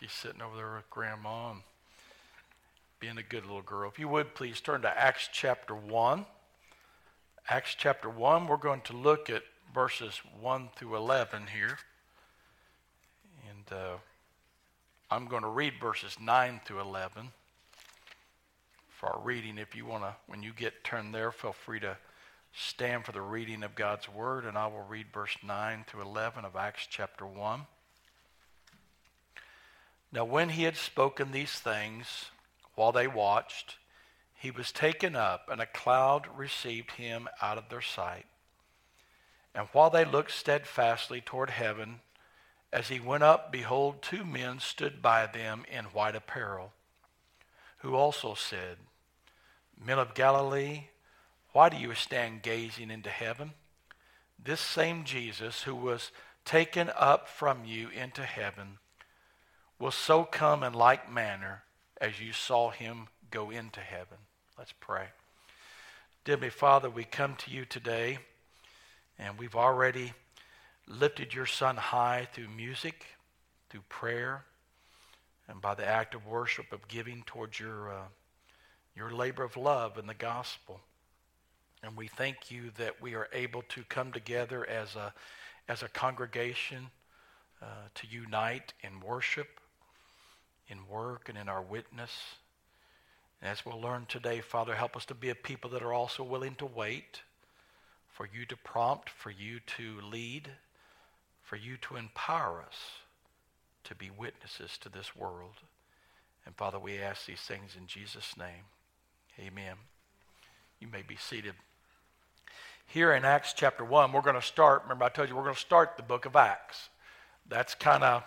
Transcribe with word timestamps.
She's 0.00 0.12
sitting 0.12 0.42
over 0.42 0.56
there 0.56 0.74
with 0.74 0.90
Grandma 0.90 1.52
and 1.52 1.60
being 2.98 3.16
a 3.16 3.22
good 3.22 3.44
little 3.44 3.62
girl. 3.62 3.88
If 3.88 3.98
you 3.98 4.08
would, 4.08 4.34
please 4.34 4.60
turn 4.60 4.82
to 4.82 4.88
Acts 4.88 5.28
chapter 5.32 5.74
1. 5.74 6.26
Acts 7.48 7.76
chapter 7.76 8.08
1, 8.08 8.48
we're 8.48 8.56
going 8.56 8.80
to 8.82 8.96
look 8.96 9.30
at 9.30 9.42
verses 9.72 10.20
1 10.40 10.70
through 10.74 10.96
11 10.96 11.44
here. 11.54 11.78
And 13.48 13.78
uh, 13.78 13.96
I'm 15.10 15.26
going 15.26 15.42
to 15.42 15.48
read 15.48 15.74
verses 15.80 16.16
9 16.20 16.62
through 16.64 16.80
11 16.80 17.28
for 18.88 19.10
our 19.10 19.20
reading. 19.20 19.58
If 19.58 19.76
you 19.76 19.86
want 19.86 20.02
to, 20.02 20.16
when 20.26 20.42
you 20.42 20.52
get 20.52 20.82
turned 20.82 21.14
there, 21.14 21.30
feel 21.30 21.52
free 21.52 21.78
to 21.80 21.98
stand 22.52 23.04
for 23.04 23.12
the 23.12 23.20
reading 23.20 23.62
of 23.62 23.76
God's 23.76 24.08
word, 24.08 24.44
and 24.44 24.58
I 24.58 24.66
will 24.66 24.86
read 24.88 25.06
verse 25.12 25.36
9 25.46 25.84
through 25.86 26.02
11 26.02 26.44
of 26.44 26.56
Acts 26.56 26.88
chapter 26.90 27.26
1. 27.26 27.66
Now, 30.14 30.24
when 30.24 30.50
he 30.50 30.62
had 30.62 30.76
spoken 30.76 31.32
these 31.32 31.54
things, 31.54 32.26
while 32.76 32.92
they 32.92 33.08
watched, 33.08 33.78
he 34.32 34.52
was 34.52 34.70
taken 34.70 35.16
up, 35.16 35.48
and 35.50 35.60
a 35.60 35.66
cloud 35.66 36.28
received 36.36 36.92
him 36.92 37.28
out 37.42 37.58
of 37.58 37.68
their 37.68 37.82
sight. 37.82 38.26
And 39.56 39.66
while 39.72 39.90
they 39.90 40.04
looked 40.04 40.30
steadfastly 40.30 41.20
toward 41.20 41.50
heaven, 41.50 41.98
as 42.72 42.90
he 42.90 43.00
went 43.00 43.24
up, 43.24 43.50
behold, 43.50 44.02
two 44.02 44.24
men 44.24 44.60
stood 44.60 45.02
by 45.02 45.26
them 45.26 45.64
in 45.68 45.86
white 45.86 46.14
apparel, 46.14 46.70
who 47.78 47.96
also 47.96 48.34
said, 48.34 48.76
Men 49.84 49.98
of 49.98 50.14
Galilee, 50.14 50.84
why 51.50 51.68
do 51.68 51.76
you 51.76 51.92
stand 51.94 52.42
gazing 52.42 52.92
into 52.92 53.10
heaven? 53.10 53.50
This 54.38 54.60
same 54.60 55.02
Jesus 55.02 55.62
who 55.62 55.74
was 55.74 56.12
taken 56.44 56.88
up 56.96 57.28
from 57.28 57.64
you 57.64 57.88
into 57.88 58.22
heaven 58.22 58.78
will 59.78 59.90
so 59.90 60.24
come 60.24 60.62
in 60.62 60.72
like 60.72 61.10
manner 61.10 61.62
as 62.00 62.20
you 62.20 62.32
saw 62.32 62.70
him 62.70 63.08
go 63.30 63.50
into 63.50 63.80
heaven. 63.80 64.18
Let's 64.56 64.72
pray. 64.72 65.06
Dear 66.24 66.36
me, 66.36 66.48
Father, 66.48 66.88
we 66.88 67.04
come 67.04 67.34
to 67.36 67.50
you 67.50 67.64
today, 67.64 68.18
and 69.18 69.38
we've 69.38 69.56
already 69.56 70.12
lifted 70.86 71.34
your 71.34 71.46
Son 71.46 71.76
high 71.76 72.28
through 72.32 72.48
music, 72.48 73.04
through 73.68 73.82
prayer, 73.88 74.44
and 75.48 75.60
by 75.60 75.74
the 75.74 75.86
act 75.86 76.14
of 76.14 76.26
worship 76.26 76.72
of 76.72 76.88
giving 76.88 77.22
towards 77.26 77.58
your, 77.58 77.90
uh, 77.90 78.02
your 78.96 79.10
labor 79.10 79.44
of 79.44 79.56
love 79.56 79.98
in 79.98 80.06
the 80.06 80.14
gospel. 80.14 80.80
And 81.82 81.96
we 81.96 82.08
thank 82.08 82.50
you 82.50 82.70
that 82.78 83.02
we 83.02 83.14
are 83.14 83.28
able 83.32 83.62
to 83.68 83.82
come 83.88 84.12
together 84.12 84.66
as 84.66 84.96
a, 84.96 85.12
as 85.68 85.82
a 85.82 85.88
congregation 85.88 86.86
uh, 87.60 87.66
to 87.94 88.06
unite 88.06 88.72
in 88.82 89.00
worship, 89.00 89.60
in 90.68 90.86
work, 90.88 91.28
and 91.28 91.36
in 91.36 91.48
our 91.48 91.62
witness. 91.62 92.10
And 93.40 93.50
as 93.50 93.64
we'll 93.66 93.80
learn 93.80 94.06
today, 94.08 94.40
Father, 94.40 94.74
help 94.74 94.96
us 94.96 95.04
to 95.06 95.14
be 95.14 95.30
a 95.30 95.34
people 95.34 95.70
that 95.70 95.82
are 95.82 95.92
also 95.92 96.22
willing 96.22 96.54
to 96.56 96.66
wait 96.66 97.22
for 98.08 98.28
you 98.32 98.46
to 98.46 98.56
prompt, 98.56 99.10
for 99.10 99.30
you 99.30 99.60
to 99.76 100.00
lead, 100.00 100.50
for 101.42 101.56
you 101.56 101.76
to 101.76 101.96
empower 101.96 102.62
us 102.66 102.76
to 103.84 103.94
be 103.94 104.10
witnesses 104.10 104.78
to 104.78 104.88
this 104.88 105.14
world. 105.14 105.60
And 106.46 106.54
Father, 106.54 106.78
we 106.78 106.98
ask 106.98 107.26
these 107.26 107.40
things 107.40 107.76
in 107.78 107.86
Jesus' 107.86 108.36
name. 108.36 108.64
Amen. 109.38 109.76
You 110.80 110.88
may 110.88 111.02
be 111.02 111.16
seated. 111.16 111.54
Here 112.86 113.12
in 113.12 113.24
Acts 113.24 113.52
chapter 113.54 113.84
1, 113.84 114.12
we're 114.12 114.20
going 114.20 114.34
to 114.34 114.42
start. 114.42 114.82
Remember, 114.82 115.04
I 115.04 115.08
told 115.08 115.28
you 115.28 115.36
we're 115.36 115.42
going 115.42 115.54
to 115.54 115.60
start 115.60 115.96
the 115.96 116.02
book 116.02 116.24
of 116.26 116.36
Acts. 116.36 116.88
That's 117.48 117.74
kind 117.74 118.04
of 118.04 118.22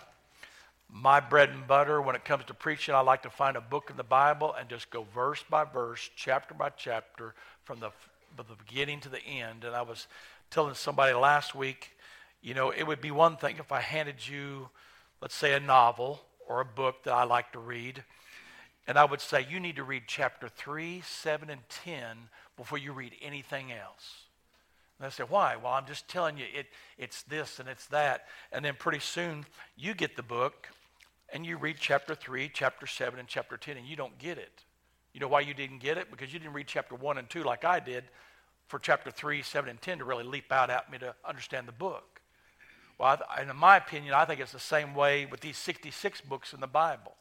my 0.90 1.20
bread 1.20 1.50
and 1.50 1.66
butter 1.66 2.00
when 2.00 2.16
it 2.16 2.24
comes 2.24 2.44
to 2.46 2.54
preaching. 2.54 2.94
I 2.94 3.00
like 3.00 3.22
to 3.22 3.30
find 3.30 3.56
a 3.56 3.60
book 3.60 3.88
in 3.90 3.96
the 3.96 4.04
Bible 4.04 4.54
and 4.58 4.68
just 4.68 4.90
go 4.90 5.06
verse 5.14 5.44
by 5.48 5.64
verse, 5.64 6.10
chapter 6.16 6.54
by 6.54 6.70
chapter, 6.70 7.34
from 7.64 7.80
the, 7.80 7.90
from 8.36 8.46
the 8.48 8.56
beginning 8.64 9.00
to 9.00 9.08
the 9.08 9.22
end. 9.22 9.64
And 9.64 9.74
I 9.74 9.82
was 9.82 10.06
telling 10.50 10.74
somebody 10.74 11.12
last 11.12 11.54
week, 11.54 11.90
you 12.42 12.54
know, 12.54 12.70
it 12.70 12.84
would 12.84 13.00
be 13.00 13.10
one 13.10 13.36
thing 13.36 13.56
if 13.58 13.72
I 13.72 13.80
handed 13.80 14.26
you, 14.26 14.70
let's 15.20 15.34
say, 15.34 15.54
a 15.54 15.60
novel 15.60 16.22
or 16.48 16.60
a 16.60 16.64
book 16.64 17.04
that 17.04 17.12
I 17.12 17.24
like 17.24 17.52
to 17.52 17.58
read, 17.58 18.02
and 18.86 18.98
I 18.98 19.04
would 19.04 19.20
say, 19.20 19.46
you 19.48 19.60
need 19.60 19.76
to 19.76 19.84
read 19.84 20.04
chapter 20.06 20.48
3, 20.48 21.02
7, 21.04 21.50
and 21.50 21.60
10 21.68 22.16
before 22.56 22.78
you 22.78 22.92
read 22.92 23.12
anything 23.20 23.70
else. 23.70 24.24
And 24.98 25.06
I 25.06 25.10
say, 25.10 25.24
why? 25.28 25.56
Well, 25.56 25.74
I'm 25.74 25.86
just 25.86 26.08
telling 26.08 26.38
you, 26.38 26.46
it, 26.52 26.66
it's 26.96 27.22
this 27.24 27.60
and 27.60 27.68
it's 27.68 27.86
that. 27.88 28.26
And 28.50 28.64
then 28.64 28.74
pretty 28.78 28.98
soon 29.00 29.44
you 29.76 29.92
get 29.92 30.16
the 30.16 30.22
book 30.22 30.68
and 31.32 31.44
you 31.44 31.56
read 31.56 31.76
chapter 31.78 32.14
3, 32.14 32.50
chapter 32.52 32.86
7, 32.86 33.18
and 33.18 33.28
chapter 33.28 33.56
10, 33.56 33.76
and 33.76 33.86
you 33.86 33.96
don't 33.96 34.18
get 34.18 34.38
it. 34.38 34.64
You 35.12 35.20
know 35.20 35.28
why 35.28 35.40
you 35.40 35.54
didn't 35.54 35.78
get 35.78 35.98
it? 35.98 36.10
Because 36.10 36.32
you 36.32 36.38
didn't 36.38 36.54
read 36.54 36.66
chapter 36.66 36.94
1 36.94 37.18
and 37.18 37.28
2 37.28 37.42
like 37.42 37.64
I 37.64 37.80
did 37.80 38.04
for 38.66 38.78
chapter 38.78 39.10
3, 39.10 39.42
7, 39.42 39.70
and 39.70 39.80
10 39.80 39.98
to 39.98 40.04
really 40.04 40.24
leap 40.24 40.52
out 40.52 40.70
at 40.70 40.90
me 40.90 40.98
to 40.98 41.14
understand 41.24 41.66
the 41.66 41.72
book. 41.72 42.20
Well, 42.98 43.18
in 43.40 43.54
my 43.56 43.76
opinion, 43.76 44.14
I 44.14 44.24
think 44.24 44.40
it's 44.40 44.52
the 44.52 44.58
same 44.58 44.94
way 44.94 45.26
with 45.26 45.40
these 45.40 45.56
66 45.56 46.20
books 46.22 46.52
in 46.52 46.60
the 46.60 46.66
Bible. 46.66 47.14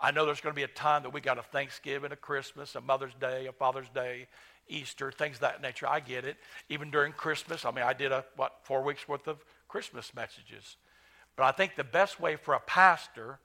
I 0.00 0.10
know 0.10 0.24
there's 0.24 0.40
going 0.40 0.54
to 0.54 0.56
be 0.56 0.62
a 0.62 0.68
time 0.68 1.02
that 1.02 1.12
we 1.12 1.20
got 1.20 1.38
a 1.38 1.42
Thanksgiving, 1.42 2.12
a 2.12 2.16
Christmas, 2.16 2.74
a 2.74 2.80
Mother's 2.80 3.14
Day, 3.20 3.46
a 3.46 3.52
Father's 3.52 3.88
Day, 3.94 4.28
Easter, 4.68 5.10
things 5.10 5.36
of 5.36 5.40
that 5.40 5.60
nature. 5.60 5.86
I 5.86 6.00
get 6.00 6.24
it. 6.24 6.36
Even 6.68 6.90
during 6.90 7.12
Christmas, 7.12 7.64
I 7.64 7.70
mean, 7.70 7.84
I 7.84 7.92
did 7.92 8.12
a, 8.12 8.24
what, 8.36 8.52
four 8.62 8.82
weeks 8.82 9.08
worth 9.08 9.26
of 9.26 9.44
Christmas 9.68 10.14
messages. 10.14 10.76
But 11.40 11.46
I 11.46 11.52
think 11.52 11.74
the 11.74 11.84
best 11.84 12.20
way 12.20 12.36
for 12.36 12.52
a 12.52 12.60
pastor 12.60 13.38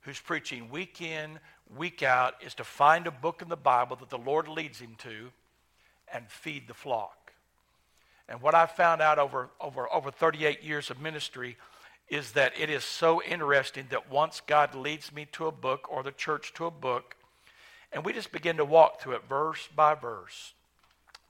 who's 0.00 0.18
preaching 0.18 0.68
week 0.68 1.00
in, 1.00 1.38
week 1.76 2.02
out, 2.02 2.34
is 2.44 2.54
to 2.54 2.64
find 2.64 3.06
a 3.06 3.12
book 3.12 3.40
in 3.40 3.48
the 3.48 3.56
Bible 3.56 3.94
that 4.00 4.10
the 4.10 4.18
Lord 4.18 4.48
leads 4.48 4.80
him 4.80 4.96
to 4.98 5.30
and 6.12 6.28
feed 6.28 6.66
the 6.66 6.74
flock. 6.74 7.32
And 8.28 8.42
what 8.42 8.56
I've 8.56 8.72
found 8.72 9.00
out 9.00 9.20
over, 9.20 9.50
over, 9.60 9.86
over 9.94 10.10
38 10.10 10.64
years 10.64 10.90
of 10.90 11.00
ministry 11.00 11.56
is 12.08 12.32
that 12.32 12.52
it 12.58 12.68
is 12.68 12.82
so 12.82 13.22
interesting 13.22 13.86
that 13.90 14.10
once 14.10 14.42
God 14.44 14.74
leads 14.74 15.12
me 15.12 15.28
to 15.30 15.46
a 15.46 15.52
book 15.52 15.86
or 15.88 16.02
the 16.02 16.10
church 16.10 16.52
to 16.54 16.66
a 16.66 16.70
book, 16.72 17.14
and 17.92 18.04
we 18.04 18.12
just 18.12 18.32
begin 18.32 18.56
to 18.56 18.64
walk 18.64 19.00
through 19.00 19.14
it 19.14 19.28
verse 19.28 19.68
by 19.72 19.94
verse, 19.94 20.52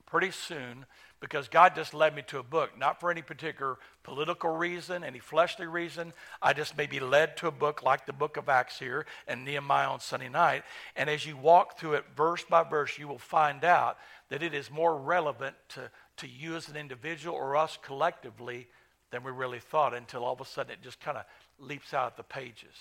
pretty 0.06 0.30
soon 0.30 0.86
because 1.20 1.48
God 1.48 1.74
just 1.74 1.94
led 1.94 2.14
me 2.14 2.22
to 2.28 2.38
a 2.38 2.42
book, 2.42 2.78
not 2.78 3.00
for 3.00 3.10
any 3.10 3.22
particular 3.22 3.78
political 4.02 4.54
reason, 4.54 5.02
any 5.02 5.18
fleshly 5.18 5.66
reason. 5.66 6.12
I 6.42 6.52
just 6.52 6.76
may 6.76 6.86
be 6.86 7.00
led 7.00 7.36
to 7.38 7.48
a 7.48 7.52
book 7.52 7.82
like 7.82 8.06
the 8.06 8.12
book 8.12 8.36
of 8.36 8.48
Acts 8.48 8.78
here 8.78 9.06
and 9.26 9.44
Nehemiah 9.44 9.88
on 9.88 10.00
Sunday 10.00 10.28
night. 10.28 10.64
And 10.94 11.08
as 11.08 11.24
you 11.24 11.36
walk 11.36 11.78
through 11.78 11.94
it 11.94 12.04
verse 12.16 12.44
by 12.44 12.62
verse, 12.64 12.98
you 12.98 13.08
will 13.08 13.18
find 13.18 13.64
out 13.64 13.96
that 14.28 14.42
it 14.42 14.52
is 14.52 14.70
more 14.70 14.96
relevant 14.96 15.56
to, 15.70 15.90
to 16.18 16.28
you 16.28 16.54
as 16.56 16.68
an 16.68 16.76
individual 16.76 17.34
or 17.34 17.56
us 17.56 17.78
collectively 17.82 18.68
than 19.10 19.22
we 19.22 19.30
really 19.30 19.60
thought 19.60 19.94
until 19.94 20.24
all 20.24 20.34
of 20.34 20.40
a 20.40 20.44
sudden 20.44 20.72
it 20.72 20.82
just 20.82 21.00
kind 21.00 21.16
of 21.16 21.24
leaps 21.58 21.94
out 21.94 22.12
of 22.12 22.16
the 22.16 22.22
pages. 22.22 22.74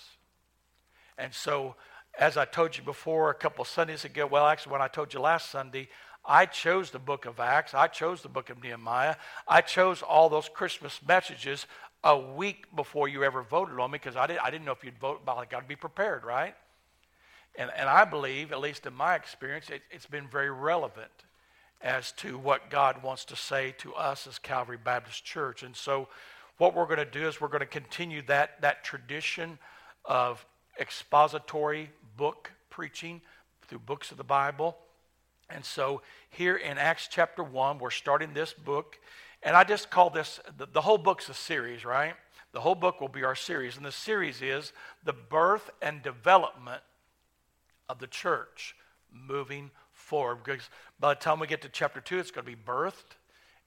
And 1.16 1.32
so, 1.32 1.76
as 2.18 2.36
I 2.36 2.44
told 2.44 2.76
you 2.76 2.82
before 2.82 3.30
a 3.30 3.34
couple 3.34 3.64
Sundays 3.64 4.04
ago, 4.04 4.26
well, 4.26 4.46
actually, 4.46 4.72
when 4.72 4.82
I 4.82 4.88
told 4.88 5.14
you 5.14 5.20
last 5.20 5.50
Sunday, 5.50 5.88
I 6.26 6.46
chose 6.46 6.90
the 6.90 6.98
book 6.98 7.24
of 7.24 7.40
Acts. 7.40 7.74
I 7.74 7.86
chose 7.86 8.22
the 8.22 8.28
book 8.28 8.50
of 8.50 8.62
Nehemiah. 8.62 9.16
I 9.46 9.60
chose 9.60 10.02
all 10.02 10.28
those 10.28 10.48
Christmas 10.48 11.00
messages 11.06 11.66
a 12.02 12.18
week 12.18 12.66
before 12.74 13.08
you 13.08 13.24
ever 13.24 13.42
voted 13.42 13.78
on 13.78 13.90
me 13.90 13.98
because 13.98 14.16
I, 14.16 14.26
did, 14.26 14.38
I 14.38 14.50
didn't 14.50 14.64
know 14.64 14.72
if 14.72 14.84
you'd 14.84 14.98
vote, 14.98 15.22
but 15.24 15.36
I 15.36 15.44
got 15.44 15.60
to 15.60 15.66
be 15.66 15.76
prepared, 15.76 16.24
right? 16.24 16.54
And, 17.56 17.70
and 17.76 17.88
I 17.88 18.04
believe, 18.04 18.52
at 18.52 18.60
least 18.60 18.86
in 18.86 18.94
my 18.94 19.14
experience, 19.14 19.70
it, 19.70 19.82
it's 19.90 20.06
been 20.06 20.28
very 20.28 20.50
relevant 20.50 21.10
as 21.80 22.12
to 22.12 22.38
what 22.38 22.70
God 22.70 23.02
wants 23.02 23.24
to 23.26 23.36
say 23.36 23.74
to 23.78 23.94
us 23.94 24.26
as 24.26 24.38
Calvary 24.38 24.78
Baptist 24.82 25.24
Church. 25.24 25.62
And 25.62 25.74
so, 25.74 26.08
what 26.58 26.74
we're 26.74 26.86
going 26.86 26.98
to 26.98 27.04
do 27.04 27.28
is 27.28 27.40
we're 27.40 27.48
going 27.48 27.60
to 27.60 27.66
continue 27.66 28.22
that, 28.22 28.62
that 28.62 28.82
tradition 28.82 29.58
of 30.06 30.44
expository 30.80 31.90
book 32.16 32.50
preaching 32.70 33.20
through 33.68 33.80
books 33.80 34.10
of 34.10 34.16
the 34.16 34.24
Bible. 34.24 34.76
And 35.48 35.64
so 35.64 36.02
here 36.30 36.56
in 36.56 36.78
Acts 36.78 37.08
chapter 37.10 37.42
1, 37.42 37.78
we're 37.78 37.90
starting 37.90 38.34
this 38.34 38.52
book. 38.52 38.98
And 39.42 39.56
I 39.56 39.64
just 39.64 39.90
call 39.90 40.10
this, 40.10 40.40
the, 40.58 40.66
the, 40.66 40.80
whole 40.80 40.98
book's 40.98 41.28
a 41.28 41.34
series, 41.34 41.84
right? 41.84 42.14
The 42.52 42.60
whole 42.60 42.74
book 42.74 43.00
will 43.00 43.08
be 43.08 43.22
our 43.22 43.34
series. 43.34 43.76
And 43.76 43.86
the 43.86 43.92
series 43.92 44.42
is 44.42 44.72
the 45.04 45.12
birth 45.12 45.70
and 45.80 46.02
development 46.02 46.82
of 47.88 47.98
the 47.98 48.06
church 48.06 48.74
moving 49.12 49.70
forward. 49.92 50.38
Because 50.44 50.68
by 50.98 51.14
the 51.14 51.20
time 51.20 51.38
we 51.38 51.46
get 51.46 51.62
to 51.62 51.68
chapter 51.68 52.00
2, 52.00 52.18
it's 52.18 52.30
going 52.30 52.44
to 52.44 52.50
be 52.50 52.60
birthed 52.60 53.16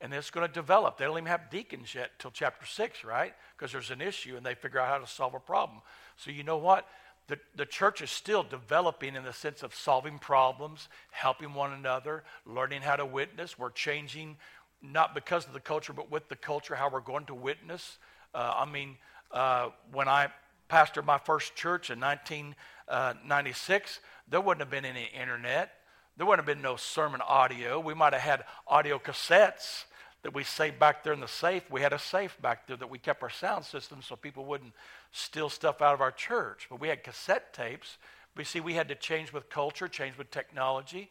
and 0.01 0.13
it's 0.13 0.29
going 0.29 0.47
to 0.47 0.53
develop. 0.53 0.97
They 0.97 1.05
don't 1.05 1.17
even 1.17 1.25
have 1.25 1.49
deacons 1.49 1.93
yet 1.93 2.11
till 2.19 2.31
chapter 2.31 2.65
6, 2.65 3.03
right? 3.03 3.33
Because 3.57 3.71
there's 3.71 3.91
an 3.91 4.01
issue 4.01 4.37
and 4.37 4.45
they 4.45 4.55
figure 4.55 4.79
out 4.79 4.87
how 4.87 4.97
to 4.97 5.07
solve 5.07 5.33
a 5.33 5.39
problem. 5.39 5.81
So 6.15 6.31
you 6.31 6.43
know 6.43 6.57
what? 6.57 6.87
The, 7.29 7.39
the 7.55 7.65
church 7.65 8.01
is 8.01 8.09
still 8.09 8.43
developing 8.43 9.15
in 9.15 9.23
the 9.23 9.31
sense 9.31 9.61
of 9.61 9.75
solving 9.75 10.17
problems, 10.17 10.89
helping 11.11 11.53
one 11.53 11.71
another, 11.71 12.23
learning 12.43 12.81
how 12.81 12.95
to 12.95 13.05
witness. 13.05 13.57
We're 13.57 13.69
changing, 13.69 14.37
not 14.81 15.13
because 15.13 15.45
of 15.45 15.53
the 15.53 15.59
culture, 15.59 15.93
but 15.93 16.11
with 16.11 16.27
the 16.27 16.35
culture, 16.35 16.73
how 16.73 16.89
we're 16.89 17.01
going 17.01 17.25
to 17.25 17.35
witness. 17.35 17.99
Uh, 18.33 18.53
I 18.57 18.65
mean, 18.65 18.97
uh, 19.31 19.69
when 19.91 20.07
I 20.07 20.29
pastored 20.71 21.05
my 21.05 21.19
first 21.19 21.55
church 21.55 21.91
in 21.91 21.99
1996, 21.99 23.99
there 24.27 24.41
wouldn't 24.41 24.61
have 24.61 24.71
been 24.71 24.85
any 24.85 25.07
internet. 25.13 25.73
There 26.17 26.25
wouldn't 26.25 26.47
have 26.47 26.55
been 26.55 26.63
no 26.63 26.77
sermon 26.77 27.21
audio. 27.21 27.79
We 27.79 27.93
might 27.93 28.13
have 28.13 28.23
had 28.23 28.43
audio 28.67 28.97
cassettes 28.97 29.85
that 30.23 30.33
we 30.33 30.43
saved 30.43 30.79
back 30.79 31.03
there 31.03 31.13
in 31.13 31.21
the 31.21 31.27
safe. 31.27 31.63
We 31.69 31.81
had 31.81 31.93
a 31.93 31.99
safe 31.99 32.37
back 32.41 32.67
there 32.67 32.77
that 32.77 32.89
we 32.89 32.99
kept 32.99 33.23
our 33.23 33.29
sound 33.29 33.63
system 33.65 34.01
so 34.01 34.15
people 34.15 34.45
wouldn't 34.45 34.73
steal 35.11 35.49
stuff 35.49 35.81
out 35.81 35.93
of 35.93 36.01
our 36.01 36.11
church. 36.11 36.67
But 36.69 36.81
we 36.81 36.89
had 36.89 37.03
cassette 37.03 37.53
tapes. 37.53 37.97
But 38.35 38.45
see, 38.45 38.59
we 38.59 38.73
had 38.73 38.89
to 38.89 38.95
change 38.95 39.31
with 39.31 39.49
culture, 39.49 39.87
change 39.87 40.17
with 40.17 40.29
technology. 40.29 41.09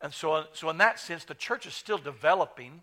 And 0.00 0.12
so, 0.12 0.44
so 0.52 0.68
in 0.68 0.78
that 0.78 1.00
sense, 1.00 1.24
the 1.24 1.34
church 1.34 1.66
is 1.66 1.74
still 1.74 1.98
developing. 1.98 2.82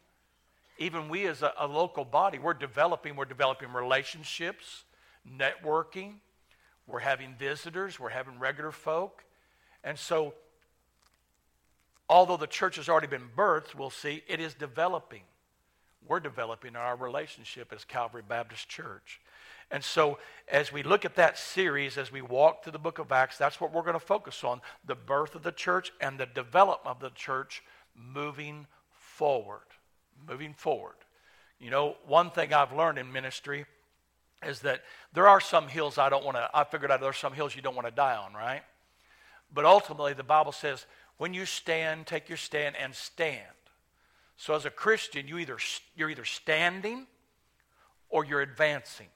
Even 0.79 1.07
we 1.07 1.27
as 1.27 1.43
a, 1.43 1.53
a 1.59 1.67
local 1.67 2.03
body, 2.03 2.39
we're 2.39 2.55
developing. 2.55 3.15
We're 3.15 3.25
developing 3.25 3.71
relationships, 3.71 4.85
networking. 5.29 6.15
We're 6.87 6.99
having 6.99 7.35
visitors. 7.35 7.99
We're 7.99 8.09
having 8.09 8.39
regular 8.39 8.71
folk. 8.71 9.23
And 9.83 9.99
so, 9.99 10.33
although 12.09 12.37
the 12.37 12.47
church 12.47 12.77
has 12.77 12.89
already 12.89 13.07
been 13.07 13.29
birthed, 13.37 13.75
we'll 13.75 13.91
see, 13.91 14.23
it 14.27 14.39
is 14.39 14.55
developing. 14.55 15.21
We're 16.07 16.19
developing 16.19 16.75
our 16.75 16.95
relationship 16.95 17.71
as 17.73 17.85
Calvary 17.85 18.23
Baptist 18.27 18.67
Church. 18.67 19.21
And 19.71 19.83
so, 19.83 20.19
as 20.47 20.71
we 20.71 20.83
look 20.83 21.05
at 21.05 21.15
that 21.15 21.37
series, 21.37 21.97
as 21.97 22.11
we 22.11 22.21
walk 22.21 22.63
through 22.63 22.73
the 22.73 22.79
book 22.79 22.99
of 22.99 23.11
Acts, 23.11 23.37
that's 23.37 23.59
what 23.59 23.73
we're 23.73 23.81
going 23.81 23.93
to 23.93 23.99
focus 23.99 24.43
on 24.43 24.61
the 24.85 24.95
birth 24.95 25.35
of 25.35 25.43
the 25.43 25.51
church 25.51 25.91
and 26.01 26.19
the 26.19 26.25
development 26.25 26.95
of 26.95 26.99
the 26.99 27.09
church 27.11 27.63
moving 27.95 28.67
forward. 28.91 29.61
Moving 30.27 30.53
forward. 30.53 30.95
You 31.59 31.71
know, 31.71 31.95
one 32.05 32.29
thing 32.29 32.53
I've 32.53 32.73
learned 32.73 32.99
in 32.99 33.11
ministry 33.11 33.65
is 34.45 34.59
that 34.61 34.81
there 35.13 35.27
are 35.27 35.39
some 35.39 35.67
hills 35.67 35.97
I 35.97 36.09
don't 36.09 36.25
want 36.25 36.37
to, 36.37 36.49
I 36.53 36.65
figured 36.65 36.91
out 36.91 36.99
there 36.99 37.09
are 37.09 37.13
some 37.13 37.33
hills 37.33 37.55
you 37.55 37.61
don't 37.61 37.75
want 37.75 37.87
to 37.87 37.93
die 37.93 38.15
on, 38.15 38.33
right? 38.33 38.61
But 39.53 39.65
ultimately, 39.65 40.13
the 40.13 40.23
Bible 40.23 40.51
says, 40.51 40.85
when 41.17 41.33
you 41.33 41.45
stand, 41.45 42.05
take 42.05 42.27
your 42.27 42.37
stand 42.37 42.75
and 42.75 42.93
stand. 42.93 43.47
So 44.37 44.55
as 44.55 44.65
a 44.65 44.69
Christian, 44.69 45.27
you 45.27 45.37
either, 45.37 45.57
you're 45.95 46.09
either 46.09 46.25
standing 46.25 47.07
or 48.09 48.25
you're 48.25 48.41
advancing. 48.41 49.07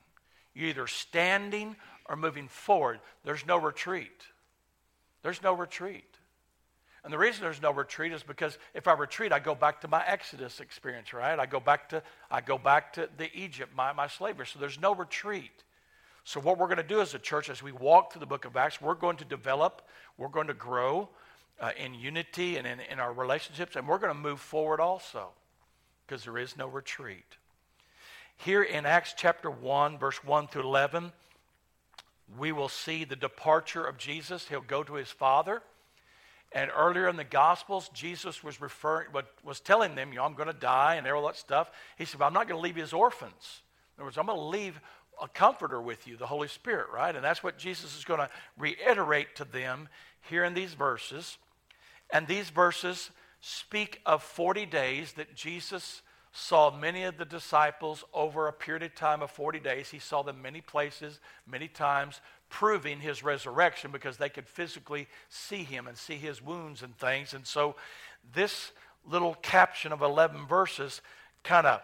You're 0.54 0.70
either 0.70 0.88
standing 0.88 1.76
or 2.06 2.16
moving 2.16 2.48
forward. 2.48 3.00
There's 3.24 3.46
no 3.46 3.58
retreat. 3.58 4.24
There's 5.24 5.42
no 5.42 5.54
retreat. 5.54 6.06
And 7.04 7.14
the 7.14 7.18
reason 7.18 7.42
there's 7.42 7.62
no 7.62 7.72
retreat 7.72 8.12
is 8.12 8.24
because 8.24 8.58
if 8.74 8.88
I 8.88 8.94
retreat, 8.94 9.32
I 9.32 9.40
go 9.40 9.56
back 9.56 9.82
to 9.82 9.88
my 9.88 10.04
Exodus 10.06 10.60
experience, 10.60 11.14
right? 11.14 11.40
I 11.40 11.46
go 11.46 11.60
back 11.60 11.90
to 11.90 12.04
I 12.30 12.42
go 12.42 12.58
back 12.58 12.94
to 12.94 13.08
the 13.18 13.34
Egypt, 13.38 13.72
my, 13.76 13.94
my 13.94 14.08
slavery. 14.08 14.46
So 14.46 14.60
there's 14.60 14.80
no 14.80 14.94
retreat. 14.94 15.64
So 16.26 16.42
what 16.42 16.58
we're 16.58 16.68
going 16.68 16.78
to 16.78 16.84
do 16.84 17.00
as 17.00 17.14
a 17.14 17.20
church, 17.20 17.50
as 17.50 17.64
we 17.64 17.72
walk 17.72 18.12
through 18.12 18.20
the 18.20 18.26
book 18.26 18.44
of 18.44 18.58
Acts, 18.58 18.82
we're 18.82 18.96
going 18.96 19.16
to 19.18 19.26
develop, 19.26 19.88
we're 20.18 20.28
going 20.28 20.48
to 20.48 20.54
grow 20.54 21.08
uh, 21.60 21.72
in 21.78 21.94
unity 21.94 22.58
and 22.58 22.68
in, 22.68 22.80
in 22.80 23.00
our 23.00 23.14
relationships, 23.14 23.76
and 23.76 23.88
we're 23.88 23.98
going 23.98 24.14
to 24.14 24.20
move 24.20 24.40
forward 24.40 24.80
also 24.80 25.30
because 26.06 26.24
there 26.24 26.38
is 26.38 26.56
no 26.58 26.68
retreat. 26.68 27.38
Here 28.38 28.62
in 28.62 28.86
Acts 28.86 29.14
chapter 29.18 29.50
1, 29.50 29.98
verse 29.98 30.24
1 30.24 30.48
through 30.48 30.64
11, 30.64 31.12
we 32.38 32.52
will 32.52 32.70
see 32.70 33.04
the 33.04 33.16
departure 33.16 33.84
of 33.84 33.98
Jesus. 33.98 34.48
He'll 34.48 34.62
go 34.62 34.84
to 34.84 34.94
his 34.94 35.10
Father. 35.10 35.62
And 36.54 36.72
earlier 36.76 37.10
in 37.10 37.18
the 37.18 37.24
Gospels, 37.24 37.90
Jesus 37.94 38.44
was 38.44 38.62
referring, 38.62 39.08
was 39.44 39.60
telling 39.60 39.96
them, 39.96 40.12
you 40.12 40.18
know, 40.18 40.24
I'm 40.24 40.34
going 40.34 40.48
to 40.48 40.54
die 40.54 40.96
and 40.96 41.08
all 41.08 41.26
that 41.28 41.36
stuff. 41.36 41.72
He 41.98 42.06
said, 42.06 42.22
I'm 42.22 42.34
not 42.34 42.48
going 42.48 42.60
to 42.60 42.64
leave 42.64 42.78
as 42.78 42.94
orphans. 42.94 43.62
In 43.98 44.02
other 44.02 44.06
words, 44.06 44.18
I'm 44.18 44.28
going 44.28 44.38
to 44.38 44.44
leave 44.44 44.80
a 45.22 45.28
comforter 45.28 45.82
with 45.82 46.08
you, 46.08 46.16
the 46.16 46.28
Holy 46.28 46.48
Spirit, 46.48 46.88
right? 46.94 47.14
And 47.14 47.24
that's 47.24 47.44
what 47.44 47.58
Jesus 47.58 47.98
is 47.98 48.06
going 48.06 48.20
to 48.20 48.30
reiterate 48.58 49.36
to 49.38 49.46
them 49.46 49.90
here 50.30 50.44
in 50.44 50.54
these 50.54 50.74
verses. 50.74 51.38
And 52.10 52.28
these 52.28 52.50
verses 52.50 53.12
speak 53.42 54.02
of 54.06 54.24
40 54.24 54.66
days 54.66 55.14
that 55.14 55.36
Jesus 55.36 56.02
saw 56.32 56.70
many 56.70 57.04
of 57.04 57.18
the 57.18 57.26
disciples 57.26 58.04
over 58.14 58.48
a 58.48 58.54
period 58.54 58.84
of 58.84 58.96
time 58.96 59.22
of 59.22 59.32
40 59.32 59.60
days. 59.60 59.90
He 59.90 60.00
saw 60.00 60.22
them 60.22 60.42
many 60.42 60.62
places, 60.62 61.20
many 61.48 61.68
times, 61.68 62.22
proving 62.50 63.00
his 63.00 63.24
resurrection 63.24 63.92
because 63.92 64.18
they 64.18 64.30
could 64.30 64.48
physically 64.48 65.08
see 65.30 65.64
him 65.64 65.88
and 65.88 65.98
see 65.98 66.16
his 66.16 66.42
wounds 66.42 66.84
and 66.84 66.96
things. 66.98 67.34
And 67.34 67.46
so, 67.46 67.76
this 68.34 68.72
little 69.10 69.36
caption 69.42 69.92
of 69.92 70.02
11 70.02 70.48
verses 70.48 71.02
kind 71.44 71.66
of 71.66 71.82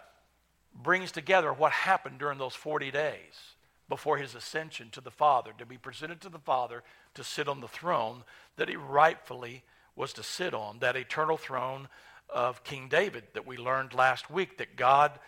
brings 0.82 1.12
together 1.12 1.54
what 1.54 1.72
happened 1.72 2.20
during 2.20 2.38
those 2.38 2.56
40 2.56 2.92
days 2.92 3.56
before 3.90 4.18
his 4.18 4.36
ascension 4.36 4.90
to 4.92 5.02
the 5.02 5.12
Father, 5.12 5.52
to 5.58 5.66
be 5.66 5.78
presented 5.78 6.22
to 6.22 6.30
the 6.30 6.40
Father 6.40 6.84
to 7.16 7.24
sit 7.24 7.48
on 7.48 7.62
the 7.62 7.68
throne 7.68 8.24
that 8.58 8.70
he 8.70 8.76
rightfully 8.76 9.64
was 9.96 10.14
to 10.14 10.24
sit 10.24 10.54
on, 10.54 10.80
that 10.80 10.96
eternal 10.96 11.38
throne 11.38 11.88
of 12.30 12.64
King 12.64 12.88
David 12.90 13.24
that 13.34 13.46
we 13.46 13.58
learned 13.58 13.94
last 13.94 14.30
week 14.30 14.58
that 14.58 14.76
God 14.76 15.20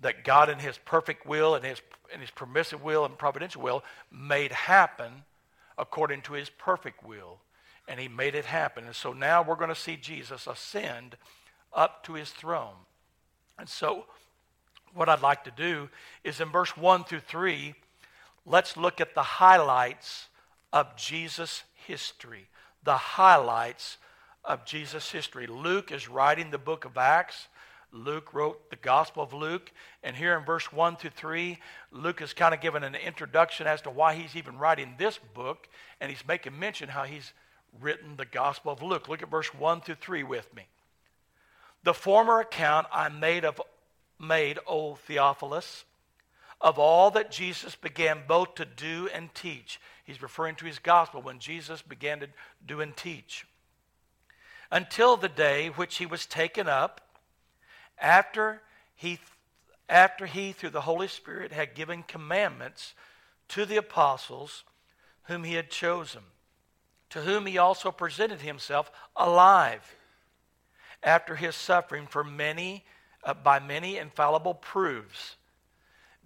that 0.00 0.24
God 0.24 0.50
in 0.50 0.58
his 0.58 0.76
perfect 0.76 1.26
will 1.26 1.54
and 1.54 1.64
his 1.64 1.80
in 2.12 2.20
his 2.20 2.30
permissive 2.30 2.82
will 2.82 3.04
and 3.04 3.16
providential 3.16 3.62
will 3.62 3.82
made 4.10 4.52
happen 4.52 5.24
according 5.78 6.22
to 6.22 6.34
his 6.34 6.50
perfect 6.50 7.04
will. 7.04 7.38
And 7.88 8.00
he 8.00 8.08
made 8.08 8.34
it 8.34 8.44
happen. 8.44 8.84
And 8.84 8.94
so 8.94 9.12
now 9.12 9.42
we're 9.42 9.56
going 9.56 9.68
to 9.68 9.74
see 9.74 9.96
Jesus 9.96 10.46
ascend 10.46 11.16
up 11.72 12.02
to 12.04 12.14
his 12.14 12.30
throne. 12.30 12.74
And 13.58 13.68
so 13.68 14.06
what 14.92 15.08
I'd 15.08 15.22
like 15.22 15.44
to 15.44 15.50
do 15.50 15.88
is 16.24 16.40
in 16.40 16.50
verse 16.50 16.76
1 16.76 17.04
through 17.04 17.20
3 17.20 17.74
let's 18.44 18.76
look 18.76 19.00
at 19.00 19.14
the 19.14 19.22
highlights 19.22 20.26
of 20.72 20.96
Jesus 20.96 21.64
history. 21.74 22.48
The 22.84 22.96
highlights 22.96 23.98
of 24.46 24.64
Jesus' 24.64 25.10
history. 25.10 25.46
Luke 25.46 25.90
is 25.90 26.08
writing 26.08 26.50
the 26.50 26.58
book 26.58 26.84
of 26.84 26.96
Acts. 26.96 27.48
Luke 27.92 28.32
wrote 28.32 28.70
the 28.70 28.76
Gospel 28.76 29.22
of 29.22 29.32
Luke. 29.32 29.72
And 30.02 30.14
here 30.14 30.36
in 30.38 30.44
verse 30.44 30.72
1 30.72 30.96
through 30.96 31.10
3, 31.10 31.58
Luke 31.90 32.22
is 32.22 32.32
kind 32.32 32.54
of 32.54 32.60
giving 32.60 32.84
an 32.84 32.94
introduction 32.94 33.66
as 33.66 33.82
to 33.82 33.90
why 33.90 34.14
he's 34.14 34.36
even 34.36 34.58
writing 34.58 34.94
this 34.96 35.18
book. 35.34 35.68
And 36.00 36.10
he's 36.10 36.26
making 36.26 36.58
mention 36.58 36.88
how 36.88 37.04
he's 37.04 37.32
written 37.80 38.16
the 38.16 38.24
Gospel 38.24 38.72
of 38.72 38.82
Luke. 38.82 39.08
Look 39.08 39.22
at 39.22 39.30
verse 39.30 39.52
1 39.52 39.80
through 39.80 39.96
3 39.96 40.22
with 40.22 40.54
me. 40.54 40.66
The 41.82 41.94
former 41.94 42.40
account 42.40 42.86
I 42.92 43.08
made 43.08 43.44
of 43.44 43.60
made, 44.18 44.58
O 44.66 44.94
Theophilus, 44.94 45.84
of 46.60 46.78
all 46.78 47.10
that 47.10 47.30
Jesus 47.30 47.74
began 47.74 48.20
both 48.26 48.54
to 48.54 48.64
do 48.64 49.08
and 49.12 49.34
teach. 49.34 49.78
He's 50.04 50.22
referring 50.22 50.54
to 50.56 50.64
his 50.64 50.78
gospel 50.78 51.20
when 51.20 51.38
Jesus 51.38 51.82
began 51.82 52.20
to 52.20 52.28
do 52.66 52.80
and 52.80 52.96
teach 52.96 53.44
until 54.70 55.16
the 55.16 55.28
day 55.28 55.68
which 55.68 55.98
he 55.98 56.06
was 56.06 56.26
taken 56.26 56.68
up, 56.68 57.00
after 57.98 58.62
he, 58.94 59.18
after 59.88 60.26
he, 60.26 60.52
through 60.52 60.70
the 60.70 60.82
Holy 60.82 61.08
Spirit, 61.08 61.52
had 61.52 61.74
given 61.74 62.02
commandments 62.02 62.94
to 63.48 63.64
the 63.64 63.76
apostles 63.76 64.64
whom 65.24 65.44
he 65.44 65.54
had 65.54 65.70
chosen, 65.70 66.22
to 67.10 67.22
whom 67.22 67.46
he 67.46 67.58
also 67.58 67.90
presented 67.90 68.40
himself 68.40 68.90
alive 69.16 69.96
after 71.02 71.36
his 71.36 71.54
suffering 71.54 72.06
for 72.06 72.24
many, 72.24 72.84
uh, 73.22 73.34
by 73.34 73.58
many 73.58 73.96
infallible 73.96 74.54
proofs, 74.54 75.36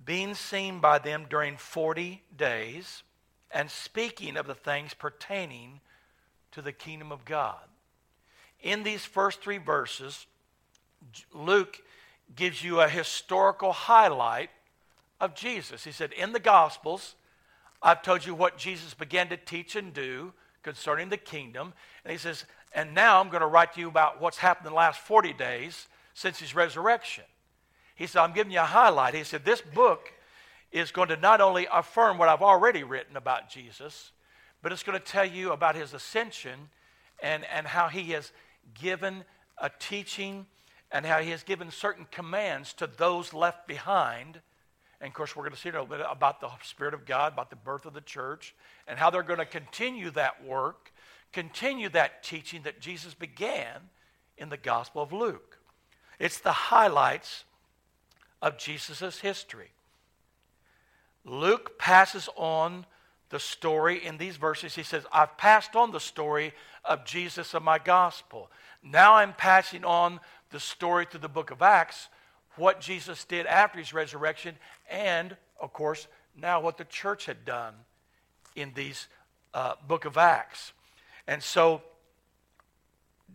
being 0.02 0.34
seen 0.34 0.80
by 0.80 0.98
them 0.98 1.26
during 1.28 1.56
40 1.56 2.22
days, 2.34 3.02
and 3.50 3.70
speaking 3.70 4.36
of 4.36 4.46
the 4.46 4.54
things 4.54 4.94
pertaining 4.94 5.80
to 6.52 6.62
the 6.62 6.72
kingdom 6.72 7.12
of 7.12 7.24
God 7.24 7.69
in 8.62 8.82
these 8.82 9.04
first 9.04 9.40
three 9.40 9.58
verses, 9.58 10.26
Luke 11.32 11.80
gives 12.34 12.62
you 12.62 12.80
a 12.80 12.88
historical 12.88 13.72
highlight 13.72 14.50
of 15.20 15.34
Jesus. 15.34 15.84
He 15.84 15.92
said, 15.92 16.12
In 16.12 16.32
the 16.32 16.40
Gospels, 16.40 17.14
I've 17.82 18.02
told 18.02 18.24
you 18.24 18.34
what 18.34 18.58
Jesus 18.58 18.94
began 18.94 19.28
to 19.28 19.36
teach 19.36 19.76
and 19.76 19.92
do 19.92 20.32
concerning 20.62 21.08
the 21.08 21.16
kingdom. 21.16 21.72
And 22.04 22.12
he 22.12 22.18
says, 22.18 22.44
And 22.72 22.94
now 22.94 23.20
I'm 23.20 23.28
going 23.28 23.40
to 23.40 23.46
write 23.46 23.74
to 23.74 23.80
you 23.80 23.88
about 23.88 24.20
what's 24.20 24.38
happened 24.38 24.66
in 24.66 24.72
the 24.72 24.76
last 24.76 25.00
40 25.00 25.32
days 25.32 25.88
since 26.14 26.38
his 26.38 26.54
resurrection. 26.54 27.24
He 27.94 28.06
said, 28.06 28.20
I'm 28.20 28.32
giving 28.32 28.52
you 28.52 28.60
a 28.60 28.64
highlight. 28.64 29.14
He 29.14 29.24
said, 29.24 29.44
This 29.44 29.60
book 29.60 30.12
is 30.72 30.92
going 30.92 31.08
to 31.08 31.16
not 31.16 31.40
only 31.40 31.66
affirm 31.72 32.18
what 32.18 32.28
I've 32.28 32.42
already 32.42 32.82
written 32.82 33.16
about 33.16 33.50
Jesus, 33.50 34.12
but 34.62 34.72
it's 34.72 34.82
going 34.82 34.98
to 34.98 35.04
tell 35.04 35.24
you 35.24 35.52
about 35.52 35.74
his 35.74 35.94
ascension 35.94 36.68
and, 37.22 37.44
and 37.52 37.66
how 37.66 37.88
he 37.88 38.10
has 38.10 38.32
given 38.74 39.24
a 39.58 39.70
teaching 39.78 40.46
and 40.92 41.06
how 41.06 41.20
he 41.20 41.30
has 41.30 41.42
given 41.42 41.70
certain 41.70 42.06
commands 42.10 42.72
to 42.74 42.86
those 42.86 43.32
left 43.32 43.66
behind. 43.68 44.40
And 45.00 45.08
of 45.08 45.14
course, 45.14 45.34
we're 45.34 45.44
going 45.44 45.54
to 45.54 45.60
see 45.60 45.68
a 45.68 45.72
little 45.72 45.86
bit 45.86 46.00
about 46.08 46.40
the 46.40 46.50
Spirit 46.62 46.94
of 46.94 47.06
God, 47.06 47.32
about 47.32 47.50
the 47.50 47.56
birth 47.56 47.86
of 47.86 47.94
the 47.94 48.00
church, 48.00 48.54
and 48.88 48.98
how 48.98 49.10
they're 49.10 49.22
going 49.22 49.38
to 49.38 49.46
continue 49.46 50.10
that 50.10 50.44
work, 50.44 50.92
continue 51.32 51.88
that 51.90 52.22
teaching 52.22 52.62
that 52.62 52.80
Jesus 52.80 53.14
began 53.14 53.80
in 54.36 54.48
the 54.48 54.56
Gospel 54.56 55.02
of 55.02 55.12
Luke. 55.12 55.58
It's 56.18 56.38
the 56.38 56.52
highlights 56.52 57.44
of 58.42 58.58
Jesus' 58.58 59.20
history. 59.20 59.70
Luke 61.24 61.78
passes 61.78 62.28
on 62.36 62.86
the 63.30 63.40
story 63.40 64.04
in 64.04 64.18
these 64.18 64.36
verses. 64.36 64.74
He 64.74 64.82
says, 64.82 65.04
I've 65.12 65.36
passed 65.36 65.74
on 65.74 65.92
the 65.92 66.00
story 66.00 66.52
of 66.84 67.04
Jesus 67.04 67.54
of 67.54 67.62
my 67.62 67.78
gospel. 67.78 68.50
Now 68.82 69.14
I'm 69.14 69.32
passing 69.32 69.84
on 69.84 70.20
the 70.50 70.60
story 70.60 71.06
through 71.06 71.20
the 71.20 71.28
book 71.28 71.50
of 71.50 71.62
Acts, 71.62 72.08
what 72.56 72.80
Jesus 72.80 73.24
did 73.24 73.46
after 73.46 73.78
his 73.78 73.94
resurrection, 73.94 74.56
and, 74.90 75.36
of 75.60 75.72
course, 75.72 76.08
now 76.36 76.60
what 76.60 76.76
the 76.76 76.84
church 76.84 77.26
had 77.26 77.44
done 77.44 77.74
in 78.56 78.72
these 78.74 79.06
uh, 79.54 79.74
book 79.86 80.04
of 80.04 80.16
Acts. 80.16 80.72
And 81.26 81.42
so 81.42 81.82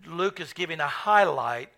Luke 0.05 0.39
is 0.41 0.51
giving 0.51 0.81
a 0.81 0.87
highlight 0.87 1.69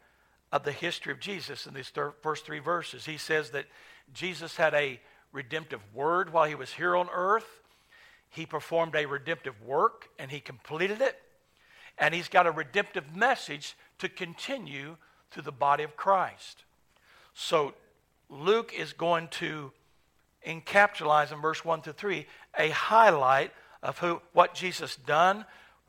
of 0.52 0.64
the 0.64 0.72
history 0.72 1.12
of 1.12 1.20
Jesus 1.20 1.68
in 1.68 1.74
these 1.74 1.90
thir- 1.90 2.14
first 2.22 2.46
three 2.46 2.60
verses. 2.60 3.06
He 3.06 3.18
says 3.18 3.52
that 3.52 3.66
Jesus 4.14 4.56
had 4.56 4.74
a 4.74 5.00
redemptive 5.32 5.82
word 5.94 6.34
while 6.34 6.46
he 6.46 6.56
was 6.56 6.72
here 6.72 6.96
on 6.96 7.10
earth. 7.14 7.62
He 8.30 8.46
performed 8.46 8.96
a 8.96 9.06
redemptive 9.06 9.62
work 9.64 10.10
and 10.20 10.30
he 10.32 10.40
completed 10.40 11.02
it. 11.02 11.20
And 11.98 12.14
he's 12.14 12.28
got 12.28 12.46
a 12.46 12.52
redemptive 12.52 13.16
message 13.16 13.76
to 14.00 14.10
continue 14.10 14.98
through 15.32 15.44
the 15.44 15.52
body 15.52 15.84
of 15.84 15.96
Christ. 15.96 16.64
So 17.34 17.74
Luke 18.30 18.74
is 18.78 18.94
going 18.94 19.30
to 19.30 19.72
encapsulize 20.46 21.32
in 21.32 21.42
verse 21.42 21.66
1 21.66 21.82
to 21.84 21.94
3 21.94 22.26
a 22.58 22.70
highlight 22.70 23.52
of 23.82 23.98
who, 24.00 24.22
what 24.34 24.54
Jesus 24.54 24.96
done, 24.96 25.46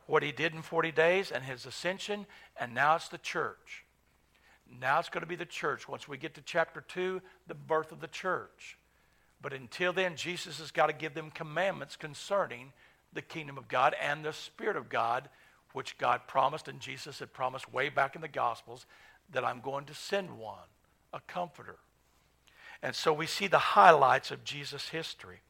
what 0.06 0.22
he 0.22 0.32
did 0.32 0.54
in 0.54 0.62
40 0.62 0.92
days, 0.92 1.30
and 1.30 1.44
his 1.44 1.66
ascension, 1.66 2.26
and 2.58 2.74
now 2.74 2.96
it's 2.96 3.08
the 3.08 3.18
church. 3.18 3.84
Now 4.80 4.98
it's 4.98 5.08
going 5.08 5.22
to 5.22 5.28
be 5.28 5.36
the 5.36 5.46
church. 5.46 5.88
Once 5.88 6.08
we 6.08 6.16
get 6.16 6.34
to 6.34 6.42
chapter 6.42 6.80
2, 6.80 7.20
the 7.46 7.54
birth 7.54 7.92
of 7.92 8.00
the 8.00 8.08
church. 8.08 8.77
But 9.40 9.52
until 9.52 9.92
then, 9.92 10.16
Jesus 10.16 10.58
has 10.58 10.70
got 10.70 10.88
to 10.88 10.92
give 10.92 11.14
them 11.14 11.30
commandments 11.30 11.96
concerning 11.96 12.72
the 13.12 13.22
kingdom 13.22 13.56
of 13.56 13.68
God 13.68 13.94
and 14.00 14.24
the 14.24 14.32
Spirit 14.32 14.76
of 14.76 14.88
God, 14.88 15.28
which 15.72 15.98
God 15.98 16.22
promised 16.26 16.68
and 16.68 16.80
Jesus 16.80 17.20
had 17.20 17.32
promised 17.32 17.72
way 17.72 17.88
back 17.88 18.16
in 18.16 18.22
the 18.22 18.28
Gospels 18.28 18.86
that 19.30 19.44
I'm 19.44 19.60
going 19.60 19.84
to 19.86 19.94
send 19.94 20.38
one, 20.38 20.58
a 21.12 21.20
comforter. 21.20 21.76
And 22.82 22.94
so 22.94 23.12
we 23.12 23.26
see 23.26 23.46
the 23.46 23.58
highlights 23.58 24.30
of 24.30 24.44
Jesus' 24.44 24.88
history. 24.88 25.40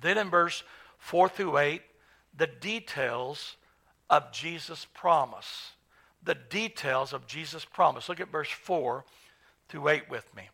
Then 0.00 0.18
in 0.18 0.30
verse 0.30 0.62
4 0.98 1.28
through 1.28 1.58
8, 1.58 1.82
the 2.36 2.46
details 2.46 3.56
of 4.08 4.32
Jesus' 4.32 4.86
promise. 4.94 5.72
The 6.22 6.34
details 6.34 7.12
of 7.12 7.26
Jesus' 7.26 7.64
promise. 7.64 8.08
Look 8.08 8.20
at 8.20 8.30
verse 8.30 8.50
4 8.50 9.04
through 9.68 9.88
8 9.88 10.10
with 10.10 10.34
me. 10.34 10.48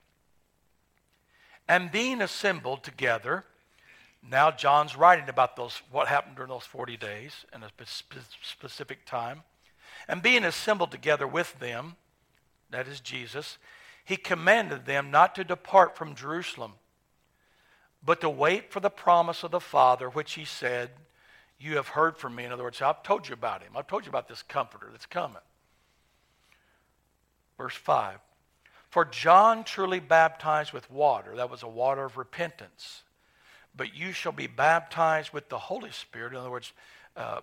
And 1.69 1.93
being 1.93 2.23
assembled 2.23 2.83
together, 2.83 3.45
now 4.29 4.51
John's 4.51 4.97
writing 4.97 5.29
about 5.29 5.55
those 5.55 5.83
what 5.91 6.09
happened 6.09 6.37
during 6.37 6.51
those 6.51 6.65
40 6.65 6.97
days 6.97 7.45
in 7.55 7.63
a 7.63 7.71
specific 8.43 9.05
time. 9.05 9.43
And 10.09 10.23
being 10.23 10.45
assembled 10.45 10.91
together 10.91 11.27
with 11.27 11.59
them, 11.59 11.97
that 12.71 12.89
is 12.89 13.01
Jesus, 13.01 13.59
he 14.05 14.17
commanded 14.17 14.87
them 14.87 15.11
not 15.11 15.35
to 15.35 15.45
depart 15.45 15.97
from 15.97 16.15
Jerusalem, 16.15 16.75
but 18.03 18.23
to 18.23 18.31
wait 18.31 18.73
for 18.73 18.81
the 18.81 18.91
promise 18.91 19.43
of 19.43 19.51
the 19.51 19.61
Father, 19.61 20.09
which 20.09 20.33
he 20.33 20.47
said, 20.47 20.91
You 21.59 21.77
have 21.77 21.89
heard 21.89 22.17
from 22.17 22.35
me. 22.35 22.45
In 22.45 22.53
other 22.53 22.63
words, 22.63 22.81
I've 22.81 23.03
told 23.03 23.29
you 23.29 23.35
about 23.35 23.63
him. 23.63 23.73
I've 23.77 23.87
told 23.87 24.07
you 24.07 24.09
about 24.09 24.29
this 24.29 24.43
comforter 24.43 24.89
that's 24.91 25.07
coming. 25.07 25.43
Verse 27.59 27.75
5 27.75 28.19
For 28.91 29.05
John 29.05 29.65
truly 29.65 30.01
baptized 30.01 30.73
with 30.73 30.91
water, 30.91 31.37
that 31.37 31.51
was 31.51 31.63
a 31.63 31.69
water 31.69 32.05
of 32.05 32.17
repentance. 32.17 33.03
But 33.77 33.95
you 33.95 34.13
shall 34.13 34.33
be 34.33 34.47
baptized 34.47 35.33
with 35.33 35.49
the 35.49 35.59
Holy 35.59 35.91
Spirit. 35.91 36.33
In 36.33 36.39
other 36.39 36.51
words, 36.51 36.73
uh, 37.17 37.43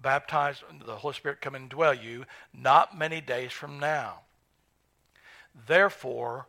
baptized, 0.00 0.62
the 0.84 0.96
Holy 0.96 1.14
Spirit 1.14 1.40
come 1.40 1.54
and 1.54 1.68
dwell 1.68 1.94
you, 1.94 2.24
not 2.52 2.96
many 2.96 3.20
days 3.20 3.52
from 3.52 3.78
now. 3.78 4.20
Therefore, 5.66 6.46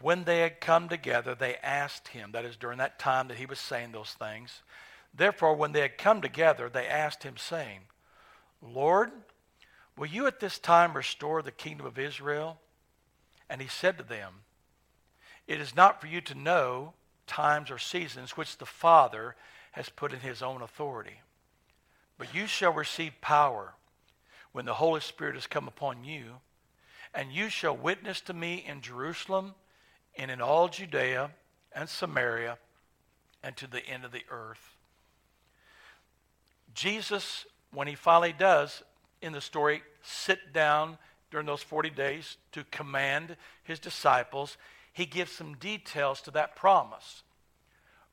when 0.00 0.24
they 0.24 0.40
had 0.40 0.60
come 0.60 0.88
together, 0.88 1.34
they 1.34 1.56
asked 1.56 2.08
him, 2.08 2.32
that 2.32 2.44
is, 2.44 2.56
during 2.56 2.78
that 2.78 2.98
time 2.98 3.28
that 3.28 3.38
he 3.38 3.46
was 3.46 3.58
saying 3.58 3.92
those 3.92 4.10
things. 4.10 4.62
Therefore, 5.16 5.54
when 5.54 5.72
they 5.72 5.80
had 5.80 5.96
come 5.96 6.20
together, 6.20 6.68
they 6.68 6.86
asked 6.86 7.22
him, 7.22 7.36
saying, 7.36 7.80
Lord, 8.60 9.10
will 9.96 10.06
you 10.06 10.26
at 10.26 10.40
this 10.40 10.58
time 10.58 10.94
restore 10.94 11.40
the 11.40 11.50
kingdom 11.50 11.86
of 11.86 11.98
Israel? 11.98 12.60
And 13.48 13.60
he 13.60 13.68
said 13.68 13.98
to 13.98 14.04
them, 14.04 14.42
It 15.46 15.60
is 15.60 15.76
not 15.76 16.00
for 16.00 16.06
you 16.06 16.20
to 16.22 16.34
know 16.34 16.94
times 17.26 17.70
or 17.70 17.78
seasons 17.78 18.36
which 18.36 18.58
the 18.58 18.66
Father 18.66 19.36
has 19.72 19.88
put 19.88 20.12
in 20.12 20.20
his 20.20 20.42
own 20.42 20.62
authority. 20.62 21.20
But 22.16 22.34
you 22.34 22.46
shall 22.46 22.72
receive 22.72 23.20
power 23.20 23.74
when 24.52 24.64
the 24.64 24.74
Holy 24.74 25.00
Spirit 25.00 25.34
has 25.34 25.46
come 25.46 25.66
upon 25.66 26.04
you 26.04 26.36
and 27.14 27.32
you 27.32 27.48
shall 27.48 27.76
witness 27.76 28.20
to 28.22 28.32
me 28.32 28.64
in 28.66 28.80
Jerusalem 28.80 29.54
and 30.16 30.30
in 30.30 30.40
all 30.40 30.68
Judea 30.68 31.30
and 31.72 31.88
Samaria 31.88 32.58
and 33.42 33.56
to 33.56 33.66
the 33.66 33.86
end 33.86 34.04
of 34.04 34.12
the 34.12 34.24
earth. 34.30 34.76
Jesus, 36.74 37.46
when 37.72 37.86
he 37.86 37.94
finally 37.94 38.34
does 38.36 38.82
in 39.22 39.32
the 39.32 39.40
story 39.40 39.82
sit 40.02 40.52
down 40.52 40.98
during 41.34 41.46
those 41.48 41.64
40 41.64 41.90
days 41.90 42.36
to 42.52 42.62
command 42.70 43.36
his 43.64 43.80
disciples, 43.80 44.56
he 44.92 45.04
gives 45.04 45.32
some 45.32 45.54
details 45.54 46.20
to 46.20 46.30
that 46.30 46.54
promise. 46.54 47.24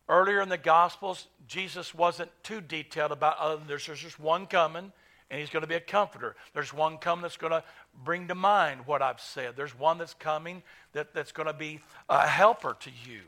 Earlier 0.10 0.42
in 0.42 0.50
the 0.50 0.58
Gospels, 0.58 1.28
Jesus 1.48 1.94
wasn't 1.94 2.32
too 2.42 2.62
detailed 2.62 3.12
about 3.12 3.38
other 3.38 3.58
than 3.58 3.68
there's 3.68 3.86
just 3.86 4.20
one 4.20 4.48
coming 4.48 4.92
and 5.30 5.40
he's 5.40 5.52
going 5.52 5.62
to 5.62 5.68
be 5.68 5.76
a 5.76 5.80
comforter. 5.80 6.36
There's 6.56 6.74
one 6.74 6.98
coming 6.98 7.22
that's 7.22 7.38
going 7.38 7.52
to 7.52 7.64
bring 8.04 8.28
to 8.30 8.34
mind 8.34 8.88
what 8.88 9.04
I've 9.04 9.22
said. 9.22 9.54
There's 9.56 9.78
one 9.78 10.00
that's 10.00 10.16
coming 10.16 10.64
that, 10.94 11.14
that's 11.14 11.32
going 11.32 11.46
to 11.46 11.54
be 11.54 11.80
a 12.10 12.28
helper 12.28 12.76
to 12.80 12.90
you. 13.08 13.22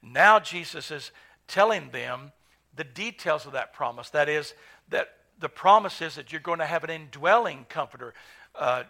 Now 0.00 0.38
Jesus 0.38 0.92
is 0.92 1.10
telling 1.48 1.90
them 1.90 2.30
the 2.76 2.84
details 2.84 3.46
of 3.46 3.52
that 3.54 3.72
promise. 3.72 4.10
That 4.10 4.28
is, 4.28 4.54
that 4.90 5.08
the 5.40 5.48
promise 5.48 6.00
is 6.00 6.14
that 6.14 6.30
you're 6.30 6.40
going 6.40 6.60
to 6.60 6.66
have 6.66 6.84
an 6.84 6.90
indwelling 6.90 7.66
comforter. 7.68 8.14
Uh, 8.54 8.84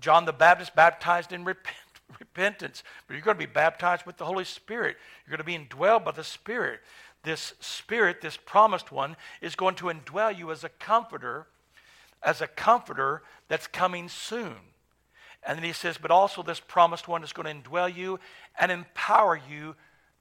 John 0.00 0.24
the 0.24 0.32
Baptist 0.32 0.74
baptized 0.74 1.32
in 1.32 1.44
repent, 1.44 1.76
repentance, 2.20 2.82
but 3.06 3.14
you're 3.14 3.22
going 3.22 3.36
to 3.36 3.46
be 3.46 3.52
baptized 3.52 4.06
with 4.06 4.16
the 4.16 4.24
Holy 4.24 4.44
Spirit. 4.44 4.96
You're 5.26 5.36
going 5.36 5.44
to 5.44 5.68
be 5.68 5.76
indwelled 5.76 6.04
by 6.04 6.12
the 6.12 6.24
Spirit. 6.24 6.80
This 7.22 7.54
Spirit, 7.60 8.20
this 8.20 8.36
promised 8.36 8.90
one, 8.90 9.16
is 9.40 9.54
going 9.54 9.76
to 9.76 9.86
indwell 9.86 10.36
you 10.36 10.50
as 10.50 10.64
a 10.64 10.68
comforter 10.68 11.46
as 12.22 12.40
a 12.40 12.46
comforter 12.46 13.22
that's 13.48 13.66
coming 13.66 14.08
soon. 14.08 14.54
And 15.44 15.58
then 15.58 15.64
he 15.64 15.72
says, 15.72 15.98
but 15.98 16.10
also 16.10 16.42
this 16.42 16.60
promised 16.60 17.08
one 17.08 17.24
is 17.24 17.32
going 17.32 17.46
to 17.46 17.68
indwell 17.70 17.94
you 17.94 18.20
and 18.58 18.70
empower 18.70 19.36
you 19.36 19.74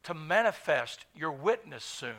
to 0.03 0.13
manifest 0.13 1.05
your 1.15 1.31
witness 1.31 1.83
soon. 1.83 2.15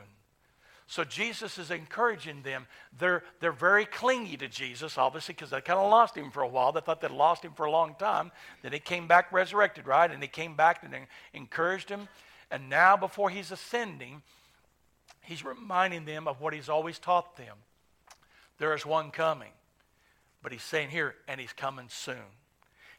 So 0.86 1.04
Jesus 1.04 1.58
is 1.58 1.70
encouraging 1.70 2.42
them. 2.42 2.66
They're, 2.98 3.22
they're 3.40 3.52
very 3.52 3.86
clingy 3.86 4.36
to 4.36 4.48
Jesus, 4.48 4.98
obviously, 4.98 5.34
because 5.34 5.50
they 5.50 5.60
kind 5.60 5.78
of 5.78 5.90
lost 5.90 6.16
him 6.16 6.30
for 6.30 6.42
a 6.42 6.48
while. 6.48 6.72
They 6.72 6.80
thought 6.80 7.00
they'd 7.00 7.10
lost 7.10 7.44
him 7.44 7.52
for 7.52 7.64
a 7.64 7.70
long 7.70 7.94
time. 7.98 8.30
Then 8.62 8.72
he 8.72 8.78
came 8.78 9.06
back 9.06 9.32
resurrected, 9.32 9.86
right? 9.86 10.10
And 10.10 10.22
he 10.22 10.28
came 10.28 10.54
back 10.54 10.82
and 10.82 10.94
encouraged 11.32 11.88
him. 11.88 12.08
And 12.50 12.68
now, 12.68 12.96
before 12.96 13.30
he's 13.30 13.50
ascending, 13.50 14.22
he's 15.22 15.44
reminding 15.44 16.04
them 16.04 16.28
of 16.28 16.40
what 16.40 16.52
he's 16.52 16.68
always 16.68 16.98
taught 16.98 17.36
them. 17.36 17.56
There 18.58 18.74
is 18.74 18.84
one 18.84 19.10
coming 19.10 19.52
but 20.42 20.52
he's 20.52 20.62
saying 20.62 20.90
here, 20.90 21.14
and 21.28 21.40
he's 21.40 21.52
coming 21.52 21.86
soon. 21.88 22.16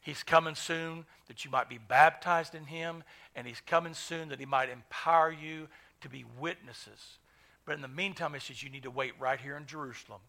He's 0.01 0.23
coming 0.23 0.55
soon 0.55 1.05
that 1.27 1.45
you 1.45 1.51
might 1.51 1.69
be 1.69 1.77
baptized 1.77 2.55
in 2.55 2.65
him, 2.65 3.03
and 3.35 3.45
he's 3.45 3.61
coming 3.61 3.93
soon 3.93 4.29
that 4.29 4.39
he 4.39 4.45
might 4.45 4.69
empower 4.69 5.31
you 5.31 5.67
to 6.01 6.09
be 6.09 6.25
witnesses. 6.39 7.19
But 7.65 7.75
in 7.75 7.81
the 7.81 7.87
meantime, 7.87 8.33
he 8.33 8.39
says 8.39 8.61
you 8.61 8.69
need 8.69 8.83
to 8.83 8.91
wait 8.91 9.13
right 9.19 9.39
here 9.39 9.55
in 9.55 9.65
Jerusalem. 9.65 10.19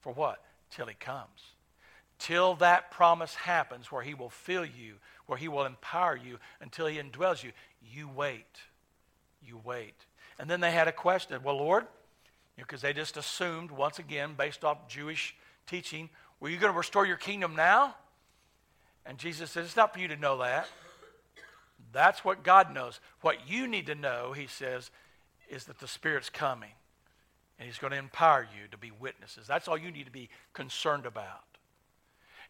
For 0.00 0.12
what? 0.12 0.42
Till 0.70 0.86
he 0.86 0.94
comes. 0.94 1.54
Till 2.18 2.54
that 2.56 2.90
promise 2.90 3.34
happens 3.34 3.90
where 3.90 4.02
he 4.02 4.14
will 4.14 4.30
fill 4.30 4.64
you, 4.64 4.94
where 5.26 5.38
he 5.38 5.48
will 5.48 5.64
empower 5.64 6.16
you, 6.16 6.38
until 6.60 6.86
he 6.86 6.98
indwells 6.98 7.42
you. 7.42 7.52
You 7.82 8.08
wait. 8.08 8.60
You 9.42 9.60
wait. 9.64 9.94
And 10.38 10.48
then 10.48 10.60
they 10.60 10.70
had 10.70 10.88
a 10.88 10.92
question. 10.92 11.42
Well, 11.42 11.56
Lord, 11.56 11.86
because 12.56 12.82
you 12.82 12.88
know, 12.88 12.92
they 12.92 13.00
just 13.00 13.16
assumed, 13.16 13.70
once 13.70 13.98
again, 13.98 14.34
based 14.36 14.64
off 14.64 14.88
Jewish 14.88 15.34
teaching, 15.66 16.08
were 16.40 16.48
you 16.48 16.58
going 16.58 16.72
to 16.72 16.76
restore 16.76 17.06
your 17.06 17.16
kingdom 17.16 17.56
now? 17.56 17.96
And 19.06 19.18
Jesus 19.18 19.50
says, 19.50 19.66
It's 19.66 19.76
not 19.76 19.92
for 19.92 20.00
you 20.00 20.08
to 20.08 20.16
know 20.16 20.38
that. 20.38 20.68
That's 21.92 22.24
what 22.24 22.42
God 22.42 22.74
knows. 22.74 23.00
What 23.20 23.48
you 23.48 23.66
need 23.68 23.86
to 23.86 23.94
know, 23.94 24.32
he 24.32 24.46
says, 24.46 24.90
is 25.48 25.64
that 25.64 25.78
the 25.78 25.88
Spirit's 25.88 26.30
coming. 26.30 26.70
And 27.58 27.66
he's 27.68 27.78
going 27.78 27.92
to 27.92 27.98
empower 27.98 28.42
you 28.42 28.66
to 28.70 28.76
be 28.76 28.90
witnesses. 28.90 29.46
That's 29.46 29.68
all 29.68 29.78
you 29.78 29.90
need 29.90 30.06
to 30.06 30.12
be 30.12 30.28
concerned 30.52 31.06
about. 31.06 31.44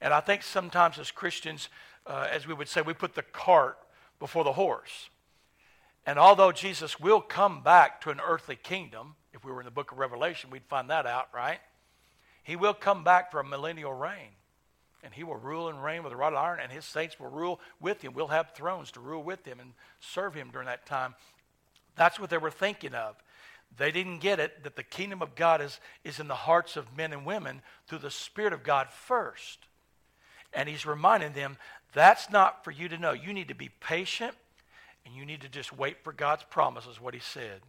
And 0.01 0.15
I 0.15 0.21
think 0.21 0.43
sometimes 0.43 0.99
as 0.99 1.11
Christians, 1.11 1.69
uh, 2.07 2.27
as 2.31 2.47
we 2.47 2.55
would 2.55 2.69
say, 2.69 2.81
we 2.81 2.95
put 2.95 3.15
the 3.15 3.23
cart 3.23 3.79
before 4.19 4.45
the 4.45 4.53
horse. 4.53 5.11
And 6.07 6.19
although 6.19 6.53
Jesus 6.53 7.01
will 7.01 7.21
come 7.21 7.63
back 7.63 8.01
to 8.03 8.11
an 8.11 8.21
earthly 8.27 8.57
kingdom, 8.57 9.15
if 9.33 9.45
we 9.45 9.53
were 9.53 9.61
in 9.61 9.65
the 9.65 9.71
book 9.71 9.93
of 9.93 9.99
Revelation, 9.99 10.51
we'd 10.51 10.65
find 10.65 10.91
that 10.91 11.07
out, 11.07 11.29
right? 11.35 11.61
He 12.43 12.57
will 12.57 12.75
come 12.75 13.05
back 13.05 13.31
for 13.31 13.41
a 13.41 13.45
millennial 13.45 13.93
reign. 13.93 14.33
And 15.03 15.13
he 15.13 15.23
will 15.23 15.37
rule 15.37 15.69
and 15.69 15.85
reign 15.85 16.03
with 16.03 16.15
a 16.15 16.17
rod 16.17 16.33
of 16.33 16.39
iron, 16.39 16.61
and 16.63 16.73
his 16.73 16.87
saints 16.87 17.21
will 17.21 17.29
rule 17.29 17.61
with 17.79 18.01
him. 18.01 18.15
We'll 18.15 18.29
have 18.29 18.53
thrones 18.53 18.91
to 18.93 19.01
rule 19.01 19.23
with 19.23 19.45
him 19.45 19.61
and 19.61 19.73
serve 20.01 20.35
him 20.35 20.49
during 20.51 20.67
that 20.67 20.87
time. 20.87 21.15
That's 21.97 22.19
what 22.19 22.31
they 22.31 22.39
were 22.39 22.51
thinking 22.51 22.95
of. 22.95 23.17
They 23.77 23.91
didn't 23.91 24.19
get 24.19 24.39
it 24.39 24.63
that 24.63 24.77
the 24.77 24.83
kingdom 24.83 25.21
of 25.21 25.35
God 25.35 25.61
is, 25.61 25.81
is 26.05 26.21
in 26.21 26.29
the 26.29 26.35
hearts 26.35 26.77
of 26.77 26.97
men 26.97 27.13
and 27.13 27.27
women 27.27 27.63
through 27.87 27.99
the 27.99 28.11
Spirit 28.11 28.53
of 28.53 28.63
God 28.63 28.89
first. 28.91 29.59
And 30.53 30.69
he's 30.69 30.87
reminding 30.87 31.33
them 31.33 31.57
that's 31.93 32.31
not 32.31 32.65
for 32.65 32.71
you 32.71 32.89
to 32.89 32.99
know. 32.99 33.13
You 33.13 33.33
need 33.33 33.49
to 33.49 33.55
be 33.55 33.71
patient 33.81 34.35
and 35.05 35.15
you 35.15 35.25
need 35.25 35.41
to 35.43 35.49
just 35.49 35.77
wait 35.77 36.03
for 36.03 36.13
God's 36.13 36.45
promises, 36.45 37.01
what 37.01 37.15
he 37.15 37.21
said. 37.21 37.61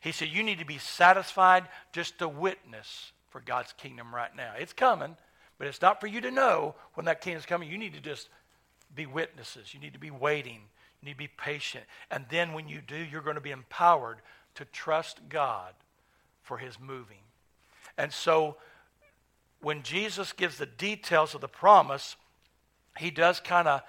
He 0.00 0.12
said, 0.12 0.28
You 0.28 0.42
need 0.42 0.58
to 0.58 0.66
be 0.66 0.78
satisfied 0.78 1.64
just 1.92 2.18
to 2.18 2.28
witness 2.28 3.12
for 3.30 3.40
God's 3.40 3.72
kingdom 3.72 4.14
right 4.14 4.34
now. 4.36 4.52
It's 4.58 4.72
coming, 4.72 5.16
but 5.58 5.66
it's 5.66 5.82
not 5.82 6.00
for 6.00 6.06
you 6.06 6.20
to 6.20 6.30
know 6.30 6.74
when 6.94 7.06
that 7.06 7.20
kingdom's 7.20 7.46
coming. 7.46 7.70
You 7.70 7.78
need 7.78 7.94
to 7.94 8.00
just 8.00 8.28
be 8.94 9.06
witnesses. 9.06 9.72
You 9.72 9.80
need 9.80 9.94
to 9.94 9.98
be 9.98 10.10
waiting. 10.10 10.60
You 11.04 11.10
need 11.10 11.14
to 11.14 11.18
be 11.18 11.28
patient. 11.28 11.84
And 12.10 12.24
then 12.30 12.54
when 12.54 12.66
you 12.66 12.80
do, 12.80 12.96
you're 12.96 13.20
going 13.20 13.34
to 13.34 13.42
be 13.42 13.50
empowered 13.50 14.22
to 14.54 14.64
trust 14.64 15.20
God 15.28 15.74
for 16.42 16.56
his 16.56 16.80
moving. 16.80 17.18
And 17.98 18.10
so 18.10 18.56
when 19.60 19.82
Jesus 19.82 20.32
gives 20.32 20.56
the 20.56 20.64
details 20.64 21.34
of 21.34 21.42
the 21.42 21.48
promise, 21.48 22.16
he 22.96 23.10
does 23.10 23.38
kind 23.38 23.68
of 23.68 23.82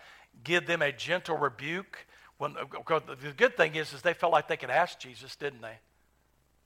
give 0.44 0.68
them 0.68 0.82
a 0.82 0.92
gentle 0.92 1.38
rebuke. 1.38 2.06
When, 2.38 2.54
the 2.54 3.34
good 3.38 3.56
thing 3.56 3.76
is, 3.76 3.94
is 3.94 4.02
they 4.02 4.14
felt 4.14 4.34
like 4.34 4.50
they 4.50 4.58
could 4.58 4.70
ask 4.70 5.00
Jesus, 5.00 5.38
didn't 5.38 5.62
they? 5.62 5.78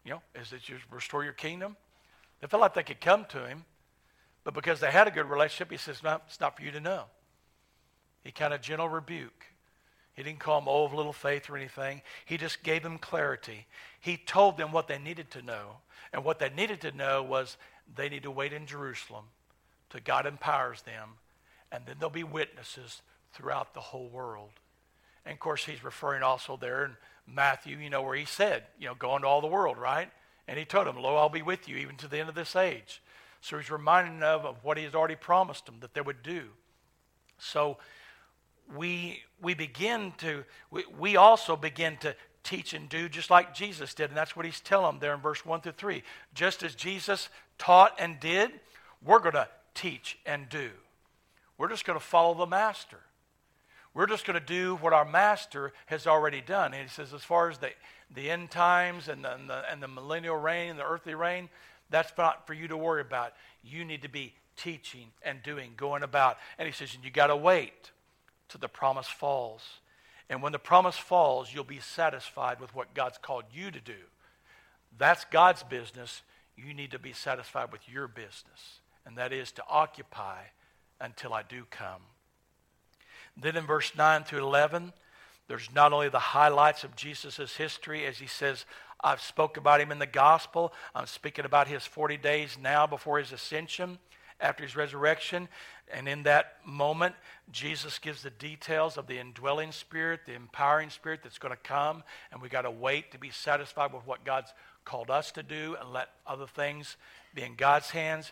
You 0.03 0.13
know, 0.13 0.21
is 0.33 0.51
it 0.51 0.67
you 0.67 0.77
restore 0.89 1.23
your 1.23 1.33
kingdom? 1.33 1.77
They 2.41 2.47
felt 2.47 2.61
like 2.61 2.73
they 2.73 2.81
could 2.81 3.01
come 3.01 3.25
to 3.25 3.47
him, 3.47 3.65
but 4.43 4.55
because 4.55 4.79
they 4.79 4.89
had 4.89 5.07
a 5.07 5.11
good 5.11 5.29
relationship, 5.29 5.69
he 5.69 5.77
says, 5.77 6.01
no, 6.01 6.21
it's 6.25 6.39
not 6.39 6.57
for 6.57 6.63
you 6.63 6.71
to 6.71 6.79
know. 6.79 7.03
He 8.23 8.31
kind 8.31 8.51
of 8.51 8.61
gentle 8.61 8.89
rebuke. 8.89 9.45
He 10.19 10.23
didn't 10.23 10.39
call 10.39 10.59
them 10.59 10.67
old 10.67 10.93
little 10.93 11.13
faith 11.13 11.49
or 11.49 11.55
anything. 11.55 12.01
He 12.25 12.35
just 12.35 12.61
gave 12.61 12.83
them 12.83 12.97
clarity. 12.97 13.67
He 14.01 14.17
told 14.17 14.57
them 14.57 14.73
what 14.73 14.89
they 14.89 14.97
needed 14.97 15.31
to 15.31 15.41
know. 15.41 15.77
And 16.11 16.25
what 16.25 16.39
they 16.39 16.49
needed 16.49 16.81
to 16.81 16.91
know 16.91 17.23
was 17.23 17.55
they 17.95 18.09
need 18.09 18.23
to 18.23 18.31
wait 18.31 18.51
in 18.51 18.65
Jerusalem 18.65 19.23
till 19.89 20.01
God 20.03 20.25
empowers 20.25 20.81
them. 20.81 21.11
And 21.71 21.85
then 21.85 21.95
they'll 22.01 22.09
be 22.09 22.25
witnesses 22.25 23.01
throughout 23.31 23.73
the 23.73 23.79
whole 23.79 24.09
world. 24.09 24.49
And 25.25 25.31
of 25.31 25.39
course, 25.39 25.63
he's 25.63 25.85
referring 25.85 26.21
also 26.21 26.57
there 26.57 26.83
in 26.83 26.97
Matthew, 27.25 27.77
you 27.77 27.89
know, 27.89 28.01
where 28.01 28.17
he 28.17 28.25
said, 28.25 28.63
you 28.77 28.87
know, 28.87 28.95
go 28.95 29.15
into 29.15 29.25
all 29.25 29.39
the 29.39 29.47
world, 29.47 29.77
right? 29.77 30.11
And 30.49 30.59
he 30.59 30.65
told 30.65 30.85
them, 30.85 30.97
Lo, 30.97 31.15
I'll 31.15 31.29
be 31.29 31.43
with 31.43 31.69
you 31.69 31.77
even 31.77 31.95
to 31.95 32.09
the 32.09 32.19
end 32.19 32.27
of 32.27 32.35
this 32.35 32.57
age. 32.57 33.01
So 33.39 33.57
he's 33.57 33.71
reminding 33.71 34.19
them 34.19 34.41
of 34.41 34.65
what 34.65 34.77
he 34.77 34.83
has 34.83 34.95
already 34.95 35.15
promised 35.15 35.65
them 35.65 35.77
that 35.79 35.93
they 35.93 36.01
would 36.01 36.23
do. 36.23 36.49
So 37.37 37.77
we, 38.75 39.21
we 39.41 39.53
begin 39.53 40.13
to, 40.19 40.43
we, 40.71 40.83
we 40.97 41.15
also 41.15 41.55
begin 41.55 41.97
to 41.97 42.15
teach 42.43 42.73
and 42.73 42.89
do 42.89 43.09
just 43.09 43.29
like 43.29 43.53
Jesus 43.53 43.93
did. 43.93 44.09
And 44.09 44.17
that's 44.17 44.35
what 44.35 44.45
he's 44.45 44.59
telling 44.59 44.93
them 44.93 44.99
there 44.99 45.13
in 45.13 45.21
verse 45.21 45.45
1 45.45 45.61
through 45.61 45.73
3. 45.73 46.03
Just 46.33 46.63
as 46.63 46.75
Jesus 46.75 47.29
taught 47.57 47.93
and 47.99 48.19
did, 48.19 48.51
we're 49.03 49.19
going 49.19 49.33
to 49.33 49.47
teach 49.73 50.17
and 50.25 50.47
do. 50.49 50.69
We're 51.57 51.69
just 51.69 51.85
going 51.85 51.99
to 51.99 52.05
follow 52.05 52.33
the 52.33 52.45
master. 52.45 52.99
We're 53.93 54.07
just 54.07 54.25
going 54.25 54.39
to 54.39 54.45
do 54.45 54.75
what 54.77 54.93
our 54.93 55.05
master 55.05 55.73
has 55.87 56.07
already 56.07 56.41
done. 56.41 56.73
And 56.73 56.83
he 56.83 56.89
says, 56.89 57.13
as 57.13 57.23
far 57.23 57.49
as 57.49 57.57
the, 57.57 57.71
the 58.13 58.29
end 58.29 58.51
times 58.51 59.07
and 59.07 59.23
the, 59.25 59.33
and 59.33 59.49
the, 59.49 59.69
and 59.69 59.81
the 59.81 59.87
millennial 59.87 60.37
reign 60.37 60.69
and 60.69 60.79
the 60.79 60.85
earthly 60.85 61.15
reign, 61.15 61.49
that's 61.89 62.13
not 62.17 62.45
for 62.45 62.53
you 62.53 62.67
to 62.67 62.77
worry 62.77 63.01
about. 63.01 63.33
You 63.63 63.83
need 63.83 64.03
to 64.03 64.09
be 64.09 64.33
teaching 64.55 65.07
and 65.23 65.41
doing, 65.41 65.71
going 65.75 66.03
about. 66.03 66.37
And 66.57 66.67
he 66.67 66.71
says, 66.71 66.93
and 66.93 67.03
you 67.03 67.09
got 67.09 67.27
to 67.27 67.35
wait 67.35 67.91
till 68.49 68.59
the 68.59 68.67
promise 68.67 69.07
falls. 69.07 69.61
And 70.29 70.43
when 70.43 70.51
the 70.51 70.59
promise 70.59 70.97
falls, 70.97 71.53
you'll 71.53 71.63
be 71.63 71.79
satisfied 71.79 72.59
with 72.59 72.75
what 72.75 72.93
God's 72.93 73.17
called 73.17 73.45
you 73.53 73.71
to 73.71 73.79
do. 73.79 73.93
That's 74.97 75.25
God's 75.25 75.63
business. 75.63 76.21
You 76.55 76.73
need 76.73 76.91
to 76.91 76.99
be 76.99 77.13
satisfied 77.13 77.71
with 77.71 77.87
your 77.87 78.07
business, 78.07 78.81
and 79.05 79.17
that 79.17 79.31
is 79.31 79.51
to 79.53 79.63
occupy 79.69 80.41
until 80.99 81.33
I 81.33 81.43
do 81.43 81.63
come. 81.69 82.01
Then 83.37 83.55
in 83.55 83.65
verse 83.65 83.93
9 83.95 84.23
through 84.23 84.43
11, 84.43 84.91
there's 85.47 85.69
not 85.73 85.93
only 85.93 86.09
the 86.09 86.19
highlights 86.19 86.83
of 86.83 86.95
Jesus' 86.95 87.55
history, 87.55 88.05
as 88.05 88.19
he 88.19 88.27
says, 88.27 88.65
I've 89.01 89.21
spoke 89.21 89.55
about 89.55 89.79
him 89.79 89.91
in 89.91 89.99
the 89.99 90.05
gospel. 90.05 90.73
I'm 90.93 91.05
speaking 91.05 91.45
about 91.45 91.67
his 91.67 91.85
40 91.85 92.17
days 92.17 92.57
now 92.61 92.85
before 92.85 93.17
his 93.17 93.31
ascension 93.31 93.97
after 94.41 94.63
his 94.63 94.75
resurrection. 94.75 95.47
And 95.91 96.07
in 96.07 96.23
that 96.23 96.57
moment, 96.65 97.15
Jesus 97.51 97.97
gives 97.99 98.21
the 98.21 98.29
details 98.29 98.97
of 98.97 99.07
the 99.07 99.17
indwelling 99.17 99.71
spirit, 99.71 100.21
the 100.25 100.35
empowering 100.35 100.89
spirit 100.89 101.21
that's 101.23 101.39
going 101.39 101.53
to 101.53 101.61
come. 101.61 102.03
And 102.31 102.41
we 102.41 102.49
got 102.49 102.61
to 102.61 102.71
wait 102.71 103.11
to 103.11 103.17
be 103.17 103.31
satisfied 103.31 103.93
with 103.93 104.05
what 104.05 104.23
God's 104.23 104.53
called 104.85 105.09
us 105.09 105.31
to 105.31 105.43
do 105.43 105.75
and 105.79 105.91
let 105.91 106.09
other 106.27 106.47
things 106.47 106.95
be 107.33 107.41
in 107.41 107.55
God's 107.55 107.91
hands. 107.91 108.31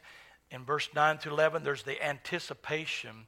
In 0.52 0.63
verse 0.63 0.89
9 0.93 1.17
through 1.17 1.34
11, 1.34 1.63
there's 1.63 1.84
the 1.84 2.04
anticipation 2.04 3.28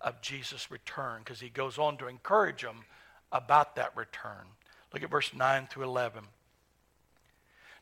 of 0.00 0.20
Jesus' 0.20 0.70
return 0.70 1.20
because 1.24 1.40
he 1.40 1.48
goes 1.48 1.78
on 1.78 1.96
to 1.98 2.08
encourage 2.08 2.62
them 2.62 2.84
about 3.32 3.76
that 3.76 3.96
return. 3.96 4.46
Look 4.92 5.02
at 5.02 5.10
verse 5.10 5.34
9 5.34 5.66
through 5.70 5.84
11. 5.84 6.24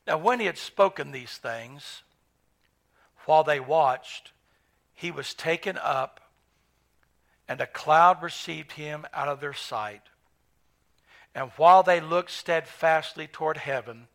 Now, 0.07 0.19
when 0.19 0.41
he 0.41 0.47
had 0.47 0.59
spoken 0.59 1.11
these 1.11 1.37
things, 1.37 2.03
while 3.25 3.45
they 3.45 3.61
watched, 3.61 4.33
he 4.97 5.11
was 5.11 5.35
taken 5.35 5.79
up, 5.79 6.21
and 7.47 7.61
a 7.61 7.67
cloud 7.67 8.23
received 8.23 8.73
him 8.73 9.07
out 9.15 9.29
of 9.29 9.41
their 9.41 9.53
sight. 9.53 10.03
And 11.35 11.51
while 11.57 11.83
they 11.83 12.01
looked 12.01 12.31
steadfastly 12.33 13.29
toward 13.29 13.59
heaven 13.59 14.09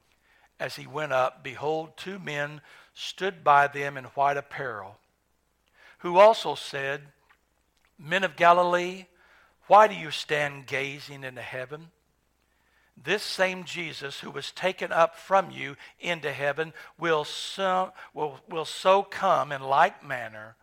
as 0.59 0.75
he 0.75 0.85
went 0.85 1.13
up, 1.13 1.43
behold, 1.43 1.95
two 1.95 2.19
men 2.19 2.61
stood 2.93 3.43
by 3.43 3.67
them 3.67 3.95
in 3.95 4.05
white 4.05 4.37
apparel, 4.37 4.97
who 5.99 6.17
also 6.17 6.55
said, 6.55 7.03
Men 7.97 8.23
of 8.23 8.35
Galilee, 8.35 9.05
why 9.67 9.87
do 9.87 9.95
you 9.95 10.11
stand 10.11 10.65
gazing 10.65 11.23
into 11.23 11.41
heaven? 11.41 11.91
this 13.03 13.23
same 13.23 13.63
Jesus 13.63 14.19
who 14.19 14.29
was 14.29 14.51
taken 14.51 14.91
up 14.91 15.15
from 15.15 15.49
you 15.49 15.75
into 15.99 16.31
heaven 16.31 16.73
will 16.99 17.23
so, 17.23 17.93
will, 18.13 18.39
will 18.49 18.65
so 18.65 19.01
come 19.01 19.51
in 19.51 19.61
like 19.61 20.05
manner 20.05 20.55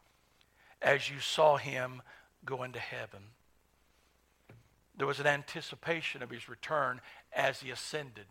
as 0.82 1.10
you 1.10 1.20
saw 1.20 1.56
him 1.56 2.02
go 2.44 2.62
into 2.62 2.78
heaven. 2.78 3.20
There 4.96 5.06
was 5.06 5.20
an 5.20 5.26
anticipation 5.26 6.22
of 6.22 6.30
his 6.30 6.48
return 6.48 7.00
as 7.32 7.60
he 7.60 7.70
ascended. 7.70 8.26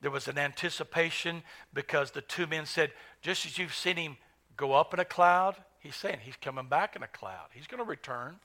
There 0.00 0.10
was 0.10 0.28
an 0.28 0.38
anticipation 0.38 1.42
because 1.72 2.10
the 2.10 2.20
two 2.20 2.46
men 2.46 2.66
said, 2.66 2.92
just 3.22 3.46
as 3.46 3.58
you've 3.58 3.74
seen 3.74 3.96
him 3.96 4.16
go 4.56 4.72
up 4.72 4.94
in 4.94 5.00
a 5.00 5.04
cloud, 5.04 5.56
he's 5.80 5.96
saying 5.96 6.18
he's 6.22 6.36
coming 6.36 6.68
back 6.68 6.94
in 6.94 7.02
a 7.02 7.08
cloud. 7.08 7.48
He's 7.52 7.66
going 7.66 7.82
to 7.82 7.88
return. 7.88 8.36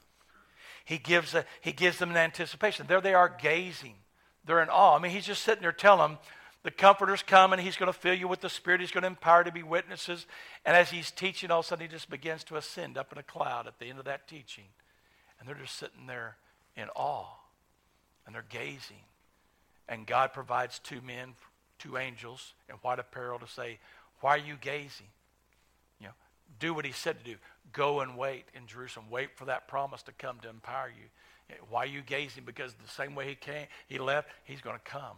He 0.86 0.98
gives, 0.98 1.36
a, 1.36 1.46
he 1.62 1.72
gives 1.72 1.98
them 2.00 2.12
an 2.12 2.18
anticipation. 2.18 2.88
There 2.88 3.02
they 3.02 3.14
are 3.14 3.30
gazing 3.30 3.96
they're 4.50 4.64
in 4.64 4.70
awe. 4.70 4.96
I 4.96 5.00
mean, 5.00 5.12
he's 5.12 5.26
just 5.26 5.44
sitting 5.44 5.62
there 5.62 5.72
telling 5.72 6.12
them, 6.12 6.18
the 6.70 6.76
Comforter's 6.76 7.24
coming. 7.24 7.58
He's 7.58 7.78
going 7.78 7.92
to 7.92 7.98
fill 7.98 8.14
you 8.14 8.28
with 8.28 8.42
the 8.42 8.50
Spirit. 8.50 8.80
He's 8.80 8.92
going 8.92 9.02
to 9.02 9.08
empower 9.08 9.44
to 9.44 9.52
be 9.52 9.64
witnesses. 9.64 10.28
And 10.64 10.78
as 10.78 10.92
he's 10.92 11.10
teaching, 11.10 11.50
all 11.50 11.62
of 11.62 11.66
a 11.66 11.68
sudden 11.68 11.88
he 11.88 11.92
just 11.92 12.12
begins 12.12 12.44
to 12.44 12.58
ascend 12.58 12.96
up 12.96 13.12
in 13.12 13.18
a 13.18 13.24
cloud 13.24 13.66
at 13.66 13.80
the 13.80 13.88
end 13.88 13.98
of 13.98 14.06
that 14.06 14.28
teaching. 14.28 14.66
And 15.40 15.50
they're 15.50 15.56
just 15.56 15.78
sitting 15.78 16.06
there 16.06 16.38
in 16.78 16.88
awe. 16.96 17.26
And 18.28 18.36
they're 18.36 18.46
gazing. 18.48 19.02
And 19.88 20.06
God 20.06 20.32
provides 20.32 20.78
two 20.78 21.02
men, 21.02 21.34
two 21.80 21.98
angels 21.98 22.54
in 22.70 22.76
white 22.76 23.00
apparel 23.00 23.40
to 23.40 23.48
say, 23.48 23.80
Why 24.22 24.36
are 24.36 24.38
you 24.38 24.56
gazing? 24.62 25.08
You 26.00 26.08
know, 26.08 26.14
do 26.60 26.76
what 26.76 26.86
he 26.86 26.92
said 26.92 27.18
to 27.18 27.32
do. 27.32 27.38
Go 27.74 28.02
and 28.02 28.16
wait 28.16 28.46
in 28.54 28.68
Jerusalem. 28.68 29.08
Wait 29.10 29.36
for 29.36 29.46
that 29.46 29.68
promise 29.68 30.04
to 30.04 30.12
come 30.12 30.38
to 30.44 30.50
empower 30.50 30.90
you. 30.90 31.56
Why 31.72 31.86
are 31.86 31.88
you 31.88 32.02
gazing? 32.02 32.44
Because 32.46 32.76
the 32.76 32.92
same 32.92 33.16
way 33.16 33.28
he 33.28 33.34
came, 33.34 33.66
he 33.88 33.98
left, 33.98 34.30
he's 34.44 34.62
going 34.62 34.76
to 34.76 34.92
come. 34.92 35.18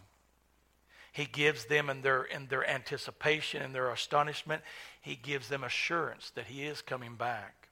He 1.11 1.25
gives 1.25 1.65
them 1.65 1.89
in 1.89 2.01
their 2.01 2.23
in 2.23 2.47
their 2.47 2.67
anticipation 2.67 3.61
and 3.61 3.75
their 3.75 3.91
astonishment, 3.91 4.61
he 5.01 5.15
gives 5.15 5.49
them 5.49 5.63
assurance 5.63 6.31
that 6.35 6.45
he 6.45 6.63
is 6.63 6.81
coming 6.81 7.15
back. 7.15 7.67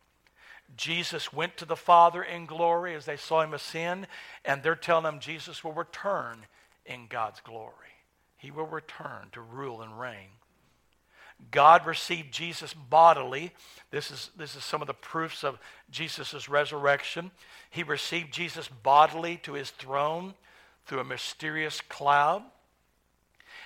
Jesus 0.76 1.34
went 1.34 1.58
to 1.58 1.66
the 1.66 1.76
Father 1.76 2.22
in 2.22 2.46
glory 2.46 2.94
as 2.96 3.06
they 3.06 3.18
saw 3.18 3.42
him 3.42 3.54
ascend, 3.54 4.08
and 4.46 4.62
they're 4.62 4.76
telling 4.76 5.06
him 5.06 5.20
Jesus 5.20 5.64
will 5.64 5.74
return 5.74 6.46
in 6.86 7.08
God's 7.08 7.40
glory. 7.40 7.74
He 8.38 8.52
will 8.52 8.68
return 8.68 9.28
to 9.32 9.42
rule 9.42 9.82
and 9.82 10.00
reign. 10.00 10.30
God 11.52 11.86
received 11.86 12.34
Jesus 12.34 12.74
bodily. 12.74 13.52
This 13.92 14.12
is, 14.12 14.30
this 14.38 14.56
is 14.56 14.64
some 14.64 14.82
of 14.82 14.88
the 14.88 14.94
proofs 14.94 15.44
of 15.44 15.58
Jesus' 15.90 16.50
resurrection. 16.50 17.32
He 17.70 17.84
received 17.84 18.34
Jesus 18.34 18.68
bodily 18.68 19.38
to 19.44 19.54
his 19.54 19.72
throne 19.72 20.34
through 20.86 21.00
a 21.00 21.06
mysterious 21.06 21.82
cloud. 21.82 22.44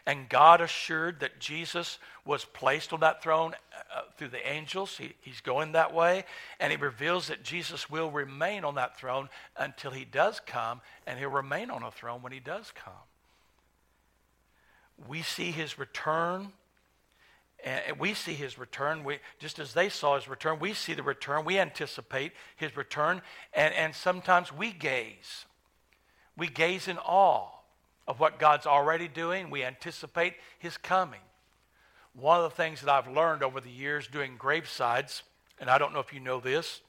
And 0.05 0.27
God 0.27 0.59
assured 0.59 1.21
that 1.21 1.39
Jesus 1.39 1.97
was 2.25 2.43
placed 2.43 2.91
on 2.91 2.99
that 2.99 3.23
throne 3.23 3.55
uh, 3.95 4.01
through 4.17 4.29
the 4.29 4.47
angels. 4.47 4.97
He, 4.97 5.13
he's 5.21 5.39
going 5.39 5.71
that 5.71 5.93
way. 5.93 6.25
And 6.59 6.71
he 6.71 6.77
reveals 6.77 7.27
that 7.27 7.43
Jesus 7.43 7.89
will 7.89 8.11
remain 8.11 8.65
on 8.65 8.75
that 8.75 8.97
throne 8.97 9.29
until 9.55 9.91
he 9.91 10.03
does 10.03 10.41
come, 10.45 10.81
and 11.07 11.17
he'll 11.17 11.29
remain 11.29 11.69
on 11.69 11.83
a 11.83 11.91
throne 11.91 12.21
when 12.21 12.33
he 12.33 12.41
does 12.41 12.71
come. 12.75 12.93
We 15.07 15.21
see 15.21 15.51
his 15.51 15.79
return. 15.79 16.49
And 17.63 17.97
we 17.97 18.13
see 18.13 18.33
his 18.33 18.59
return. 18.59 19.05
We, 19.05 19.19
just 19.39 19.57
as 19.57 19.73
they 19.73 19.87
saw 19.87 20.15
his 20.15 20.27
return, 20.27 20.59
we 20.59 20.73
see 20.73 20.93
the 20.93 21.03
return. 21.03 21.45
We 21.45 21.57
anticipate 21.59 22.33
his 22.57 22.75
return. 22.75 23.21
And, 23.53 23.73
and 23.73 23.95
sometimes 23.95 24.51
we 24.51 24.73
gaze. 24.73 25.45
We 26.35 26.49
gaze 26.49 26.89
in 26.89 26.97
awe 26.97 27.62
of 28.07 28.19
what 28.19 28.39
God's 28.39 28.65
already 28.65 29.07
doing. 29.07 29.49
We 29.49 29.63
anticipate 29.63 30.33
His 30.59 30.77
coming. 30.77 31.21
One 32.13 32.37
of 32.37 32.43
the 32.43 32.55
things 32.55 32.81
that 32.81 32.89
I've 32.89 33.07
learned 33.07 33.43
over 33.43 33.59
the 33.59 33.69
years 33.69 34.07
doing 34.07 34.37
gravesides, 34.37 35.23
and 35.59 35.69
I 35.69 35.77
don't 35.77 35.93
know 35.93 35.99
if 35.99 36.13
you 36.13 36.19
know 36.19 36.39
this, 36.39 36.81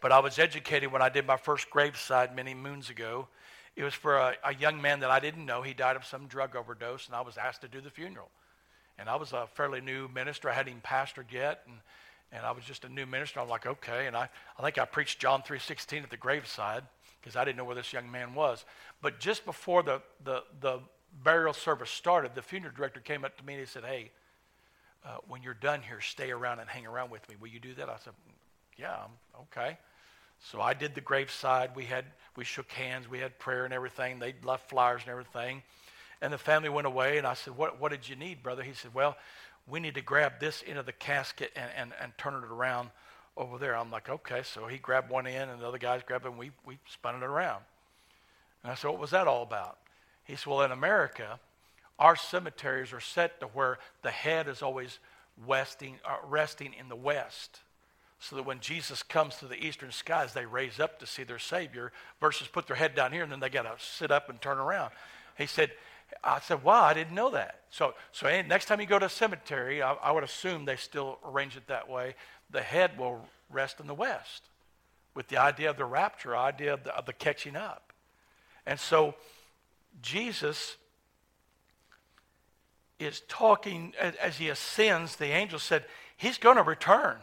but 0.00 0.12
I 0.12 0.18
was 0.18 0.38
educated 0.38 0.90
when 0.90 1.02
I 1.02 1.08
did 1.08 1.26
my 1.26 1.36
first 1.36 1.70
graveside 1.70 2.34
many 2.34 2.54
moons 2.54 2.90
ago. 2.90 3.28
It 3.76 3.84
was 3.84 3.94
for 3.94 4.16
a, 4.16 4.34
a 4.44 4.54
young 4.54 4.80
man 4.80 5.00
that 5.00 5.10
I 5.10 5.20
didn't 5.20 5.44
know. 5.44 5.62
He 5.62 5.74
died 5.74 5.96
of 5.96 6.04
some 6.04 6.26
drug 6.26 6.56
overdose, 6.56 7.06
and 7.06 7.14
I 7.14 7.20
was 7.20 7.36
asked 7.36 7.60
to 7.60 7.68
do 7.68 7.80
the 7.80 7.90
funeral. 7.90 8.30
And 8.98 9.08
I 9.08 9.16
was 9.16 9.32
a 9.32 9.46
fairly 9.54 9.80
new 9.80 10.08
minister. 10.08 10.48
I 10.48 10.54
hadn't 10.54 10.70
even 10.70 10.80
pastored 10.80 11.30
yet, 11.30 11.60
and, 11.66 11.76
and 12.32 12.46
I 12.46 12.52
was 12.52 12.64
just 12.64 12.84
a 12.84 12.88
new 12.88 13.04
minister. 13.04 13.40
I'm 13.40 13.48
like, 13.48 13.66
okay. 13.66 14.06
And 14.06 14.16
I, 14.16 14.28
I 14.58 14.62
think 14.62 14.78
I 14.78 14.86
preached 14.86 15.20
John 15.20 15.42
3.16 15.42 16.04
at 16.04 16.10
the 16.10 16.16
graveside 16.16 16.82
because 17.26 17.34
I 17.34 17.44
didn't 17.44 17.56
know 17.56 17.64
where 17.64 17.74
this 17.74 17.92
young 17.92 18.08
man 18.08 18.34
was. 18.34 18.64
But 19.02 19.18
just 19.18 19.44
before 19.44 19.82
the, 19.82 20.00
the, 20.22 20.44
the 20.60 20.78
burial 21.24 21.52
service 21.52 21.90
started, 21.90 22.36
the 22.36 22.42
funeral 22.42 22.72
director 22.72 23.00
came 23.00 23.24
up 23.24 23.36
to 23.38 23.44
me 23.44 23.54
and 23.54 23.60
he 23.60 23.66
said, 23.66 23.82
Hey, 23.84 24.12
uh, 25.04 25.16
when 25.26 25.42
you're 25.42 25.54
done 25.54 25.82
here, 25.82 26.00
stay 26.00 26.30
around 26.30 26.60
and 26.60 26.68
hang 26.68 26.86
around 26.86 27.10
with 27.10 27.28
me. 27.28 27.34
Will 27.40 27.48
you 27.48 27.58
do 27.58 27.74
that? 27.74 27.88
I 27.88 27.96
said, 28.04 28.12
Yeah, 28.76 28.92
I'm 28.92 29.40
okay. 29.40 29.76
So 30.52 30.60
I 30.60 30.72
did 30.72 30.94
the 30.94 31.00
graveside. 31.00 31.70
We 31.74 31.86
had 31.86 32.04
we 32.36 32.44
shook 32.44 32.70
hands. 32.70 33.10
We 33.10 33.18
had 33.18 33.40
prayer 33.40 33.64
and 33.64 33.74
everything. 33.74 34.20
They 34.20 34.36
left 34.44 34.70
flowers 34.70 35.00
and 35.02 35.10
everything. 35.10 35.64
And 36.22 36.32
the 36.32 36.38
family 36.38 36.68
went 36.68 36.86
away. 36.86 37.18
And 37.18 37.26
I 37.26 37.34
said, 37.34 37.56
What 37.56 37.80
What 37.80 37.90
did 37.90 38.08
you 38.08 38.14
need, 38.14 38.44
brother? 38.44 38.62
He 38.62 38.72
said, 38.72 38.94
Well, 38.94 39.16
we 39.66 39.80
need 39.80 39.96
to 39.96 40.00
grab 40.00 40.34
this 40.38 40.62
into 40.62 40.84
the 40.84 40.92
casket 40.92 41.50
and, 41.56 41.70
and, 41.76 41.92
and 42.00 42.16
turn 42.18 42.34
it 42.34 42.44
around 42.44 42.90
over 43.36 43.58
there. 43.58 43.76
I'm 43.76 43.90
like, 43.90 44.08
okay. 44.08 44.42
So 44.42 44.66
he 44.66 44.78
grabbed 44.78 45.10
one 45.10 45.26
end 45.26 45.50
and 45.50 45.60
the 45.60 45.66
other 45.66 45.78
guys 45.78 46.02
grabbed 46.04 46.24
it 46.24 46.30
and 46.30 46.38
we, 46.38 46.50
we 46.64 46.78
spun 46.88 47.16
it 47.16 47.22
around. 47.22 47.62
And 48.62 48.72
I 48.72 48.74
said, 48.74 48.90
what 48.90 49.00
was 49.00 49.10
that 49.10 49.28
all 49.28 49.42
about? 49.42 49.78
He 50.24 50.36
said, 50.36 50.46
well, 50.46 50.62
in 50.62 50.72
America, 50.72 51.38
our 51.98 52.16
cemeteries 52.16 52.92
are 52.92 53.00
set 53.00 53.40
to 53.40 53.46
where 53.46 53.78
the 54.02 54.10
head 54.10 54.48
is 54.48 54.62
always 54.62 54.98
westing, 55.46 55.96
uh, 56.04 56.16
resting 56.26 56.74
in 56.78 56.88
the 56.88 56.96
west. 56.96 57.60
So 58.18 58.36
that 58.36 58.46
when 58.46 58.60
Jesus 58.60 59.02
comes 59.02 59.36
to 59.36 59.46
the 59.46 59.62
eastern 59.62 59.92
skies, 59.92 60.32
they 60.32 60.46
raise 60.46 60.80
up 60.80 60.98
to 61.00 61.06
see 61.06 61.22
their 61.22 61.38
Savior 61.38 61.92
versus 62.20 62.48
put 62.48 62.66
their 62.66 62.76
head 62.76 62.94
down 62.94 63.12
here 63.12 63.22
and 63.22 63.30
then 63.30 63.40
they 63.40 63.50
got 63.50 63.62
to 63.62 63.74
sit 63.78 64.10
up 64.10 64.30
and 64.30 64.40
turn 64.40 64.58
around. 64.58 64.90
He 65.36 65.46
said, 65.46 65.70
I 66.24 66.40
said, 66.40 66.62
wow, 66.62 66.82
I 66.82 66.94
didn't 66.94 67.14
know 67.14 67.30
that. 67.30 67.60
So, 67.70 67.94
so 68.12 68.26
next 68.42 68.66
time 68.66 68.80
you 68.80 68.86
go 68.86 68.98
to 68.98 69.06
a 69.06 69.10
cemetery, 69.10 69.82
I, 69.82 69.92
I 69.94 70.12
would 70.12 70.24
assume 70.24 70.64
they 70.64 70.76
still 70.76 71.18
arrange 71.24 71.56
it 71.56 71.66
that 71.66 71.90
way 71.90 72.14
the 72.50 72.62
head 72.62 72.98
will 72.98 73.20
rest 73.50 73.80
in 73.80 73.86
the 73.86 73.94
west 73.94 74.48
with 75.14 75.28
the 75.28 75.38
idea 75.38 75.70
of 75.70 75.76
the 75.76 75.84
rapture, 75.84 76.36
idea 76.36 76.74
of 76.74 76.84
the, 76.84 76.94
of 76.94 77.06
the 77.06 77.12
catching 77.12 77.56
up. 77.56 77.92
And 78.66 78.78
so 78.78 79.14
Jesus 80.02 80.76
is 82.98 83.22
talking 83.28 83.94
as, 83.98 84.36
he 84.36 84.48
ascends, 84.48 85.16
the 85.16 85.26
angel 85.26 85.58
said, 85.58 85.84
He's 86.16 86.38
going 86.38 86.56
to 86.56 86.62
return. 86.62 87.16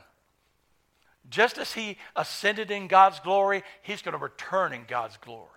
Just 1.29 1.57
as 1.57 1.73
he 1.73 1.97
ascended 2.15 2.69
in 2.69 2.87
God's 2.87 3.19
glory, 3.19 3.63
he's 3.81 4.01
going 4.01 4.13
to 4.13 4.21
return 4.23 4.73
in 4.73 4.83
God's 4.87 5.17
glory. 5.17 5.49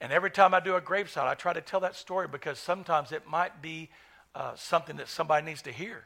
And 0.00 0.12
every 0.12 0.30
time 0.30 0.54
I 0.54 0.60
do 0.60 0.74
a 0.74 0.80
graveside, 0.80 1.28
I 1.28 1.34
try 1.34 1.52
to 1.52 1.60
tell 1.60 1.80
that 1.80 1.96
story 1.96 2.28
because 2.28 2.58
sometimes 2.58 3.12
it 3.12 3.28
might 3.28 3.60
be 3.60 3.90
uh, 4.34 4.52
something 4.54 4.96
that 4.96 5.08
somebody 5.08 5.44
needs 5.44 5.62
to 5.62 5.72
hear. 5.72 6.04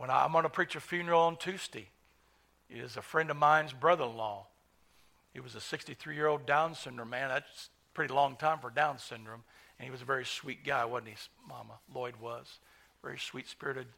When 0.00 0.08
I, 0.08 0.24
am 0.24 0.32
going 0.32 0.44
to 0.44 0.48
preach 0.48 0.76
a 0.76 0.80
funeral 0.80 1.20
on 1.20 1.36
Tuesday, 1.36 1.90
is 2.70 2.96
a 2.96 3.02
friend 3.02 3.30
of 3.30 3.36
mine's 3.36 3.74
brother 3.74 4.04
in 4.04 4.16
law. 4.16 4.46
He 5.34 5.40
was 5.40 5.54
a 5.54 5.60
63 5.60 6.14
year 6.14 6.26
old 6.26 6.46
Down 6.46 6.74
syndrome 6.74 7.10
man. 7.10 7.28
That's 7.28 7.68
a 7.68 7.92
pretty 7.92 8.14
long 8.14 8.36
time 8.36 8.60
for 8.60 8.70
Down 8.70 8.98
syndrome. 8.98 9.42
And 9.78 9.84
he 9.84 9.90
was 9.90 10.00
a 10.00 10.06
very 10.06 10.24
sweet 10.24 10.64
guy, 10.64 10.86
wasn't 10.86 11.08
he, 11.08 11.16
Mama? 11.46 11.74
Lloyd 11.94 12.14
was. 12.18 12.60
Very 13.02 13.18
sweet 13.18 13.46
spirited 13.46 13.88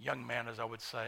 young 0.00 0.26
man, 0.26 0.48
as 0.48 0.58
I 0.58 0.64
would 0.64 0.80
say. 0.80 1.06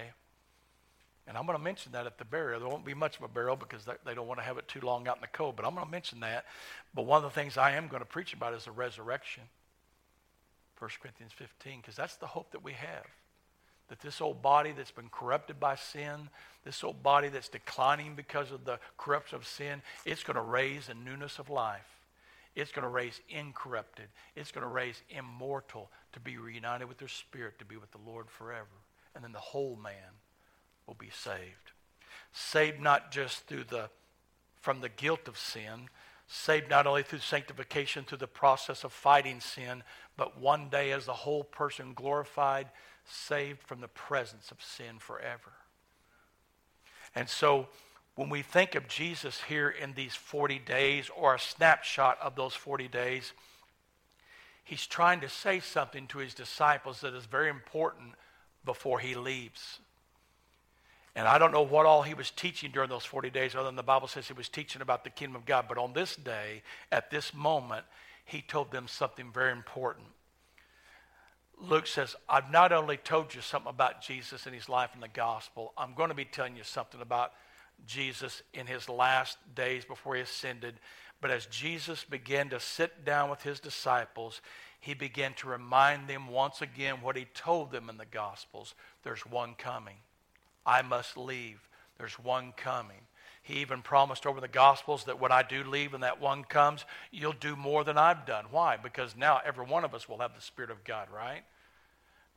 And 1.27 1.37
I'm 1.37 1.47
going 1.47 1.59
to 1.59 1.65
mention 1.65 1.91
that 1.91 2.07
at 2.07 2.19
the 2.19 2.25
burial. 2.25 2.61
There 2.61 2.69
won't 2.69 2.85
be 2.85 2.95
much 2.95 3.17
of 3.17 3.25
a 3.25 3.29
burial 3.29 3.57
because 3.57 3.85
they 4.07 4.15
don't 4.15 4.29
want 4.29 4.39
to 4.39 4.47
have 4.47 4.57
it 4.57 4.69
too 4.69 4.83
long 4.83 5.09
out 5.09 5.17
in 5.17 5.23
the 5.23 5.37
cold, 5.37 5.57
but 5.57 5.67
I'm 5.67 5.75
going 5.75 5.85
to 5.85 5.91
mention 5.91 6.21
that. 6.21 6.45
But 6.95 7.07
one 7.07 7.25
of 7.25 7.25
the 7.25 7.41
things 7.41 7.59
I 7.59 7.73
am 7.73 7.89
going 7.89 8.03
to 8.03 8.09
preach 8.09 8.33
about 8.33 8.55
is 8.55 8.67
the 8.67 8.71
resurrection. 8.71 9.43
1 10.79 10.91
Corinthians 11.03 11.33
15, 11.33 11.81
because 11.81 11.97
that's 11.97 12.15
the 12.15 12.29
hope 12.29 12.53
that 12.53 12.63
we 12.63 12.75
have 12.75 13.07
that 13.89 14.01
this 14.01 14.21
old 14.21 14.43
body 14.43 14.73
that's 14.73 14.91
been 14.91 15.11
corrupted 15.11 15.61
by 15.61 15.77
sin, 15.77 16.29
this 16.65 16.83
old 16.83 17.03
body 17.03 17.29
that's 17.29 17.49
declining 17.49 18.15
because 18.15 18.51
of 18.51 18.65
the 18.65 18.79
corruption 18.97 19.37
of 19.37 19.47
sin, 19.47 19.83
it's 20.05 20.23
going 20.23 20.37
to 20.37 20.43
raise 20.43 20.89
a 20.89 20.95
newness 20.95 21.39
of 21.39 21.51
life. 21.51 21.89
It's 22.57 22.73
going 22.73 22.85
to 22.85 22.89
raise 22.89 23.21
incorrupted. 23.29 24.07
It's 24.37 24.53
going 24.53 24.63
to 24.63 24.73
raise 24.73 25.03
immortal 25.11 25.91
to 26.13 26.21
be 26.21 26.39
reunited 26.39 26.89
with 26.89 26.99
their 26.99 27.09
spirit, 27.09 27.59
to 27.59 27.65
be 27.65 27.77
with 27.77 27.91
the 27.91 27.99
Lord 28.07 28.31
forever. 28.31 28.67
And 29.15 29.25
then 29.25 29.33
the 29.33 29.39
whole 29.39 29.77
man 29.83 30.21
will 30.87 30.95
be 30.95 31.11
saved. 31.11 31.73
Saved 32.33 32.81
not 32.81 33.11
just 33.11 33.47
through 33.47 33.65
the 33.65 33.91
from 34.61 34.81
the 34.81 34.89
guilt 34.89 35.29
of 35.29 35.39
sin, 35.39 35.91
saved 36.27 36.71
not 36.71 36.87
only 36.87 37.03
through 37.03 37.19
sanctification, 37.19 38.03
through 38.05 38.17
the 38.17 38.27
process 38.27 38.83
of 38.83 38.95
fighting 38.95 39.41
sin, 39.41 39.83
but 40.17 40.41
one 40.41 40.71
day 40.71 40.93
as 40.93 41.05
the 41.05 41.13
whole 41.13 41.45
person 41.45 41.93
glorified, 41.93 42.69
saved 43.07 43.63
from 43.63 43.81
the 43.81 43.89
presence 43.89 44.51
of 44.51 44.63
sin 44.63 44.99
forever. 44.99 45.53
And 47.15 47.29
so 47.29 47.69
when 48.17 48.29
we 48.29 48.43
think 48.43 48.75
of 48.75 48.89
Jesus 48.89 49.43
here 49.49 49.69
in 49.69 49.95
these 49.95 50.15
40 50.15 50.59
days 50.61 51.11
or 51.17 51.35
a 51.35 51.41
snapshot 51.41 52.19
of 52.21 52.37
those 52.37 52.55
40 52.55 52.89
days, 52.89 53.33
he's 54.65 54.87
trying 54.87 55.21
to 55.21 55.29
say 55.29 55.61
something 55.61 56.07
to 56.09 56.19
his 56.19 56.35
disciples 56.35 57.01
that 57.01 57.15
is 57.15 57.27
very 57.27 57.51
important 57.51 58.13
before 58.65 59.01
he 59.01 59.15
leaves. 59.15 59.81
And 61.17 61.29
I 61.29 61.39
don't 61.39 61.53
know 61.53 61.63
what 61.63 61.87
all 61.87 62.03
he 62.03 62.15
was 62.15 62.31
teaching 62.31 62.71
during 62.73 62.91
those 62.91 63.05
40 63.05 63.31
days, 63.31 63.55
other 63.55 63.65
than 63.65 63.77
the 63.77 63.83
Bible 63.83 64.09
says 64.09 64.27
he 64.27 64.33
was 64.33 64.49
teaching 64.49 64.83
about 64.83 65.05
the 65.05 65.11
kingdom 65.11 65.37
of 65.37 65.47
God. 65.47 65.67
But 65.69 65.79
on 65.79 65.93
this 65.93 66.17
day, 66.17 66.63
at 66.91 67.11
this 67.11 67.33
moment, 67.33 67.85
he 68.25 68.43
told 68.43 68.73
them 68.73 68.89
something 68.89 69.31
very 69.33 69.53
important. 69.53 70.07
Luke 71.61 71.87
says, 71.87 72.17
I've 72.29 72.51
not 72.51 72.73
only 72.73 72.97
told 72.97 73.35
you 73.35 73.41
something 73.41 73.71
about 73.71 74.03
Jesus 74.03 74.47
and 74.47 74.55
his 74.55 74.69
life 74.69 74.91
in 74.95 75.01
the 75.01 75.09
gospel, 75.09 75.73
I'm 75.79 75.95
going 75.95 76.11
to 76.11 76.15
be 76.15 76.25
telling 76.25 76.57
you 76.57 76.65
something 76.65 77.01
about 77.01 77.33
Jesus 77.87 78.43
in 78.53 78.67
his 78.67 78.89
last 78.89 79.39
days 79.55 79.85
before 79.85 80.17
he 80.17 80.23
ascended. 80.23 80.75
But 81.21 81.31
as 81.31 81.47
Jesus 81.47 82.05
began 82.05 82.51
to 82.51 82.61
sit 82.61 83.05
down 83.05 83.31
with 83.31 83.43
his 83.43 83.61
disciples, 83.61 84.41
he 84.81 84.95
began 84.95 85.33
to 85.35 85.49
remind 85.49 86.09
them 86.09 86.29
once 86.29 86.61
again 86.61 86.97
what 87.01 87.17
he 87.17 87.27
told 87.33 87.71
them 87.71 87.89
in 87.89 87.97
the 87.97 88.05
gospels 88.05 88.75
there's 89.03 89.25
one 89.25 89.55
coming. 89.55 89.97
I 90.67 90.83
must 90.83 91.17
leave. 91.17 91.69
There's 91.99 92.19
one 92.19 92.53
coming. 92.57 93.04
He 93.45 93.61
even 93.61 93.83
promised 93.83 94.27
over 94.27 94.41
the 94.41 94.49
Gospels 94.49 95.05
that 95.05 95.21
when 95.21 95.31
I 95.31 95.43
do 95.43 95.65
leave 95.65 95.93
and 95.93 96.03
that 96.03 96.19
one 96.19 96.45
comes, 96.45 96.87
you'll 97.13 97.35
do 97.35 97.55
more 97.57 97.85
than 97.85 97.99
I've 97.99 98.25
done. 98.25 98.47
Why? 98.51 98.79
Because 98.79 99.15
now 99.15 99.39
every 99.45 99.67
one 99.67 99.85
of 99.85 99.95
us 99.95 100.09
will 100.09 100.19
have 100.19 100.35
the 100.35 100.41
Spirit 100.41 100.71
of 100.71 100.83
God, 100.83 101.09
right? 101.15 101.43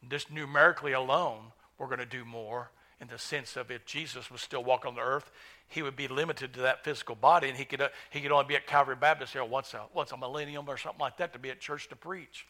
Just 0.10 0.30
numerically 0.30 0.91
alone, 0.91 1.54
we're 1.78 1.88
going 1.88 2.00
to 2.00 2.06
do 2.06 2.26
more 2.26 2.72
in 3.00 3.08
the 3.08 3.17
sense 3.17 3.56
of 3.56 3.72
if 3.72 3.86
Jesus 3.86 4.30
was 4.30 4.41
still 4.41 4.63
walking 4.63 4.89
on 4.89 4.96
the 4.96 5.02
earth, 5.02 5.32
he 5.70 5.82
would 5.82 5.96
be 5.96 6.10
limited 6.10 6.54
to 6.56 6.62
that 6.62 6.84
physical 6.84 7.15
body, 7.15 7.48
and 7.48 7.58
he 7.58 7.63
could, 7.63 7.82
uh, 7.82 7.89
he 8.10 8.20
could 8.20 8.34
only 8.34 8.46
be 8.46 8.56
at 8.56 8.67
Calvary 8.67 8.96
Baptist 8.96 9.32
here 9.32 9.46
once 9.46 9.74
a, 9.74 9.84
once 9.93 10.12
a 10.12 10.17
millennium 10.17 10.65
or 10.67 10.76
something 10.76 11.00
like 11.00 11.15
that 11.17 11.32
to 11.32 11.39
be 11.39 11.50
at 11.50 11.62
church 11.62 11.88
to 11.88 11.96
preach. 11.96 12.46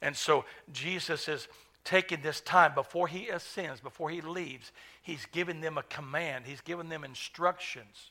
And 0.00 0.16
so 0.16 0.46
Jesus 0.72 1.28
is 1.28 1.48
taking 1.84 2.22
this 2.22 2.40
time 2.40 2.74
before 2.74 3.08
he 3.08 3.28
ascends, 3.28 3.80
before 3.80 4.10
he 4.10 4.20
leaves, 4.20 4.72
he's 5.02 5.26
giving 5.32 5.60
them 5.60 5.78
a 5.78 5.82
command, 5.84 6.44
he's 6.46 6.60
giving 6.60 6.88
them 6.88 7.04
instructions. 7.04 8.10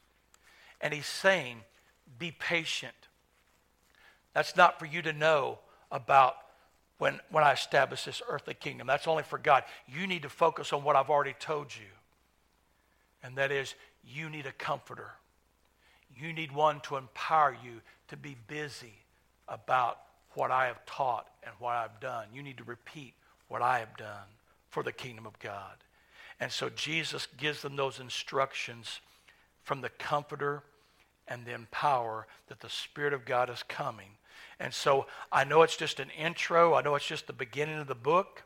And 0.82 0.94
he's 0.94 1.06
saying, 1.06 1.58
Be 2.18 2.32
patient. 2.32 2.94
That's 4.34 4.56
not 4.56 4.80
for 4.80 4.86
you 4.86 5.02
to 5.02 5.14
know 5.14 5.60
about 5.92 6.36
when, 6.98 7.20
when 7.32 7.44
I 7.44 7.54
establish 7.54 8.06
this 8.06 8.22
earthly 8.30 8.54
kingdom. 8.54 8.88
That's 8.88 9.08
only 9.08 9.24
for 9.24 9.38
God. 9.38 9.64
You 9.88 10.08
need 10.08 10.22
to 10.24 10.30
focus 10.30 10.72
on 10.72 10.84
what 10.84 10.96
I've 10.96 11.10
already 11.10 11.36
told 11.40 11.76
you. 11.76 11.88
And 13.24 13.36
that 13.38 13.52
is, 13.52 13.76
you 14.04 14.30
need 14.30 14.46
a 14.46 14.52
comforter. 14.52 15.12
You 16.16 16.34
need 16.34 16.52
one 16.52 16.80
to 16.82 16.98
empower 16.98 17.58
you 17.64 17.82
to 18.10 18.18
be 18.18 18.36
busy 18.48 18.94
about 19.48 20.00
what 20.34 20.52
I 20.52 20.68
have 20.68 20.86
taught 20.86 21.28
and 21.44 21.54
what 21.60 21.74
I've 21.74 22.00
done. 22.00 22.28
You 22.34 22.44
need 22.44 22.58
to 22.58 22.64
repeat 22.64 23.14
what 23.50 23.62
I 23.62 23.80
have 23.80 23.98
done 23.98 24.28
for 24.70 24.82
the 24.82 24.92
kingdom 24.94 25.26
of 25.26 25.38
God. 25.40 25.76
And 26.40 26.52
so 26.52 26.70
Jesus 26.70 27.28
gives 27.38 27.62
them 27.62 27.76
those 27.76 28.00
instructions 28.00 29.02
from 29.64 29.82
the 29.82 29.90
Comforter 29.90 30.64
and 31.28 31.46
the 31.46 31.54
empower 31.54 32.28
that 32.48 32.62
the 32.62 32.70
Spirit 32.70 33.14
of 33.14 33.26
God 33.26 33.50
is 33.50 33.64
coming. 33.68 34.12
And 34.60 34.74
so 34.74 35.06
I 35.32 35.44
know 35.44 35.64
it's 35.64 35.78
just 35.78 36.00
an 36.00 36.10
intro. 36.12 36.74
I 36.74 36.82
know 36.82 36.96
it's 36.96 37.06
just 37.06 37.28
the 37.28 37.34
beginning 37.34 37.80
of 37.80 37.88
the 37.88 37.96
book. 37.96 38.44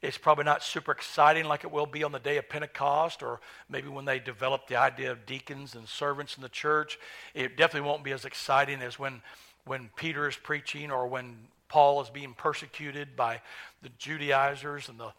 It's 0.00 0.18
probably 0.18 0.44
not 0.44 0.62
super 0.62 0.92
exciting 0.92 1.46
like 1.46 1.64
it 1.64 1.72
will 1.72 1.86
be 1.86 2.04
on 2.04 2.12
the 2.12 2.20
day 2.20 2.36
of 2.38 2.48
Pentecost 2.48 3.22
or 3.22 3.40
maybe 3.68 3.88
when 3.88 4.04
they 4.04 4.20
develop 4.20 4.68
the 4.68 4.76
idea 4.76 5.10
of 5.10 5.26
deacons 5.26 5.74
and 5.74 5.88
servants 5.88 6.36
in 6.36 6.42
the 6.42 6.48
church. 6.48 6.98
It 7.34 7.56
definitely 7.56 7.88
won't 7.88 8.04
be 8.04 8.12
as 8.12 8.24
exciting 8.24 8.80
as 8.80 8.98
when, 8.98 9.22
when 9.64 9.90
Peter 9.96 10.28
is 10.28 10.36
preaching 10.36 10.92
or 10.92 11.08
when 11.08 11.36
Paul 11.68 12.00
is 12.00 12.10
being 12.10 12.34
persecuted 12.34 13.16
by 13.16 13.40
the 13.82 13.90
Judaizers 13.98 14.88
and 14.88 14.98
the 14.98 15.12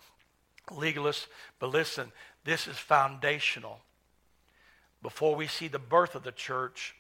legalists. 0.70 1.28
But 1.60 1.70
listen, 1.70 2.12
this 2.44 2.68
is 2.68 2.78
foundational. 2.78 3.80
Before 5.02 5.36
we 5.36 5.48
see 5.48 5.68
the 5.68 5.80
birth 5.80 6.16
of 6.16 6.24
the 6.24 6.32
church, 6.32 6.96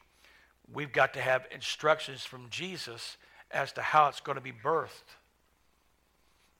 we've 0.71 0.91
got 0.91 1.13
to 1.15 1.21
have 1.21 1.47
instructions 1.51 2.23
from 2.23 2.49
Jesus 2.49 3.17
as 3.51 3.71
to 3.73 3.81
how 3.81 4.07
it's 4.07 4.21
going 4.21 4.37
to 4.37 4.41
be 4.41 4.53
birthed. 4.53 5.15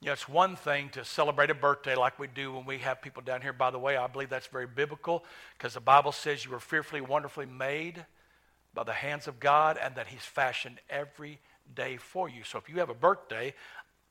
You 0.00 0.06
know, 0.06 0.12
it's 0.12 0.28
one 0.28 0.56
thing 0.56 0.88
to 0.90 1.04
celebrate 1.04 1.50
a 1.50 1.54
birthday 1.54 1.94
like 1.94 2.18
we 2.18 2.26
do 2.26 2.54
when 2.54 2.64
we 2.64 2.78
have 2.78 3.02
people 3.02 3.22
down 3.22 3.42
here. 3.42 3.52
By 3.52 3.70
the 3.70 3.78
way, 3.78 3.96
I 3.96 4.06
believe 4.06 4.30
that's 4.30 4.46
very 4.46 4.66
biblical 4.66 5.24
because 5.56 5.74
the 5.74 5.80
Bible 5.80 6.12
says 6.12 6.44
you 6.44 6.50
were 6.50 6.58
fearfully, 6.60 7.02
wonderfully 7.02 7.44
made 7.44 8.06
by 8.72 8.84
the 8.84 8.92
hands 8.92 9.28
of 9.28 9.40
God 9.40 9.78
and 9.80 9.94
that 9.96 10.06
He's 10.06 10.24
fashioned 10.24 10.80
every 10.88 11.38
day 11.74 11.96
for 11.96 12.28
you. 12.28 12.44
So 12.44 12.58
if 12.58 12.68
you 12.68 12.76
have 12.76 12.90
a 12.90 12.94
birthday, 12.94 13.54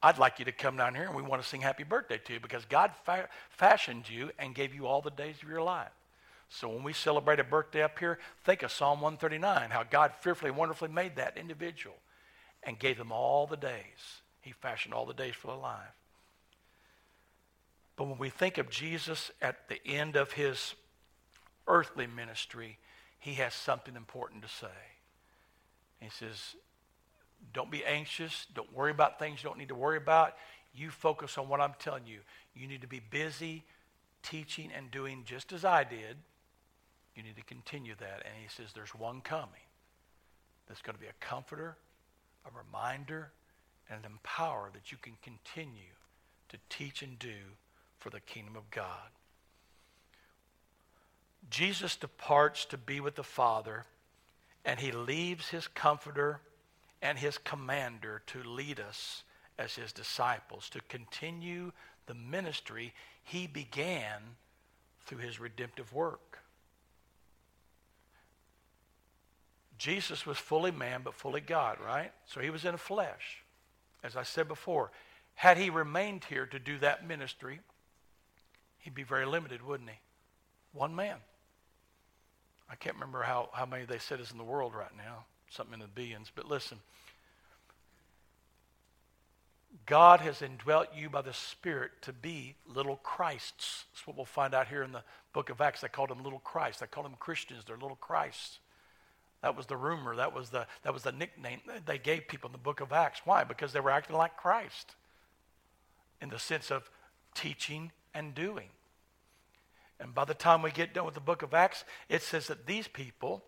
I'd 0.01 0.17
like 0.17 0.39
you 0.39 0.45
to 0.45 0.51
come 0.51 0.77
down 0.77 0.95
here 0.95 1.05
and 1.05 1.15
we 1.15 1.21
want 1.21 1.41
to 1.41 1.47
sing 1.47 1.61
happy 1.61 1.83
birthday 1.83 2.19
to 2.25 2.33
you 2.33 2.39
because 2.39 2.65
God 2.65 2.91
fa- 3.05 3.29
fashioned 3.49 4.09
you 4.09 4.31
and 4.39 4.55
gave 4.55 4.73
you 4.73 4.87
all 4.87 5.01
the 5.01 5.11
days 5.11 5.35
of 5.43 5.49
your 5.49 5.61
life. 5.61 5.91
So 6.49 6.67
when 6.69 6.83
we 6.83 6.93
celebrate 6.93 7.39
a 7.39 7.43
birthday 7.43 7.83
up 7.83 7.99
here, 7.99 8.17
think 8.43 8.63
of 8.63 8.71
Psalm 8.71 9.01
139, 9.01 9.69
how 9.69 9.83
God 9.83 10.13
fearfully 10.19 10.49
and 10.49 10.57
wonderfully 10.57 10.89
made 10.89 11.17
that 11.17 11.37
individual 11.37 11.95
and 12.63 12.79
gave 12.79 12.97
them 12.97 13.11
all 13.11 13.45
the 13.45 13.57
days. 13.57 14.21
He 14.41 14.51
fashioned 14.51 14.93
all 14.93 15.05
the 15.05 15.13
days 15.13 15.35
for 15.35 15.47
their 15.47 15.57
life. 15.57 15.93
But 17.95 18.07
when 18.07 18.17
we 18.17 18.29
think 18.29 18.57
of 18.57 18.69
Jesus 18.69 19.29
at 19.41 19.67
the 19.67 19.85
end 19.85 20.15
of 20.15 20.31
his 20.31 20.73
earthly 21.67 22.07
ministry, 22.07 22.79
he 23.19 23.33
has 23.33 23.53
something 23.53 23.95
important 23.95 24.41
to 24.43 24.49
say. 24.49 24.67
He 25.99 26.09
says, 26.09 26.55
Don't 27.53 27.71
be 27.71 27.83
anxious. 27.85 28.47
Don't 28.53 28.71
worry 28.73 28.91
about 28.91 29.19
things 29.19 29.43
you 29.43 29.49
don't 29.49 29.57
need 29.57 29.69
to 29.69 29.75
worry 29.75 29.97
about. 29.97 30.35
You 30.73 30.91
focus 30.91 31.37
on 31.37 31.49
what 31.49 31.61
I'm 31.61 31.73
telling 31.79 32.05
you. 32.05 32.19
You 32.55 32.67
need 32.67 32.81
to 32.81 32.87
be 32.87 32.99
busy 32.99 33.63
teaching 34.21 34.69
and 34.75 34.91
doing 34.91 35.23
just 35.25 35.51
as 35.51 35.65
I 35.65 35.83
did 35.83 36.17
you 37.19 37.25
need 37.25 37.35
to 37.35 37.43
continue 37.43 37.95
that. 37.99 38.23
And 38.23 38.33
he 38.41 38.47
says, 38.47 38.71
There's 38.73 38.95
one 38.95 39.19
coming 39.19 39.67
that's 40.69 40.81
going 40.81 40.95
to 40.95 41.01
be 41.01 41.07
a 41.07 41.25
comforter, 41.25 41.75
a 42.45 42.57
reminder, 42.57 43.31
and 43.89 43.99
an 44.05 44.11
empower 44.11 44.69
that 44.73 44.93
you 44.93 44.97
can 45.01 45.17
continue 45.21 45.91
to 46.47 46.57
teach 46.69 47.01
and 47.01 47.19
do 47.19 47.57
for 47.97 48.09
the 48.09 48.21
kingdom 48.21 48.55
of 48.55 48.71
God. 48.71 49.11
Jesus 51.49 51.97
departs 51.97 52.63
to 52.65 52.77
be 52.77 53.01
with 53.01 53.15
the 53.15 53.23
Father, 53.23 53.83
and 54.63 54.79
he 54.79 54.93
leaves 54.93 55.49
his 55.49 55.67
comforter 55.67 56.39
and 57.01 57.17
his 57.17 57.37
commander 57.37 58.21
to 58.27 58.43
lead 58.43 58.79
us 58.79 59.23
as 59.57 59.75
his 59.75 59.91
disciples, 59.91 60.69
to 60.69 60.81
continue 60.87 61.71
the 62.05 62.13
ministry 62.13 62.93
he 63.23 63.47
began 63.47 64.21
through 65.05 65.19
his 65.19 65.39
redemptive 65.39 65.93
work. 65.93 66.39
Jesus 69.77 70.25
was 70.25 70.37
fully 70.37 70.71
man, 70.71 71.01
but 71.03 71.13
fully 71.13 71.41
God, 71.41 71.77
right? 71.83 72.11
So 72.25 72.41
he 72.41 72.49
was 72.49 72.65
in 72.65 72.73
a 72.73 72.77
flesh. 72.77 73.43
As 74.03 74.15
I 74.15 74.23
said 74.23 74.47
before, 74.47 74.91
had 75.35 75.57
he 75.57 75.69
remained 75.69 76.25
here 76.25 76.45
to 76.45 76.59
do 76.59 76.77
that 76.79 77.07
ministry, 77.07 77.61
he'd 78.79 78.93
be 78.93 79.03
very 79.03 79.25
limited, 79.25 79.65
wouldn't 79.65 79.89
he? 79.89 79.95
One 80.73 80.95
man. 80.95 81.17
I 82.69 82.75
can't 82.75 82.95
remember 82.95 83.23
how, 83.23 83.49
how 83.53 83.65
many 83.65 83.85
they 83.85 83.97
said 83.97 84.19
is 84.19 84.31
in 84.31 84.37
the 84.37 84.43
world 84.43 84.73
right 84.75 84.95
now, 84.97 85.25
something 85.49 85.73
in 85.73 85.79
the 85.79 85.87
billions. 85.87 86.31
But 86.33 86.47
listen, 86.47 86.79
God 89.85 90.19
has 90.21 90.41
indwelt 90.41 90.89
you 90.95 91.09
by 91.09 91.21
the 91.21 91.33
Spirit 91.33 91.91
to 92.01 92.13
be 92.13 92.55
little 92.67 92.97
Christs. 92.97 93.85
That's 93.91 94.07
what 94.07 94.15
we'll 94.15 94.25
find 94.25 94.53
out 94.53 94.67
here 94.67 94.83
in 94.83 94.91
the 94.91 95.03
book 95.33 95.49
of 95.49 95.61
Acts. 95.61 95.81
They 95.81 95.87
called 95.87 96.09
them 96.09 96.23
little 96.23 96.39
Christs. 96.39 96.79
They 96.79 96.87
called 96.87 97.05
them 97.05 97.15
Christians. 97.19 97.63
They're 97.65 97.77
little 97.77 97.97
Christs. 97.97 98.59
That 99.41 99.55
was 99.55 99.67
the 99.67 99.77
rumor. 99.77 100.15
That 100.15 100.33
was 100.33 100.49
the, 100.49 100.67
that 100.83 100.93
was 100.93 101.03
the 101.03 101.11
nickname 101.11 101.61
they 101.85 101.97
gave 101.97 102.27
people 102.27 102.49
in 102.49 102.51
the 102.51 102.57
book 102.57 102.81
of 102.81 102.91
Acts. 102.91 103.21
Why? 103.25 103.43
Because 103.43 103.73
they 103.73 103.79
were 103.79 103.91
acting 103.91 104.15
like 104.15 104.37
Christ 104.37 104.95
in 106.21 106.29
the 106.29 106.39
sense 106.39 106.71
of 106.71 106.89
teaching 107.33 107.91
and 108.13 108.35
doing. 108.35 108.69
And 109.99 110.13
by 110.13 110.25
the 110.25 110.33
time 110.33 110.61
we 110.61 110.71
get 110.71 110.93
done 110.93 111.05
with 111.05 111.13
the 111.13 111.19
book 111.19 111.41
of 111.41 111.53
Acts, 111.53 111.83
it 112.07 112.21
says 112.21 112.47
that 112.47 112.65
these 112.65 112.87
people 112.87 113.43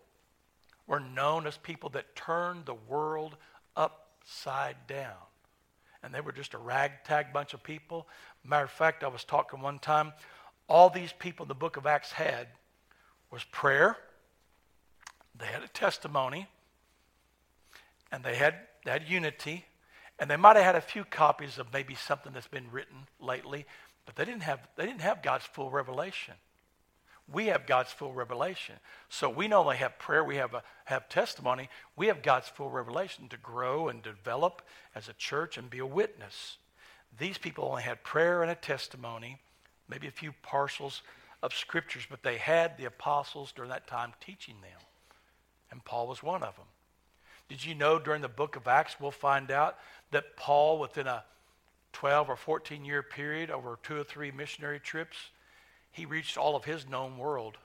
were 0.86 1.00
known 1.00 1.46
as 1.46 1.56
people 1.56 1.90
that 1.90 2.16
turned 2.16 2.66
the 2.66 2.74
world 2.74 3.36
upside 3.76 4.86
down. 4.86 5.16
And 6.02 6.12
they 6.12 6.20
were 6.20 6.32
just 6.32 6.54
a 6.54 6.58
ragtag 6.58 7.32
bunch 7.32 7.54
of 7.54 7.62
people. 7.62 8.08
Matter 8.44 8.64
of 8.64 8.70
fact, 8.70 9.04
I 9.04 9.08
was 9.08 9.24
talking 9.24 9.60
one 9.60 9.78
time, 9.78 10.12
all 10.68 10.90
these 10.90 11.12
people 11.12 11.46
the 11.46 11.54
book 11.54 11.76
of 11.76 11.86
Acts 11.86 12.12
had 12.12 12.48
was 13.30 13.44
prayer 13.44 13.96
they 15.38 15.46
had 15.46 15.62
a 15.62 15.68
testimony, 15.68 16.46
and 18.10 18.22
they 18.22 18.36
had, 18.36 18.54
they 18.84 18.90
had 18.90 19.08
unity, 19.08 19.64
and 20.18 20.30
they 20.30 20.36
might 20.36 20.56
have 20.56 20.64
had 20.64 20.76
a 20.76 20.80
few 20.80 21.04
copies 21.04 21.58
of 21.58 21.72
maybe 21.72 21.94
something 21.94 22.32
that's 22.32 22.48
been 22.48 22.70
written 22.70 23.06
lately, 23.18 23.66
but 24.04 24.16
they 24.16 24.24
didn't 24.24 24.42
have, 24.42 24.60
they 24.76 24.86
didn't 24.86 25.00
have 25.00 25.22
God's 25.22 25.44
full 25.44 25.70
revelation. 25.70 26.34
We 27.30 27.46
have 27.46 27.66
God's 27.66 27.92
full 27.92 28.12
revelation. 28.12 28.76
So 29.08 29.28
we 29.30 29.48
not 29.48 29.64
only 29.64 29.76
have 29.76 29.98
prayer, 29.98 30.24
we 30.24 30.36
have, 30.36 30.54
a, 30.54 30.62
have 30.84 31.08
testimony, 31.08 31.68
we 31.96 32.08
have 32.08 32.22
God's 32.22 32.48
full 32.48 32.70
revelation 32.70 33.28
to 33.28 33.36
grow 33.36 33.88
and 33.88 34.02
develop 34.02 34.62
as 34.94 35.08
a 35.08 35.14
church 35.14 35.56
and 35.56 35.70
be 35.70 35.78
a 35.78 35.86
witness. 35.86 36.58
These 37.18 37.38
people 37.38 37.64
only 37.64 37.82
had 37.82 38.02
prayer 38.02 38.42
and 38.42 38.50
a 38.50 38.54
testimony, 38.54 39.38
maybe 39.88 40.06
a 40.06 40.12
few 40.12 40.32
parcels 40.42 41.02
of 41.42 41.54
scriptures, 41.54 42.06
but 42.08 42.22
they 42.22 42.38
had 42.38 42.76
the 42.76 42.84
apostles 42.84 43.52
during 43.52 43.70
that 43.70 43.86
time 43.86 44.12
teaching 44.20 44.56
them 44.62 44.80
and 45.72 45.84
Paul 45.84 46.06
was 46.06 46.22
one 46.22 46.44
of 46.44 46.54
them. 46.54 46.66
Did 47.48 47.64
you 47.64 47.74
know 47.74 47.98
during 47.98 48.22
the 48.22 48.28
book 48.28 48.54
of 48.56 48.68
Acts, 48.68 48.96
we'll 49.00 49.10
find 49.10 49.50
out 49.50 49.78
that 50.12 50.36
Paul, 50.36 50.78
within 50.78 51.06
a 51.06 51.24
12 51.94 52.28
or 52.28 52.36
14 52.36 52.84
year 52.84 53.02
period 53.02 53.50
over 53.50 53.78
two 53.82 53.96
or 53.96 54.04
three 54.04 54.30
missionary 54.30 54.78
trips, 54.78 55.16
he 55.92 56.06
reached 56.06 56.36
all 56.36 56.56
of 56.56 56.64
his 56.64 56.88
known 56.88 57.18
world. 57.18 57.58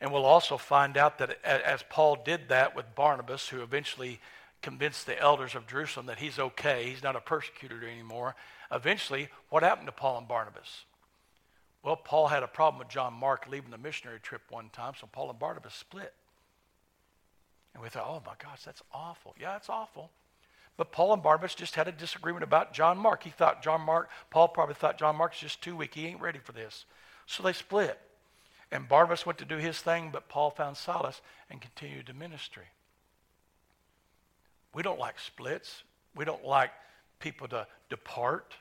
And 0.00 0.12
we'll 0.12 0.24
also 0.24 0.56
find 0.56 0.96
out 0.96 1.18
that 1.18 1.44
as 1.44 1.84
Paul 1.90 2.16
did 2.24 2.48
that 2.48 2.74
with 2.74 2.94
Barnabas, 2.94 3.48
who 3.48 3.62
eventually 3.62 4.20
convinced 4.62 5.06
the 5.06 5.20
elders 5.20 5.54
of 5.54 5.66
Jerusalem 5.66 6.06
that 6.06 6.18
he's 6.18 6.38
okay, 6.38 6.88
he's 6.88 7.02
not 7.02 7.16
a 7.16 7.20
persecutor 7.20 7.86
anymore, 7.86 8.34
eventually, 8.72 9.28
what 9.50 9.62
happened 9.62 9.88
to 9.88 9.92
Paul 9.92 10.18
and 10.18 10.28
Barnabas? 10.28 10.84
Well, 11.82 11.96
Paul 11.96 12.28
had 12.28 12.42
a 12.42 12.48
problem 12.48 12.78
with 12.78 12.88
John 12.88 13.14
Mark 13.14 13.46
leaving 13.48 13.70
the 13.70 13.78
missionary 13.78 14.20
trip 14.20 14.42
one 14.50 14.70
time, 14.70 14.94
so 14.98 15.08
Paul 15.10 15.30
and 15.30 15.38
Barnabas 15.38 15.74
split. 15.74 16.12
And 17.74 17.82
we 17.82 17.88
thought, 17.88 18.06
oh 18.06 18.22
my 18.24 18.34
gosh, 18.42 18.62
that's 18.64 18.82
awful. 18.92 19.34
Yeah, 19.40 19.56
it's 19.56 19.68
awful. 19.68 20.10
But 20.76 20.92
Paul 20.92 21.12
and 21.12 21.22
Barnabas 21.22 21.54
just 21.54 21.74
had 21.74 21.88
a 21.88 21.92
disagreement 21.92 22.44
about 22.44 22.72
John 22.72 22.96
Mark. 22.96 23.22
He 23.22 23.30
thought 23.30 23.62
John 23.62 23.82
Mark, 23.82 24.08
Paul 24.30 24.48
probably 24.48 24.74
thought 24.74 24.98
John 24.98 25.16
Mark's 25.16 25.38
just 25.38 25.62
too 25.62 25.76
weak. 25.76 25.94
He 25.94 26.06
ain't 26.06 26.20
ready 26.20 26.38
for 26.38 26.52
this. 26.52 26.86
So 27.26 27.42
they 27.42 27.52
split. 27.52 28.00
And 28.72 28.88
Barnabas 28.88 29.26
went 29.26 29.38
to 29.38 29.44
do 29.44 29.56
his 29.56 29.78
thing, 29.78 30.10
but 30.12 30.28
Paul 30.28 30.50
found 30.50 30.76
Silas 30.76 31.20
and 31.50 31.60
continued 31.60 32.06
to 32.06 32.14
ministry. 32.14 32.66
We 34.72 34.82
don't 34.82 34.98
like 34.98 35.18
splits. 35.18 35.82
We 36.14 36.24
don't 36.24 36.44
like 36.44 36.70
people 37.18 37.48
to 37.48 37.66
depart. 37.88 38.54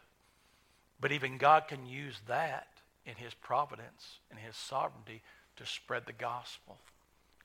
But 0.99 1.11
even 1.11 1.37
God 1.37 1.67
can 1.67 1.85
use 1.85 2.19
that 2.27 2.67
in 3.05 3.15
his 3.15 3.33
providence 3.33 4.19
and 4.29 4.39
his 4.39 4.55
sovereignty 4.55 5.21
to 5.55 5.65
spread 5.65 6.05
the 6.05 6.13
gospel. 6.13 6.77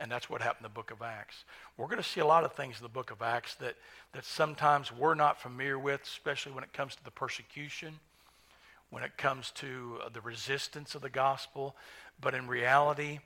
And 0.05 0.13
that's 0.13 0.29
what 0.29 0.43
happened 0.43 0.67
in 0.67 0.71
the 0.71 0.75
book 0.75 0.91
of 0.91 1.01
Acts. 1.01 1.47
We're 1.79 1.87
going 1.87 1.97
to 1.97 2.03
see 2.07 2.21
a 2.21 2.27
lot 2.27 2.45
of 2.45 2.53
things 2.53 2.77
in 2.77 2.83
the 2.83 2.91
book 2.91 3.11
of 3.11 3.23
Acts 3.23 3.55
that, 3.55 3.75
that 4.13 4.27
sometimes 4.27 4.93
we're 4.93 5.15
not 5.15 5.41
familiar 5.41 5.79
with, 5.79 6.03
especially 6.03 6.53
when 6.53 6.63
it 6.63 6.75
comes 6.75 6.95
to 6.97 7.05
the 7.05 7.11
persecution, 7.11 7.95
when 8.91 9.03
it 9.03 9.17
comes 9.17 9.51
to 9.53 10.01
uh, 10.05 10.11
the 10.11 10.21
resistance 10.21 10.95
of 10.95 11.01
the 11.01 11.09
gospel. 11.09 11.75
But 12.21 12.35
in 12.35 12.47
reality, 12.47 13.21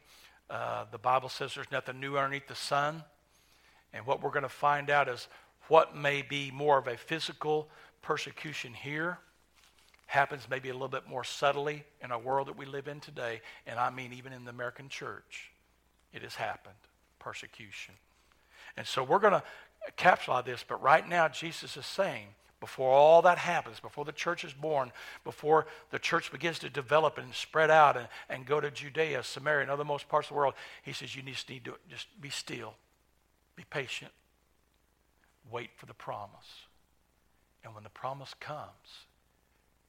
uh, 0.49 0.85
the 0.93 0.99
Bible 0.99 1.29
says 1.29 1.53
there's 1.53 1.73
nothing 1.73 1.99
new 1.99 2.17
underneath 2.17 2.47
the 2.47 2.55
sun. 2.55 3.03
And 3.93 4.07
what 4.07 4.23
we're 4.23 4.31
going 4.31 4.45
to 4.45 4.49
find 4.49 4.88
out 4.88 5.09
is 5.09 5.27
what 5.67 5.97
may 5.97 6.23
be 6.23 6.53
more 6.53 6.79
of 6.79 6.87
a 6.87 6.97
physical 6.97 7.69
persecution 8.03 8.73
here 8.73 9.19
happens 10.07 10.47
maybe 10.49 10.69
a 10.69 10.75
little 10.75 10.87
bit 10.87 11.09
more 11.09 11.25
subtly 11.25 11.83
in 12.05 12.12
our 12.12 12.21
world 12.21 12.47
that 12.47 12.57
we 12.57 12.67
live 12.67 12.87
in 12.87 13.01
today, 13.01 13.41
and 13.67 13.81
I 13.81 13.91
mean 13.91 14.12
even 14.12 14.33
in 14.33 14.45
the 14.45 14.51
American 14.51 14.88
church. 14.88 15.51
It 16.12 16.23
has 16.23 16.37
happened 16.37 16.75
persecution. 17.18 17.94
And 18.77 18.87
so 18.87 19.03
we're 19.03 19.18
going 19.18 19.35
to 19.35 19.42
capitalize 19.97 20.44
this, 20.44 20.64
but 20.66 20.81
right 20.83 21.07
now 21.09 21.29
Jesus 21.29 21.77
is 21.77 21.87
saying, 21.87 22.27
before 22.61 22.90
all 22.90 23.23
that 23.23 23.38
happens, 23.38 23.79
before 23.79 24.05
the 24.05 24.12
church 24.12 24.44
is 24.44 24.53
born, 24.53 24.90
before 25.25 25.66
the 25.90 25.99
church 25.99 26.33
begins 26.33 26.59
to 26.61 26.68
develop 26.68 27.16
and 27.16 27.33
spread 27.33 27.71
out 27.71 27.97
and, 27.97 28.09
and 28.29 28.47
go 28.47 28.61
to 28.61 28.71
Judea, 28.71 29.23
Samaria, 29.23 29.62
and 29.62 29.71
other 29.71 29.85
most 29.85 30.09
parts 30.09 30.27
of 30.27 30.31
the 30.31 30.38
world, 30.38 30.55
he 30.83 30.92
says 30.92 31.14
you 31.14 31.23
just 31.23 31.49
need 31.49 31.64
to 31.66 31.75
just 31.88 32.09
be 32.21 32.31
still, 32.31 32.75
be 33.55 33.64
patient, 33.71 34.11
wait 35.51 35.71
for 35.77 35.87
the 35.87 35.94
promise. 35.94 36.66
And 37.62 37.75
when 37.75 37.85
the 37.85 37.90
promise 37.90 38.35
comes, 38.40 39.07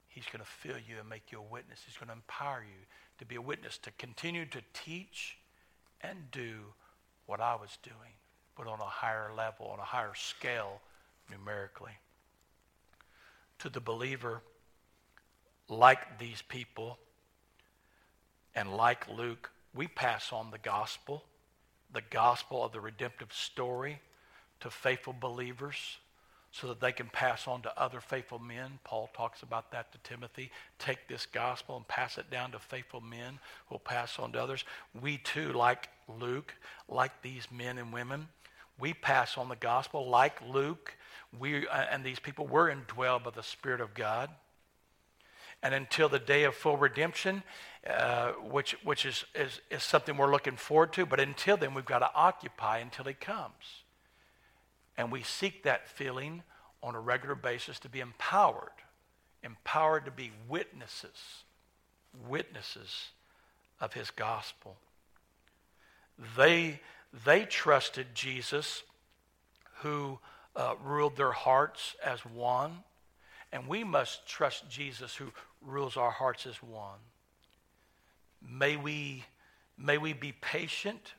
he's 0.07 0.25
going 0.25 0.43
to 0.43 0.45
fill 0.45 0.77
you 0.77 0.99
and 0.99 1.09
make 1.09 1.31
you 1.31 1.39
a 1.39 1.41
witness. 1.41 1.81
He's 1.85 1.97
going 1.97 2.09
to 2.09 2.13
empower 2.13 2.61
you 2.61 2.85
to 3.17 3.25
be 3.25 3.35
a 3.35 3.41
witness, 3.41 3.79
to 3.79 3.91
continue 3.97 4.45
to 4.45 4.61
teach 4.73 5.38
and 6.01 6.31
do 6.31 6.53
what 7.25 7.39
I 7.39 7.55
was 7.55 7.77
doing, 7.83 8.13
but 8.55 8.67
on 8.67 8.79
a 8.79 8.85
higher 8.85 9.31
level, 9.35 9.67
on 9.67 9.79
a 9.79 9.83
higher 9.83 10.15
scale 10.15 10.81
numerically. 11.29 11.91
To 13.59 13.69
the 13.69 13.79
believer, 13.79 14.41
like 15.67 16.17
these 16.17 16.41
people, 16.41 16.97
and 18.55 18.75
like 18.75 19.07
Luke, 19.09 19.51
we 19.73 19.87
pass 19.87 20.33
on 20.33 20.51
the 20.51 20.57
gospel, 20.57 21.23
the 21.93 22.01
gospel 22.09 22.63
of 22.63 22.71
the 22.71 22.79
redemptive 22.79 23.33
story 23.33 24.01
to 24.59 24.69
faithful 24.69 25.13
believers 25.13 25.97
so 26.51 26.67
that 26.67 26.79
they 26.79 26.91
can 26.91 27.07
pass 27.07 27.47
on 27.47 27.61
to 27.61 27.79
other 27.79 28.01
faithful 28.01 28.39
men. 28.39 28.79
Paul 28.83 29.09
talks 29.13 29.43
about 29.43 29.71
that 29.71 29.91
to 29.91 29.97
Timothy. 29.99 30.51
Take 30.79 31.07
this 31.07 31.25
gospel 31.25 31.77
and 31.77 31.87
pass 31.87 32.17
it 32.17 32.31
down 32.31 32.51
to 32.51 32.59
faithful 32.59 33.01
men 33.01 33.39
who 33.67 33.75
will 33.75 33.79
pass 33.79 34.17
on 34.17 34.31
to 34.31 34.41
others. 34.41 34.63
We 34.99 35.17
too, 35.17 35.53
like 35.53 35.89
Luke, 36.19 36.53
like 36.87 37.21
these 37.21 37.47
men 37.51 37.77
and 37.77 37.93
women, 37.93 38.27
we 38.79 38.93
pass 38.93 39.37
on 39.37 39.49
the 39.49 39.55
gospel 39.55 40.09
like 40.09 40.41
Luke. 40.41 40.95
We 41.37 41.67
uh, 41.67 41.85
and 41.91 42.03
these 42.03 42.19
people 42.19 42.47
were 42.47 42.73
indwelled 42.73 43.23
by 43.23 43.31
the 43.31 43.43
Spirit 43.43 43.81
of 43.81 43.93
God. 43.93 44.29
And 45.61 45.73
until 45.73 46.07
the 46.07 46.19
day 46.19 46.45
of 46.45 46.55
full 46.55 46.77
redemption, 46.77 47.43
uh, 47.87 48.31
which, 48.31 48.77
which 48.83 49.05
is, 49.05 49.25
is, 49.35 49.59
is 49.69 49.83
something 49.83 50.15
we're 50.15 50.31
looking 50.31 50.55
forward 50.55 50.93
to, 50.93 51.05
but 51.05 51.19
until 51.19 51.57
then, 51.57 51.73
we've 51.73 51.85
got 51.85 51.99
to 51.99 52.09
occupy 52.15 52.77
until 52.77 53.03
he 53.05 53.13
comes. 53.13 53.83
And 54.99 55.13
we 55.13 55.23
seek 55.23 55.63
that 55.63 55.87
feeling 55.87 56.43
on 56.83 56.93
a 56.93 56.99
regular 56.99 57.33
basis 57.33 57.79
to 57.79 57.89
be 57.89 58.01
empowered, 58.01 58.73
empowered 59.41 60.03
to 60.03 60.11
be 60.11 60.29
witnesses, 60.49 61.45
witnesses 62.27 63.07
of 63.79 63.93
his 63.93 64.11
gospel. 64.11 64.75
They, 66.35 66.81
they 67.25 67.45
trusted 67.45 68.07
Jesus 68.13 68.83
who 69.83 70.19
uh, 70.53 70.75
ruled 70.83 71.15
their 71.15 71.31
hearts 71.31 71.95
as 72.05 72.19
one, 72.25 72.79
and 73.53 73.69
we 73.69 73.85
must 73.85 74.27
trust 74.27 74.69
Jesus 74.69 75.15
who 75.15 75.31
rules 75.61 75.95
our 75.95 76.11
hearts 76.11 76.45
as 76.45 76.61
one. 76.61 76.99
May 78.45 78.75
we, 78.75 79.23
may 79.77 79.97
we 79.97 80.11
be 80.11 80.33
patient 80.41 81.13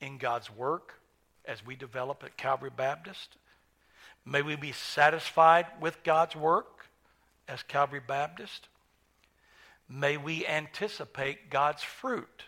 in 0.00 0.18
God's 0.18 0.54
work 0.54 1.00
as 1.46 1.64
we 1.64 1.76
develop 1.76 2.22
at 2.24 2.36
Calvary 2.36 2.70
Baptist. 2.74 3.36
May 4.24 4.42
we 4.42 4.56
be 4.56 4.72
satisfied 4.72 5.66
with 5.80 6.02
God's 6.02 6.34
work 6.34 6.86
as 7.48 7.62
Calvary 7.62 8.00
Baptist. 8.06 8.68
May 9.88 10.16
we 10.16 10.46
anticipate 10.46 11.50
God's 11.50 11.82
fruit 11.82 12.44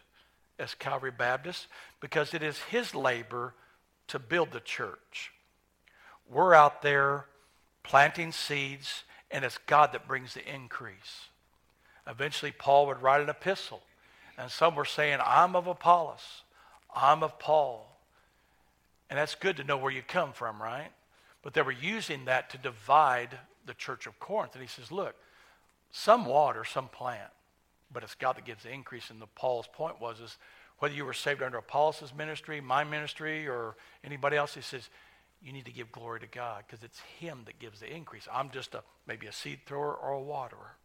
as 0.59 0.75
Calvary 0.75 1.11
Baptist 1.11 1.67
because 2.01 2.33
it 2.33 2.43
is 2.43 2.59
His 2.59 2.95
labor 2.95 3.55
to 4.09 4.19
build 4.19 4.53
the 4.53 4.61
church. 4.61 5.33
We're 6.29 6.55
out 6.55 6.83
there 6.83 7.27
planting 7.83 8.33
seeds, 8.33 9.05
and 9.31 9.45
it's 9.45 9.59
God 9.59 9.93
that 9.93 10.09
brings 10.09 10.35
the 10.35 10.55
increase. 10.55 11.27
Eventually, 12.07 12.53
Paul 12.53 12.87
would 12.87 13.03
write 13.03 13.21
an 13.21 13.29
epistle, 13.29 13.83
and 14.39 14.51
some 14.51 14.75
were 14.75 14.85
saying, 14.85 15.19
I'm 15.25 15.55
of 15.55 15.67
Apollos, 15.67 16.43
I'm 16.95 17.23
of 17.23 17.39
Paul, 17.39 17.96
and 19.09 19.19
that's 19.19 19.35
good 19.35 19.57
to 19.59 19.64
know 19.64 19.77
where 19.77 19.92
you 19.92 20.03
come 20.03 20.33
from, 20.33 20.61
right? 20.61 20.90
But 21.42 21.55
they 21.55 21.62
were 21.62 21.73
using 21.73 22.25
that 22.25 22.51
to 22.51 22.59
divide 22.59 23.38
the 23.66 23.75
church 23.75 24.07
of 24.07 24.19
Corinth. 24.19 24.55
And 24.55 24.62
he 24.62 24.69
says, 24.69 24.90
look, 24.90 25.14
some 25.92 26.25
water, 26.25 26.64
some 26.64 26.88
plant, 26.88 27.31
but 27.92 28.03
it's 28.03 28.14
God 28.14 28.37
that 28.37 28.45
gives 28.45 28.64
the 28.64 28.73
increase. 28.73 29.11
And 29.11 29.21
the 29.21 29.27
Paul's 29.27 29.69
point 29.73 30.01
was 30.01 30.21
is 30.21 30.37
whether 30.79 30.95
you 30.95 31.05
were 31.05 31.12
saved 31.12 31.42
under 31.42 31.59
Apollos' 31.59 32.12
ministry, 32.16 32.61
my 32.61 32.85
ministry, 32.85 33.49
or 33.49 33.77
anybody 34.05 34.37
else, 34.37 34.55
he 34.55 34.61
says, 34.61 34.88
you 35.42 35.53
need 35.53 35.64
to 35.66 35.73
give 35.73 35.92
glory 35.92 36.21
to 36.21 36.27
God 36.27 36.64
because 36.66 36.83
it's 36.83 37.01
him 37.19 37.42
that 37.47 37.59
gives 37.59 37.81
the 37.81 37.95
increase. 37.95 38.27
I'm 38.33 38.51
just 38.51 38.75
a 38.75 38.83
maybe 39.07 39.27
a 39.27 39.33
seed 39.33 39.61
thrower 39.66 39.95
or 39.95 40.12
a 40.12 40.21
waterer. 40.21 40.77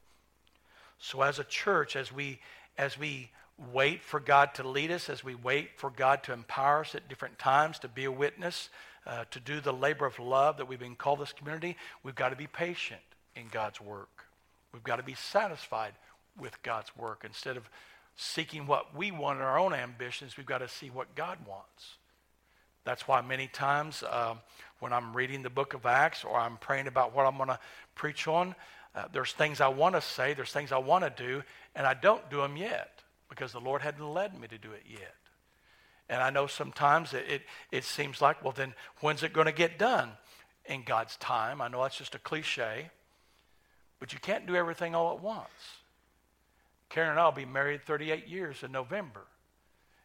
So 1.00 1.22
as 1.22 1.40
a 1.40 1.44
church, 1.44 1.96
as 1.96 2.12
we 2.12 2.40
as 2.78 2.98
we 2.98 3.32
wait 3.72 4.04
for 4.04 4.20
God 4.20 4.56
to 4.56 4.68
lead 4.68 4.92
us, 4.92 5.10
as 5.10 5.24
we 5.24 5.36
wait 5.36 5.72
for 5.78 5.90
God 5.90 6.24
to 6.24 6.34
empower 6.34 6.82
us 6.82 6.96
at 6.96 7.08
different 7.08 7.38
times 7.38 7.80
to 7.80 7.88
be 7.88 8.06
a 8.06 8.12
witness, 8.12 8.70
uh, 9.06 9.26
to 9.32 9.40
do 9.40 9.60
the 9.60 9.74
labor 9.74 10.06
of 10.06 10.18
love 10.20 10.58
that 10.58 10.68
we've 10.68 10.80
been 10.80 10.96
called 10.96 11.20
this 11.20 11.34
community, 11.34 11.76
we've 12.04 12.16
got 12.16 12.30
to 12.30 12.36
be 12.36 12.48
patient 12.48 13.02
in 13.36 13.48
God's 13.52 13.80
work. 13.80 14.26
We've 14.74 14.84
got 14.84 14.98
to 14.98 15.04
be 15.04 15.14
satisfied 15.14 15.94
with 16.40 16.62
God's 16.64 16.96
work. 16.96 17.24
Instead 17.26 17.58
of 17.58 17.70
seeking 18.16 18.68
what 18.68 18.96
we 18.96 19.12
want 19.12 19.40
in 19.40 19.46
our 19.46 19.60
own 19.60 19.74
ambitions, 19.74 20.38
we've 20.38 20.46
got 20.46 20.60
to 20.60 20.68
see 20.68 20.90
what 20.90 21.14
God 21.16 21.38
wants. 21.48 21.98
That's 22.84 23.08
why 23.08 23.22
many 23.22 23.48
times 23.48 24.04
uh, 24.04 24.36
when 24.80 24.92
I'm 24.92 25.16
reading 25.16 25.44
the 25.44 25.50
book 25.50 25.74
of 25.74 25.86
Acts 25.86 26.24
or 26.24 26.40
I'm 26.40 26.58
praying 26.58 26.88
about 26.88 27.14
what 27.16 27.28
I'm 27.28 27.38
going 27.38 27.50
to 27.50 27.60
preach 27.94 28.28
on, 28.28 28.56
uh, 28.96 29.06
there's 29.14 29.32
things 29.32 29.62
I 29.62 29.68
want 29.68 29.96
to 29.96 30.02
say, 30.02 30.34
there's 30.34 30.52
things 30.52 30.72
I 30.72 30.80
want 30.80 31.04
to 31.04 31.24
do, 31.24 31.44
and 31.76 31.86
I 31.86 31.94
don't 31.94 32.28
do 32.30 32.38
them 32.38 32.58
yet 32.58 33.01
because 33.32 33.54
the 33.54 33.62
Lord 33.62 33.82
hadn't 33.82 34.06
led 34.06 34.38
me 34.38 34.46
to 34.50 34.58
do 34.58 34.74
it 34.74 34.84
yet. 34.86 35.16
And 36.10 36.22
I 36.22 36.32
know 36.32 36.48
sometimes 36.48 37.14
it, 37.14 37.26
it, 37.30 37.42
it 37.72 37.84
seems 37.86 38.22
like, 38.22 38.44
well, 38.44 38.52
then 38.52 38.74
when's 39.00 39.24
it 39.24 39.32
going 39.32 39.46
to 39.46 39.54
get 39.54 39.80
done? 39.80 40.12
In 40.66 40.84
God's 40.84 41.16
time. 41.16 41.62
I 41.62 41.70
know 41.70 41.82
that's 41.82 41.98
just 41.98 42.14
a 42.14 42.20
cliche, 42.20 42.92
but 44.00 44.12
you 44.12 44.20
can't 44.20 44.46
do 44.46 44.56
everything 44.56 44.94
all 44.94 45.16
at 45.16 45.24
once. 45.24 45.48
Karen 46.90 47.10
and 47.10 47.20
I 47.20 47.24
will 47.24 47.32
be 47.32 47.46
married 47.46 47.84
38 47.84 48.28
years 48.28 48.62
in 48.64 48.72
November. 48.74 49.22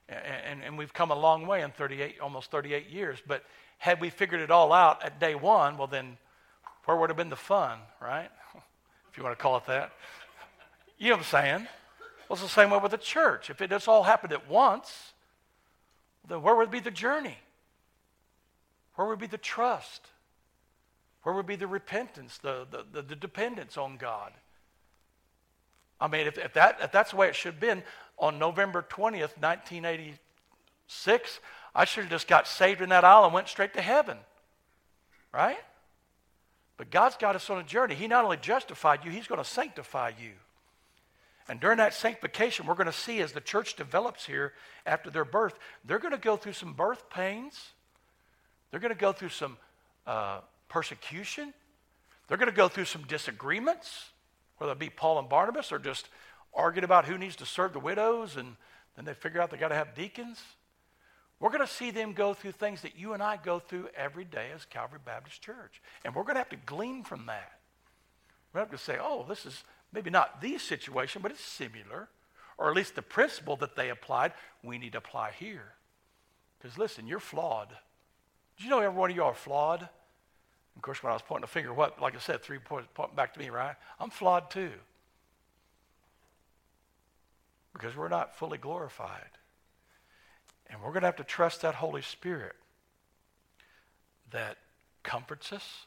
And, 0.09 0.19
and, 0.19 0.63
and, 0.63 0.79
we've 0.79 0.95
come 0.95 1.11
a 1.11 1.19
long 1.19 1.49
way 1.49 1.63
in 1.63 1.73
38, 1.73 2.21
almost 2.23 2.53
38 2.53 2.89
years. 2.89 3.19
But 3.27 3.43
had 3.79 4.01
we 4.01 4.09
figured 4.09 4.41
it 4.41 4.53
all 4.53 4.73
out 4.73 5.05
at 5.05 5.19
day 5.19 5.35
one, 5.35 5.77
well, 5.77 5.89
then 5.89 6.17
where 6.85 6.97
would 6.97 7.11
have 7.11 7.17
been 7.17 7.29
the 7.29 7.37
fun, 7.37 7.81
right? 8.01 8.31
if 9.11 9.19
you 9.19 9.25
want 9.25 9.37
to 9.37 9.43
call 9.43 9.57
it 9.57 9.67
that. 9.67 9.93
You 10.97 11.09
know 11.09 11.17
what 11.17 11.35
I'm 11.35 11.45
saying? 11.45 11.69
Well, 12.29 12.35
it's 12.35 12.43
the 12.43 12.49
same 12.49 12.71
way 12.71 12.79
with 12.79 12.91
the 12.91 12.99
church. 12.99 13.51
If 13.51 13.61
it 13.61 13.71
just 13.71 13.89
all 13.89 14.03
happened 14.03 14.33
at 14.33 14.49
once, 14.49 15.13
then 16.29 16.43
where 16.43 16.57
would 16.57 16.71
be 16.71 16.81
the 16.81 16.91
journey? 16.91 17.39
Where 18.97 19.07
would 19.07 19.19
be 19.19 19.27
the 19.27 19.39
trust? 19.39 20.09
Where 21.23 21.35
would 21.35 21.47
be 21.47 21.57
the 21.57 21.67
repentance, 21.67 22.39
the, 22.39 22.67
the, 22.71 22.85
the, 22.93 23.03
the 23.03 23.17
dependence 23.17 23.77
on 23.77 23.97
God? 23.97 24.33
I 26.01 26.09
mean, 26.09 26.27
if, 26.27 26.39
if, 26.39 26.53
that, 26.55 26.79
if 26.83 26.93
that's 26.93 27.13
the 27.13 27.17
way 27.17 27.29
it 27.29 27.35
should 27.35 27.55
have 27.55 27.61
been, 27.61 27.83
on 28.19 28.39
November 28.39 28.85
20th, 28.89 29.39
1986, 29.39 31.41
I 31.75 31.85
should 31.85 32.05
have 32.05 32.11
just 32.11 32.29
got 32.29 32.47
saved 32.47 32.81
in 32.81 32.89
that 32.89 33.05
aisle 33.05 33.25
and 33.25 33.35
went 33.35 33.49
straight 33.49 33.75
to 33.75 33.83
heaven. 33.83 34.19
Right? 35.33 35.59
But 36.77 36.91
God's 36.91 37.17
got 37.17 37.37
us 37.37 37.49
on 37.51 37.59
a 37.59 37.63
journey. 37.63 37.95
He 37.95 38.09
not 38.09 38.25
only 38.25 38.39
justified 38.39 39.05
you, 39.05 39.11
He's 39.11 39.27
going 39.27 39.43
to 39.43 39.49
sanctify 39.49 40.13
you. 40.21 40.33
And 41.49 41.61
during 41.61 41.79
that 41.79 41.95
sanctification, 41.95 42.67
we're 42.67 42.75
going 42.75 42.87
to 42.87 42.93
see 42.93 43.21
as 43.21 43.33
the 43.33 43.41
church 43.41 43.77
develops 43.77 44.27
here 44.27 44.53
after 44.85 45.11
their 45.11 45.25
birth, 45.25 45.59
they're 45.85 45.99
going 45.99 46.13
to 46.13 46.19
go 46.19 46.37
through 46.37 46.55
some 46.55 46.73
birth 46.73 47.09
pains. 47.09 47.71
They're 48.71 48.81
going 48.81 48.93
to 48.93 48.99
go 48.99 49.13
through 49.13 49.29
some 49.29 49.57
uh, 50.07 50.41
persecution. 50.69 51.55
They're 52.27 52.37
going 52.37 52.51
to 52.51 52.57
go 52.57 52.69
through 52.69 52.87
some 52.87 53.03
disagreements, 53.05 54.11
whether 54.59 54.73
it 54.73 54.79
be 54.79 54.91
Paul 54.91 55.21
and 55.21 55.29
Barnabas 55.29 55.71
or 55.71 55.79
just 55.79 56.09
arguing 56.53 56.85
about 56.85 57.05
who 57.05 57.17
needs 57.19 57.37
to 57.37 57.47
serve 57.47 57.73
the 57.73 57.81
widows, 57.81 58.37
and 58.37 58.57
then 58.97 59.05
they 59.05 59.15
figure 59.15 59.41
out 59.41 59.51
they 59.51 59.57
got 59.57 59.69
to 59.69 59.75
have 59.75 59.95
deacons. 59.95 60.43
We're 61.39 61.51
going 61.51 61.61
to 61.67 61.73
see 61.73 61.91
them 61.91 62.15
go 62.15 62.33
through 62.33 62.53
things 62.53 62.81
that 62.83 62.99
you 62.99 63.13
and 63.13 63.23
I 63.23 63.37
go 63.37 63.59
through 63.59 63.91
every 63.95 64.25
day 64.25 64.49
as 64.55 64.65
Calvary 64.65 65.01
Baptist 65.05 65.43
Church. 65.43 65.83
And 66.05 66.15
we're 66.15 66.23
going 66.23 66.37
to 66.37 66.41
have 66.41 66.49
to 66.49 66.57
glean 66.57 67.05
from 67.05 67.27
that. 67.27 67.53
We're 68.53 68.61
going 68.61 68.71
to 68.71 68.73
have 68.73 68.81
to 68.81 68.85
say, 68.85 68.99
oh, 69.01 69.27
this 69.29 69.45
is 69.45 69.63
maybe 69.97 70.11
not 70.11 70.43
the 70.43 70.59
situation, 70.59 71.23
but 71.23 71.31
it's 71.31 71.41
similar. 71.41 72.09
Or 72.59 72.69
at 72.69 72.77
least 72.77 72.95
the 72.95 73.03
principle 73.03 73.57
that 73.57 73.77
they 73.77 73.89
applied, 73.89 74.33
we 74.63 74.77
need 74.77 74.93
to 74.93 74.99
apply 74.99 75.31
here. 75.31 75.73
Because 76.59 76.77
listen, 76.77 77.07
you're 77.07 77.19
flawed. 77.19 77.71
Did 78.57 78.65
you 78.65 78.71
know 78.71 78.81
every 78.81 78.99
one 78.99 79.11
of 79.11 79.17
you 79.17 79.25
are 79.25 79.35
flawed? 79.35 79.89
Of 80.77 80.83
course, 80.83 81.03
when 81.03 81.11
I 81.11 81.15
was 81.15 81.23
pointing 81.23 81.45
a 81.45 81.49
finger, 81.49 81.73
what, 81.73 82.01
like 82.01 82.15
I 82.15 82.19
said, 82.19 82.43
three 82.43 82.59
points 82.59 82.89
pointing 82.93 83.17
back 83.17 83.33
to 83.35 83.41
me, 83.41 83.49
right? 83.49 83.75
I'm 83.99 84.11
flawed 84.11 84.51
too. 84.51 84.71
Because 87.73 87.97
we're 87.97 88.09
not 88.09 88.37
fully 88.37 88.59
glorified. 88.59 89.31
And 90.69 90.83
we're 90.83 90.91
going 90.91 91.03
to 91.03 91.09
have 91.09 91.17
to 91.17 91.25
trust 91.25 91.63
that 91.63 91.77
Holy 91.77 92.03
Spirit 92.03 92.57
that 94.31 94.59
comforts 95.03 95.55
us, 95.55 95.87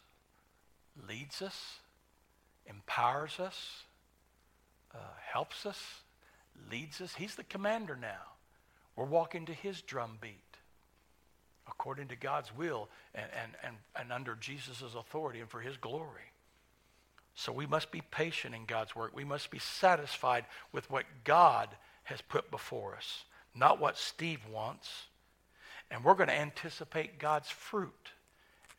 leads 1.08 1.44
us, 1.44 1.80
empowers 2.66 3.40
us, 3.40 3.84
helps 5.32 5.66
us, 5.66 6.02
leads 6.72 7.02
us. 7.02 7.16
He's 7.16 7.36
the 7.36 7.44
commander 7.44 7.98
now. 8.00 8.34
We're 8.96 9.06
walking 9.06 9.46
to 9.46 9.54
his 9.54 9.82
drumbeat 9.82 10.50
according 11.68 12.08
to 12.08 12.16
God's 12.16 12.56
will 12.56 12.90
and, 13.14 13.28
and, 13.42 13.52
and, 13.64 13.76
and 13.96 14.12
under 14.12 14.36
Jesus' 14.36 14.82
authority 14.96 15.40
and 15.40 15.50
for 15.50 15.62
his 15.62 15.78
glory. 15.78 16.34
So 17.36 17.54
we 17.54 17.66
must 17.66 17.92
be 17.92 18.02
patient 18.12 18.56
in 18.56 18.66
God's 18.66 18.96
work. 18.96 19.16
We 19.16 19.24
must 19.24 19.50
be 19.52 19.60
satisfied 19.60 20.46
with 20.74 20.90
what 20.92 21.06
God 21.24 21.70
has 22.04 22.22
put 22.22 22.52
before 22.52 22.96
us, 22.96 23.24
not 23.56 23.80
what 23.80 23.98
Steve 23.98 24.42
wants. 24.52 24.90
And 25.92 26.04
we're 26.04 26.16
going 26.16 26.30
to 26.30 26.38
anticipate 26.38 27.20
God's 27.20 27.50
fruit 27.50 28.10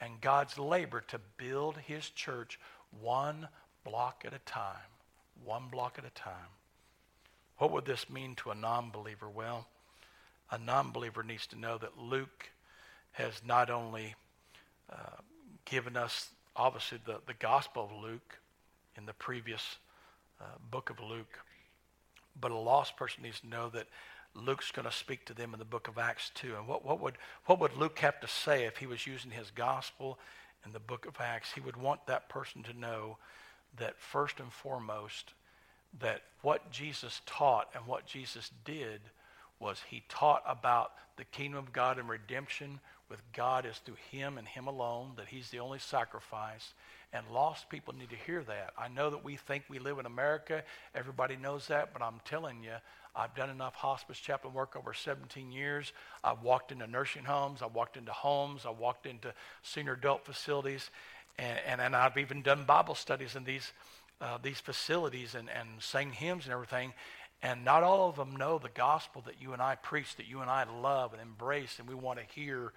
and 0.00 0.20
God's 0.20 0.58
labor 0.58 1.02
to 1.08 1.20
build 1.36 1.78
his 1.78 2.10
church 2.10 2.58
one 3.00 3.48
block 3.84 4.24
at 4.26 4.34
a 4.34 4.40
time. 4.40 4.76
One 5.44 5.68
block 5.70 5.96
at 5.98 6.04
a 6.04 6.10
time. 6.10 6.54
What 7.58 7.72
would 7.72 7.84
this 7.84 8.08
mean 8.08 8.34
to 8.36 8.50
a 8.50 8.54
non 8.54 8.90
believer? 8.90 9.28
Well, 9.28 9.66
a 10.50 10.58
non 10.58 10.92
believer 10.92 11.22
needs 11.22 11.46
to 11.48 11.58
know 11.58 11.78
that 11.78 11.98
Luke 11.98 12.50
has 13.12 13.42
not 13.44 13.70
only 13.70 14.14
uh, 14.90 15.20
given 15.64 15.96
us, 15.96 16.30
obviously, 16.56 16.98
the, 17.04 17.20
the 17.26 17.34
Gospel 17.34 17.84
of 17.84 18.02
Luke 18.02 18.38
in 18.96 19.06
the 19.06 19.12
previous 19.12 19.76
uh, 20.40 20.44
book 20.70 20.90
of 20.90 21.00
Luke, 21.00 21.38
but 22.40 22.50
a 22.50 22.56
lost 22.56 22.96
person 22.96 23.22
needs 23.22 23.40
to 23.40 23.48
know 23.48 23.68
that 23.70 23.86
Luke's 24.34 24.70
going 24.70 24.86
to 24.86 24.92
speak 24.92 25.24
to 25.26 25.34
them 25.34 25.52
in 25.52 25.58
the 25.58 25.64
book 25.64 25.88
of 25.88 25.98
Acts 25.98 26.30
too. 26.34 26.54
And 26.56 26.66
what, 26.66 26.84
what, 26.84 27.00
would, 27.00 27.14
what 27.46 27.60
would 27.60 27.76
Luke 27.76 27.98
have 27.98 28.20
to 28.20 28.28
say 28.28 28.64
if 28.64 28.76
he 28.76 28.86
was 28.86 29.06
using 29.06 29.30
his 29.30 29.50
gospel 29.50 30.18
in 30.64 30.72
the 30.72 30.80
book 30.80 31.06
of 31.06 31.16
Acts? 31.20 31.52
He 31.52 31.60
would 31.60 31.76
want 31.76 32.06
that 32.06 32.28
person 32.28 32.62
to 32.64 32.72
know 32.72 33.18
that 33.78 33.98
first 34.00 34.40
and 34.40 34.52
foremost, 34.52 35.32
that 36.00 36.22
what 36.42 36.70
Jesus 36.70 37.20
taught 37.26 37.68
and 37.74 37.86
what 37.86 38.06
Jesus 38.06 38.50
did 38.64 39.00
was 39.58 39.82
he 39.88 40.02
taught 40.08 40.42
about 40.46 40.92
the 41.16 41.24
kingdom 41.24 41.58
of 41.58 41.72
God 41.72 41.98
and 41.98 42.08
redemption 42.08 42.80
with 43.10 43.20
God 43.32 43.66
is 43.66 43.76
through 43.78 43.96
him 44.10 44.38
and 44.38 44.46
him 44.46 44.68
alone, 44.68 45.12
that 45.16 45.26
he's 45.28 45.50
the 45.50 45.58
only 45.58 45.80
sacrifice. 45.80 46.72
And 47.12 47.26
lost 47.32 47.68
people 47.68 47.92
need 47.92 48.10
to 48.10 48.16
hear 48.16 48.44
that. 48.44 48.70
I 48.78 48.86
know 48.86 49.10
that 49.10 49.24
we 49.24 49.36
think 49.36 49.64
we 49.68 49.80
live 49.80 49.98
in 49.98 50.06
America. 50.06 50.62
Everybody 50.94 51.36
knows 51.36 51.66
that, 51.66 51.92
but 51.92 52.02
I'm 52.02 52.20
telling 52.24 52.62
you, 52.62 52.74
I've 53.16 53.34
done 53.34 53.50
enough 53.50 53.74
hospice 53.74 54.18
chaplain 54.18 54.54
work 54.54 54.76
over 54.76 54.94
17 54.94 55.50
years. 55.50 55.92
I've 56.22 56.42
walked 56.42 56.70
into 56.70 56.86
nursing 56.86 57.24
homes. 57.24 57.62
I've 57.62 57.74
walked 57.74 57.96
into 57.96 58.12
homes. 58.12 58.64
I've 58.64 58.78
walked 58.78 59.06
into 59.06 59.34
senior 59.64 59.94
adult 59.94 60.24
facilities. 60.24 60.90
And, 61.40 61.58
and, 61.66 61.80
and 61.80 61.96
I've 61.96 62.18
even 62.18 62.42
done 62.42 62.64
Bible 62.64 62.94
studies 62.94 63.34
in 63.34 63.44
these, 63.44 63.72
uh, 64.20 64.38
these 64.42 64.60
facilities 64.60 65.34
and, 65.34 65.48
and 65.48 65.68
sang 65.80 66.12
hymns 66.12 66.44
and 66.44 66.52
everything. 66.52 66.92
And 67.42 67.64
not 67.64 67.82
all 67.82 68.10
of 68.10 68.16
them 68.16 68.36
know 68.36 68.58
the 68.58 68.68
gospel 68.68 69.22
that 69.26 69.40
you 69.40 69.54
and 69.54 69.62
I 69.62 69.76
preach, 69.76 70.16
that 70.16 70.28
you 70.28 70.42
and 70.42 70.50
I 70.50 70.64
love 70.64 71.14
and 71.14 71.22
embrace, 71.22 71.78
and 71.78 71.88
we 71.88 71.94
want 71.94 72.18
to 72.18 72.40
hear. 72.40 72.72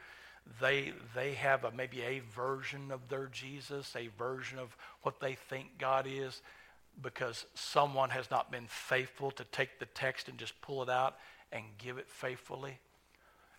They, 0.61 0.93
they 1.15 1.33
have 1.33 1.63
a, 1.63 1.71
maybe 1.71 2.01
a 2.01 2.21
version 2.35 2.91
of 2.91 3.07
their 3.09 3.27
Jesus, 3.27 3.93
a 3.95 4.09
version 4.17 4.59
of 4.59 4.75
what 5.01 5.19
they 5.19 5.35
think 5.35 5.77
God 5.77 6.05
is 6.09 6.41
because 7.01 7.45
someone 7.53 8.09
has 8.11 8.29
not 8.29 8.51
been 8.51 8.67
faithful 8.67 9.31
to 9.31 9.43
take 9.45 9.79
the 9.79 9.85
text 9.87 10.27
and 10.27 10.37
just 10.37 10.59
pull 10.61 10.83
it 10.83 10.89
out 10.89 11.15
and 11.51 11.63
give 11.77 11.97
it 11.97 12.09
faithfully. 12.09 12.77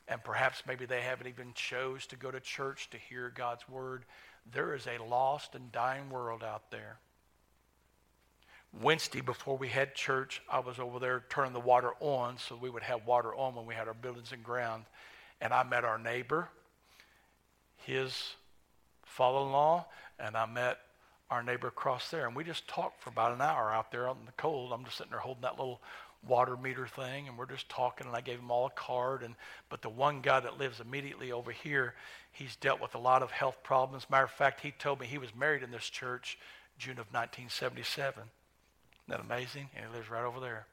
And 0.08 0.22
perhaps 0.22 0.62
maybe 0.66 0.84
they 0.84 1.00
haven't 1.00 1.26
even 1.26 1.52
chose 1.54 2.06
to 2.08 2.16
go 2.16 2.30
to 2.30 2.40
church 2.40 2.90
to 2.90 2.98
hear 2.98 3.32
God's 3.34 3.66
word. 3.68 4.04
There 4.52 4.74
is 4.74 4.86
a 4.86 5.02
lost 5.02 5.54
and 5.54 5.72
dying 5.72 6.10
world 6.10 6.42
out 6.42 6.70
there. 6.70 6.98
Wednesday, 8.82 9.20
before 9.20 9.56
we 9.56 9.68
had 9.68 9.94
church, 9.94 10.42
I 10.50 10.58
was 10.58 10.78
over 10.78 10.98
there 10.98 11.24
turning 11.28 11.52
the 11.52 11.60
water 11.60 11.92
on 12.00 12.38
so 12.38 12.56
we 12.56 12.70
would 12.70 12.82
have 12.82 13.06
water 13.06 13.34
on 13.34 13.54
when 13.54 13.66
we 13.66 13.74
had 13.74 13.86
our 13.86 13.94
buildings 13.94 14.32
and 14.32 14.42
ground. 14.42 14.84
And 15.40 15.52
I 15.52 15.62
met 15.62 15.84
our 15.84 15.98
neighbor, 15.98 16.48
his 17.76 18.34
father 19.04 19.46
in 19.46 19.52
law, 19.52 19.86
and 20.18 20.36
I 20.36 20.46
met 20.46 20.78
our 21.30 21.42
neighbor 21.42 21.68
across 21.68 22.10
there. 22.10 22.26
And 22.26 22.34
we 22.34 22.44
just 22.44 22.66
talked 22.66 23.00
for 23.02 23.10
about 23.10 23.32
an 23.32 23.40
hour 23.40 23.72
out 23.72 23.92
there 23.92 24.08
in 24.08 24.26
the 24.26 24.32
cold. 24.36 24.72
I'm 24.72 24.84
just 24.84 24.96
sitting 24.96 25.10
there 25.10 25.20
holding 25.20 25.42
that 25.42 25.58
little 25.58 25.80
water 26.26 26.56
meter 26.56 26.86
thing 26.86 27.28
and 27.28 27.36
we're 27.36 27.46
just 27.46 27.68
talking 27.68 28.06
and 28.06 28.16
I 28.16 28.20
gave 28.20 28.38
him 28.38 28.50
all 28.50 28.66
a 28.66 28.70
card 28.70 29.22
and 29.22 29.34
but 29.68 29.82
the 29.82 29.88
one 29.88 30.20
guy 30.20 30.40
that 30.40 30.58
lives 30.58 30.80
immediately 30.80 31.32
over 31.32 31.50
here 31.50 31.94
he's 32.32 32.56
dealt 32.56 32.80
with 32.80 32.94
a 32.94 32.98
lot 32.98 33.22
of 33.22 33.30
health 33.30 33.62
problems 33.62 34.08
matter 34.10 34.24
of 34.24 34.30
fact 34.30 34.60
he 34.60 34.70
told 34.72 35.00
me 35.00 35.06
he 35.06 35.18
was 35.18 35.34
married 35.34 35.62
in 35.62 35.70
this 35.70 35.88
church 35.88 36.38
June 36.78 36.92
of 36.92 37.12
1977 37.12 38.12
isn't 38.12 38.28
that 39.08 39.20
amazing 39.20 39.68
and 39.76 39.86
he 39.86 39.96
lives 39.96 40.10
right 40.10 40.24
over 40.24 40.40
there 40.40 40.66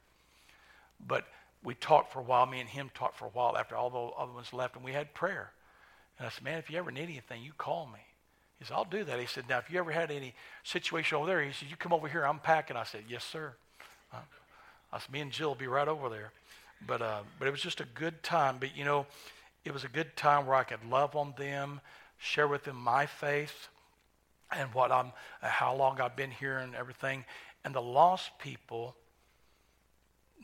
but 1.06 1.26
we 1.64 1.76
talked 1.76 2.14
for 2.14 2.20
a 2.20 2.24
while 2.24 2.46
me 2.46 2.60
and 2.60 2.70
him 2.70 2.90
talked 2.94 3.18
for 3.18 3.26
a 3.26 3.30
while 3.30 3.58
after 3.58 3.76
all 3.76 3.90
the 3.90 4.22
other 4.22 4.32
ones 4.32 4.54
left 4.54 4.76
and 4.76 4.86
we 4.86 4.94
had 4.94 5.14
prayer 5.14 5.52
and 6.18 6.28
I 6.28 6.30
said 6.30 6.44
man 6.44 6.60
if 6.60 6.70
you 6.70 6.78
ever 6.78 6.92
need 6.92 7.04
anything 7.04 7.44
you 7.44 7.54
call 7.58 7.88
me 7.88 8.00
he 8.62 8.66
said, 8.66 8.76
I'll 8.76 8.86
do 8.86 9.04
that. 9.04 9.20
He 9.20 9.26
said, 9.26 9.46
now, 9.50 9.58
if 9.58 9.72
you 9.72 9.80
ever 9.80 9.92
had 9.92 10.12
any 10.12 10.36
situation 10.64 11.18
over 11.18 11.26
there, 11.26 11.42
he 11.42 11.52
said, 11.52 11.68
you 11.72 11.76
come 11.76 11.94
over 11.94 12.08
here, 12.08 12.24
I'm 12.24 12.38
packing. 12.38 12.78
I 12.78 12.84
said, 12.84 13.06
yes, 13.10 13.24
sir. 13.24 13.56
Uh, 14.14 14.18
Me 15.12 15.22
and 15.22 15.32
Jill 15.32 15.50
will 15.50 15.56
be 15.56 15.68
right 15.68 15.88
over 15.88 16.10
there. 16.10 16.32
But, 16.86 17.02
uh, 17.02 17.22
but 17.38 17.48
it 17.48 17.52
was 17.52 17.62
just 17.62 17.80
a 17.80 17.86
good 17.94 18.24
time. 18.24 18.58
But, 18.60 18.76
you 18.76 18.86
know, 18.86 19.06
it 19.64 19.74
was 19.74 19.84
a 19.84 19.88
good 19.88 20.16
time 20.16 20.46
where 20.46 20.56
I 20.56 20.64
could 20.64 20.84
love 20.90 21.16
on 21.16 21.34
them, 21.38 21.82
share 22.18 22.48
with 22.48 22.64
them 22.64 22.76
my 22.76 23.06
faith 23.06 23.68
and 24.52 24.74
what 24.74 24.92
I'm, 24.92 25.12
uh, 25.42 25.48
how 25.48 25.76
long 25.76 26.02
I've 26.02 26.16
been 26.16 26.32
here 26.32 26.58
and 26.58 26.76
everything. 26.76 27.26
And 27.64 27.74
the 27.74 27.82
lost 27.82 28.32
people 28.40 28.96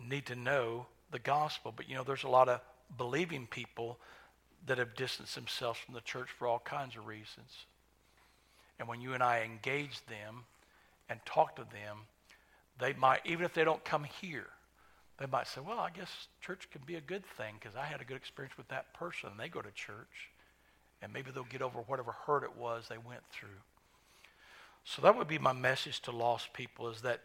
need 0.08 0.28
to 0.28 0.36
know 0.36 0.86
the 1.12 1.20
gospel. 1.20 1.74
But, 1.76 1.90
you 1.90 1.96
know, 1.96 2.04
there's 2.04 2.24
a 2.24 2.30
lot 2.30 2.48
of 2.48 2.62
believing 2.98 3.48
people 3.48 3.98
that 4.66 4.78
have 4.78 4.96
distanced 4.96 5.36
themselves 5.36 5.80
from 5.80 5.94
the 5.94 6.02
church 6.02 6.30
for 6.38 6.48
all 6.48 6.60
kinds 6.60 6.96
of 6.96 7.08
reasons. 7.08 7.66
And 8.80 8.88
when 8.88 9.02
you 9.02 9.14
and 9.14 9.24
I 9.24 9.42
engage 9.42 10.06
them 10.06 10.44
and 11.10 11.20
talk 11.26 11.56
to 11.56 11.64
them, 11.64 12.00
they 12.80 12.94
might, 12.94 13.22
even 13.26 13.46
if 13.46 13.54
they 13.54 13.64
don't 13.64 13.84
come 13.84 14.04
here, 14.04 14.48
they 15.20 15.26
might 15.26 15.48
say, 15.48 15.62
well, 15.66 15.80
I 15.80 15.90
guess 15.90 16.28
church 16.42 16.70
can 16.72 16.82
be 16.86 16.96
a 16.96 17.02
good 17.02 17.26
thing 17.38 17.56
because 17.60 17.76
I 17.76 17.86
had 17.86 18.02
a 18.02 18.06
good 18.06 18.18
experience 18.18 18.58
with 18.58 18.68
that 18.68 18.94
person. 18.94 19.30
They 19.38 19.50
go 19.50 19.62
to 19.62 19.72
church. 19.72 20.32
And 21.02 21.14
maybe 21.14 21.32
they'll 21.32 21.44
get 21.44 21.62
over 21.62 21.80
whatever 21.88 22.12
hurt 22.12 22.44
it 22.44 22.56
was 22.58 22.88
they 22.88 22.98
went 22.98 23.22
through. 23.32 23.50
So 24.84 25.02
that 25.02 25.18
would 25.18 25.28
be 25.28 25.38
my 25.38 25.54
message 25.54 26.02
to 26.02 26.12
lost 26.12 26.54
people 26.54 26.90
is 26.90 27.02
that 27.02 27.22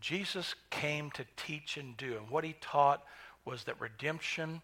Jesus 0.00 0.54
came 0.70 1.10
to 1.12 1.24
teach 1.36 1.76
and 1.76 1.96
do. 1.96 2.16
And 2.16 2.30
what 2.30 2.44
he 2.44 2.54
taught 2.60 3.04
was 3.44 3.64
that 3.64 3.80
redemption 3.80 4.62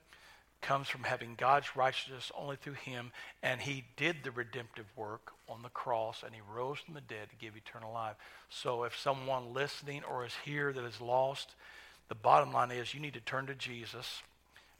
comes 0.60 0.88
from 0.88 1.04
having 1.04 1.34
God's 1.36 1.74
righteousness 1.74 2.30
only 2.38 2.56
through 2.56 2.74
him. 2.74 3.12
And 3.42 3.60
he 3.60 3.84
did 3.96 4.16
the 4.22 4.30
redemptive 4.30 4.86
work 4.96 5.32
on 5.48 5.62
the 5.62 5.68
cross 5.68 6.22
and 6.24 6.34
he 6.34 6.40
rose 6.54 6.78
from 6.78 6.94
the 6.94 7.00
dead 7.00 7.30
to 7.30 7.36
give 7.36 7.56
eternal 7.56 7.92
life. 7.92 8.16
So 8.48 8.84
if 8.84 8.96
someone 8.98 9.54
listening 9.54 10.02
or 10.04 10.24
is 10.24 10.34
here 10.44 10.72
that 10.72 10.84
is 10.84 11.00
lost, 11.00 11.54
the 12.08 12.14
bottom 12.14 12.52
line 12.52 12.70
is 12.70 12.94
you 12.94 13.00
need 13.00 13.14
to 13.14 13.20
turn 13.20 13.46
to 13.46 13.54
Jesus, 13.54 14.22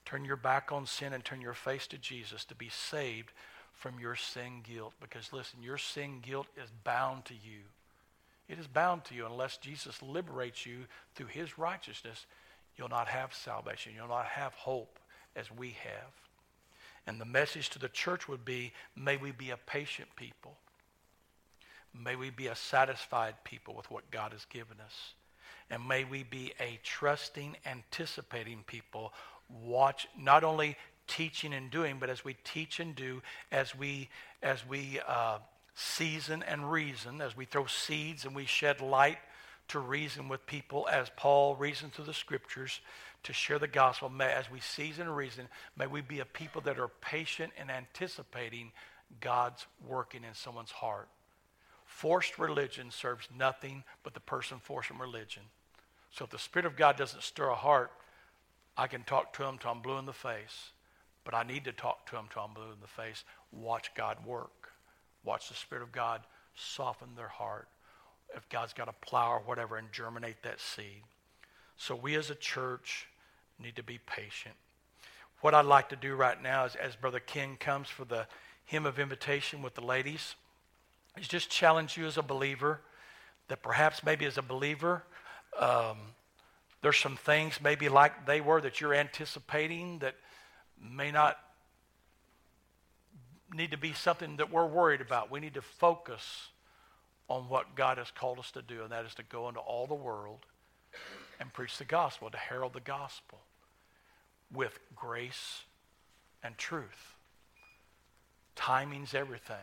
turn 0.05 0.25
your 0.25 0.37
back 0.37 0.71
on 0.73 0.87
sin 0.87 1.13
and 1.13 1.25
turn 1.25 1.41
your 1.41 1.55
face 1.55 1.87
to 1.89 1.99
Jesus 1.99 2.45
to 2.47 2.55
be 2.55 2.69
saved 2.69 3.33
from 3.73 3.99
your 3.99 4.17
sin 4.17 4.63
guilt. 4.63 4.93
Because 5.01 5.33
listen, 5.33 5.63
your 5.63 5.79
sin 5.79 6.21
guilt 6.23 6.47
is 6.57 6.71
bound 6.85 7.25
to 7.27 7.35
you. 7.35 7.61
It 8.49 8.59
is 8.59 8.67
bound 8.67 9.05
to 9.05 9.15
you 9.15 9.27
unless 9.27 9.57
Jesus 9.57 10.03
liberates 10.03 10.67
you 10.67 10.87
through 11.15 11.29
his 11.29 11.57
righteousness. 11.57 12.27
You'll 12.77 12.89
not 12.89 13.09
have 13.09 13.33
salvation. 13.33 13.93
You'll 13.97 14.09
not 14.09 14.27
have 14.27 14.53
hope 14.55 15.00
as 15.37 15.51
we 15.51 15.77
have. 15.83 16.13
And 17.07 17.21
the 17.21 17.25
message 17.25 17.71
to 17.71 17.79
the 17.79 17.89
church 17.89 18.29
would 18.29 18.45
be 18.45 18.73
may 18.97 19.17
we 19.17 19.33
be 19.33 19.51
a 19.51 19.57
patient 19.57 20.09
people. 20.17 20.57
May 21.93 22.15
we 22.17 22.31
be 22.31 22.47
a 22.47 22.55
satisfied 22.55 23.35
people 23.45 23.75
with 23.75 23.91
what 23.91 24.11
God 24.11 24.33
has 24.33 24.45
given 24.45 24.77
us. 24.85 25.15
And 25.71 25.87
may 25.87 26.05
we 26.05 26.23
be 26.23 26.53
a 26.61 26.79
trusting, 26.83 27.57
anticipating 27.65 28.65
people. 28.67 29.13
Watch 29.49 30.09
not 30.19 30.45
only 30.45 30.77
teaching 31.07 31.53
and 31.53 31.71
doing, 31.71 31.97
but 31.99 32.11
as 32.11 32.25
we 32.25 32.37
teach 32.45 32.81
and 32.81 32.95
do, 32.95 33.23
as 33.51 33.75
we 33.75 34.09
as 34.43 34.67
we 34.67 35.01
uh, 35.07 35.39
season 35.75 36.43
and 36.43 36.71
reason, 36.71 37.21
as 37.21 37.37
we 37.37 37.45
throw 37.45 37.67
seeds 37.67 38.25
and 38.25 38.35
we 38.35 38.45
shed 38.45 38.81
light 38.81 39.19
to 39.69 39.79
reason 39.79 40.29
with 40.29 40.45
people, 40.47 40.89
as 40.91 41.11
Paul 41.17 41.57
reasoned 41.57 41.93
through 41.93 42.07
the 42.07 42.15
scriptures 42.15 42.81
to 43.25 43.33
share 43.33 43.59
the 43.59 43.69
gospel. 43.69 44.09
May, 44.09 44.33
as 44.33 44.51
we 44.51 44.61
season 44.61 45.07
and 45.07 45.17
reason, 45.17 45.49
may 45.77 45.87
we 45.87 46.01
be 46.01 46.21
a 46.21 46.25
people 46.25 46.61
that 46.63 46.79
are 46.79 46.89
patient 46.89 47.53
and 47.59 47.71
anticipating 47.71 48.73
God's 49.21 49.67
working 49.87 50.25
in 50.25 50.35
someone's 50.35 50.71
heart. 50.71 51.09
Forced 51.85 52.39
religion 52.39 52.91
serves 52.91 53.29
nothing 53.37 53.85
but 54.03 54.15
the 54.15 54.21
person 54.21 54.59
forcing 54.63 54.99
religion. 54.99 55.43
So 56.13 56.25
if 56.25 56.31
the 56.31 56.39
Spirit 56.39 56.67
of 56.67 56.77
God 56.77 56.97
doesn't 56.97 57.23
stir 57.23 57.49
a 57.49 57.55
heart, 57.55 57.91
I 58.77 58.87
can 58.87 59.03
talk 59.03 59.33
to 59.35 59.45
him 59.45 59.59
till 59.59 59.73
I'm 59.73 59.83
blue 59.83 59.99
in 59.99 60.07
the 60.07 60.13
face. 60.13 60.71
But 61.25 61.35
I 61.35 61.43
need 61.43 61.65
to 61.65 61.73
talk 61.73 62.07
to 62.07 62.17
him 62.17 62.27
till 62.33 62.43
I'm 62.43 62.55
blue 62.55 62.73
in 62.73 62.81
the 62.81 62.87
face. 62.87 63.25
Watch 63.53 63.95
God 63.95 64.25
work. 64.25 64.73
Watch 65.25 65.49
the 65.49 65.55
Spirit 65.55 65.83
of 65.83 65.93
God 65.93 66.23
soften 66.55 67.09
their 67.15 67.29
heart. 67.29 67.69
If 68.35 68.49
God's 68.49 68.73
got 68.73 68.89
a 68.89 69.07
plow 69.07 69.33
or 69.33 69.41
whatever, 69.41 69.77
and 69.77 69.93
germinate 69.93 70.43
that 70.45 70.61
seed. 70.61 71.03
So 71.81 71.97
we 71.97 72.15
as 72.17 72.29
a 72.29 72.35
church 72.35 73.07
need 73.59 73.77
to 73.77 73.83
be 73.83 73.99
patient. 74.05 74.55
What 75.41 75.55
I'd 75.55 75.65
like 75.65 75.89
to 75.89 75.97
do 75.97 76.15
right 76.15 76.41
now 76.41 76.67
is, 76.67 76.75
as 76.75 76.95
Brother 76.95 77.21
King 77.21 77.57
comes 77.59 77.89
for 77.89 78.05
the 78.05 78.27
hymn 78.67 78.85
of 78.85 78.99
invitation 78.99 79.63
with 79.63 79.77
the 79.77 79.81
ladies, 79.81 80.35
is 81.19 81.27
just 81.27 81.49
challenge 81.49 81.97
you 81.97 82.05
as 82.05 82.19
a 82.19 82.23
believer 82.23 82.83
that 83.49 83.63
perhaps 83.63 84.05
maybe 84.05 84.27
as 84.27 84.37
a 84.37 84.43
believer, 84.43 85.05
um, 85.59 85.97
there's 86.83 86.99
some 86.99 87.17
things 87.17 87.59
maybe 87.63 87.89
like 87.89 88.27
they 88.27 88.43
were 88.43 88.61
that 88.61 88.83
you're 88.83 88.93
anticipating 88.93 90.01
that 90.01 90.17
may 90.79 91.11
not 91.11 91.39
need 93.55 93.71
to 93.71 93.79
be 93.79 93.95
something 93.95 94.37
that 94.37 94.53
we're 94.53 94.67
worried 94.67 95.01
about. 95.01 95.31
We 95.31 95.41
need 95.41 95.55
to 95.55 95.63
focus 95.63 96.49
on 97.31 97.49
what 97.49 97.75
God 97.75 97.97
has 97.97 98.11
called 98.11 98.39
us 98.39 98.51
to 98.51 98.61
do, 98.61 98.83
and 98.83 98.93
that 98.93 99.07
is 99.07 99.15
to 99.15 99.23
go 99.23 99.49
into 99.49 99.61
all 99.61 99.87
the 99.87 99.95
world 99.95 100.45
and 101.41 101.53
preach 101.53 101.79
the 101.79 101.85
gospel, 101.85 102.31
to 102.31 102.37
herald 102.37 102.75
the 102.75 102.81
gospel 102.81 103.39
with 104.53 104.79
grace 104.95 105.63
and 106.43 106.57
truth. 106.59 107.15
Timing's 108.55 109.15
everything. 109.15 109.57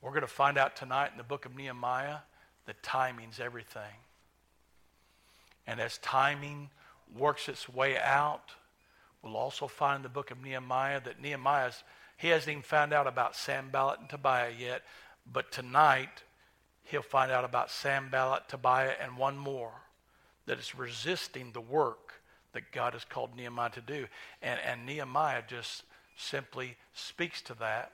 We're 0.00 0.10
going 0.10 0.20
to 0.22 0.28
find 0.28 0.56
out 0.56 0.76
tonight 0.76 1.10
in 1.10 1.18
the 1.18 1.24
book 1.24 1.44
of 1.44 1.56
Nehemiah 1.56 2.18
that 2.66 2.82
timing's 2.82 3.40
everything. 3.40 3.82
And 5.66 5.80
as 5.80 5.98
timing 5.98 6.70
works 7.16 7.48
its 7.48 7.68
way 7.68 7.98
out, 7.98 8.52
we'll 9.22 9.36
also 9.36 9.66
find 9.66 9.96
in 9.96 10.02
the 10.02 10.08
book 10.08 10.30
of 10.30 10.40
Nehemiah 10.40 11.00
that 11.04 11.20
Nehemiah's, 11.20 11.82
he 12.16 12.28
hasn't 12.28 12.50
even 12.50 12.62
found 12.62 12.92
out 12.92 13.08
about 13.08 13.34
Sanballat 13.34 13.98
and 13.98 14.08
Tobiah 14.08 14.52
yet, 14.56 14.82
but 15.30 15.50
tonight 15.50 16.22
he'll 16.84 17.02
find 17.02 17.32
out 17.32 17.44
about 17.44 17.72
Sanballat, 17.72 18.48
Tobiah, 18.48 18.92
and 19.02 19.16
one 19.16 19.36
more 19.36 19.72
that 20.46 20.58
is 20.58 20.74
resisting 20.74 21.52
the 21.52 21.60
work 21.60 22.14
that 22.52 22.72
God 22.72 22.94
has 22.94 23.04
called 23.04 23.36
Nehemiah 23.36 23.70
to 23.70 23.80
do. 23.80 24.06
And, 24.40 24.58
and 24.66 24.86
Nehemiah 24.86 25.42
just 25.46 25.82
simply 26.16 26.76
speaks 26.94 27.42
to 27.42 27.54
that 27.54 27.92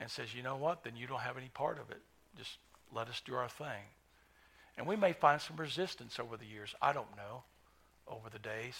and 0.00 0.10
says, 0.10 0.34
you 0.34 0.42
know 0.42 0.56
what? 0.56 0.84
Then 0.84 0.96
you 0.96 1.06
don't 1.06 1.20
have 1.20 1.36
any 1.36 1.50
part 1.54 1.78
of 1.78 1.90
it. 1.90 2.00
Just 2.36 2.58
let 2.94 3.08
us 3.08 3.22
do 3.24 3.34
our 3.34 3.48
thing. 3.48 3.84
And 4.76 4.86
we 4.86 4.96
may 4.96 5.12
find 5.12 5.40
some 5.40 5.56
resistance 5.56 6.18
over 6.18 6.36
the 6.36 6.44
years. 6.44 6.74
I 6.82 6.92
don't 6.92 7.16
know, 7.16 7.44
over 8.08 8.28
the 8.30 8.38
days. 8.38 8.74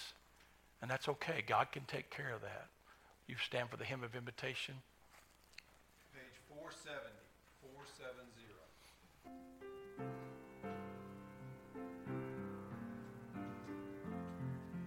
And 0.82 0.90
that's 0.90 1.08
okay. 1.08 1.42
God 1.46 1.72
can 1.72 1.84
take 1.86 2.10
care 2.10 2.34
of 2.34 2.42
that. 2.42 2.66
You 3.26 3.36
stand 3.44 3.70
for 3.70 3.76
the 3.76 3.84
hymn 3.84 4.04
of 4.04 4.14
invitation. 4.14 4.74
Page 6.12 6.36
470. 6.48 7.15
470. 7.15 7.15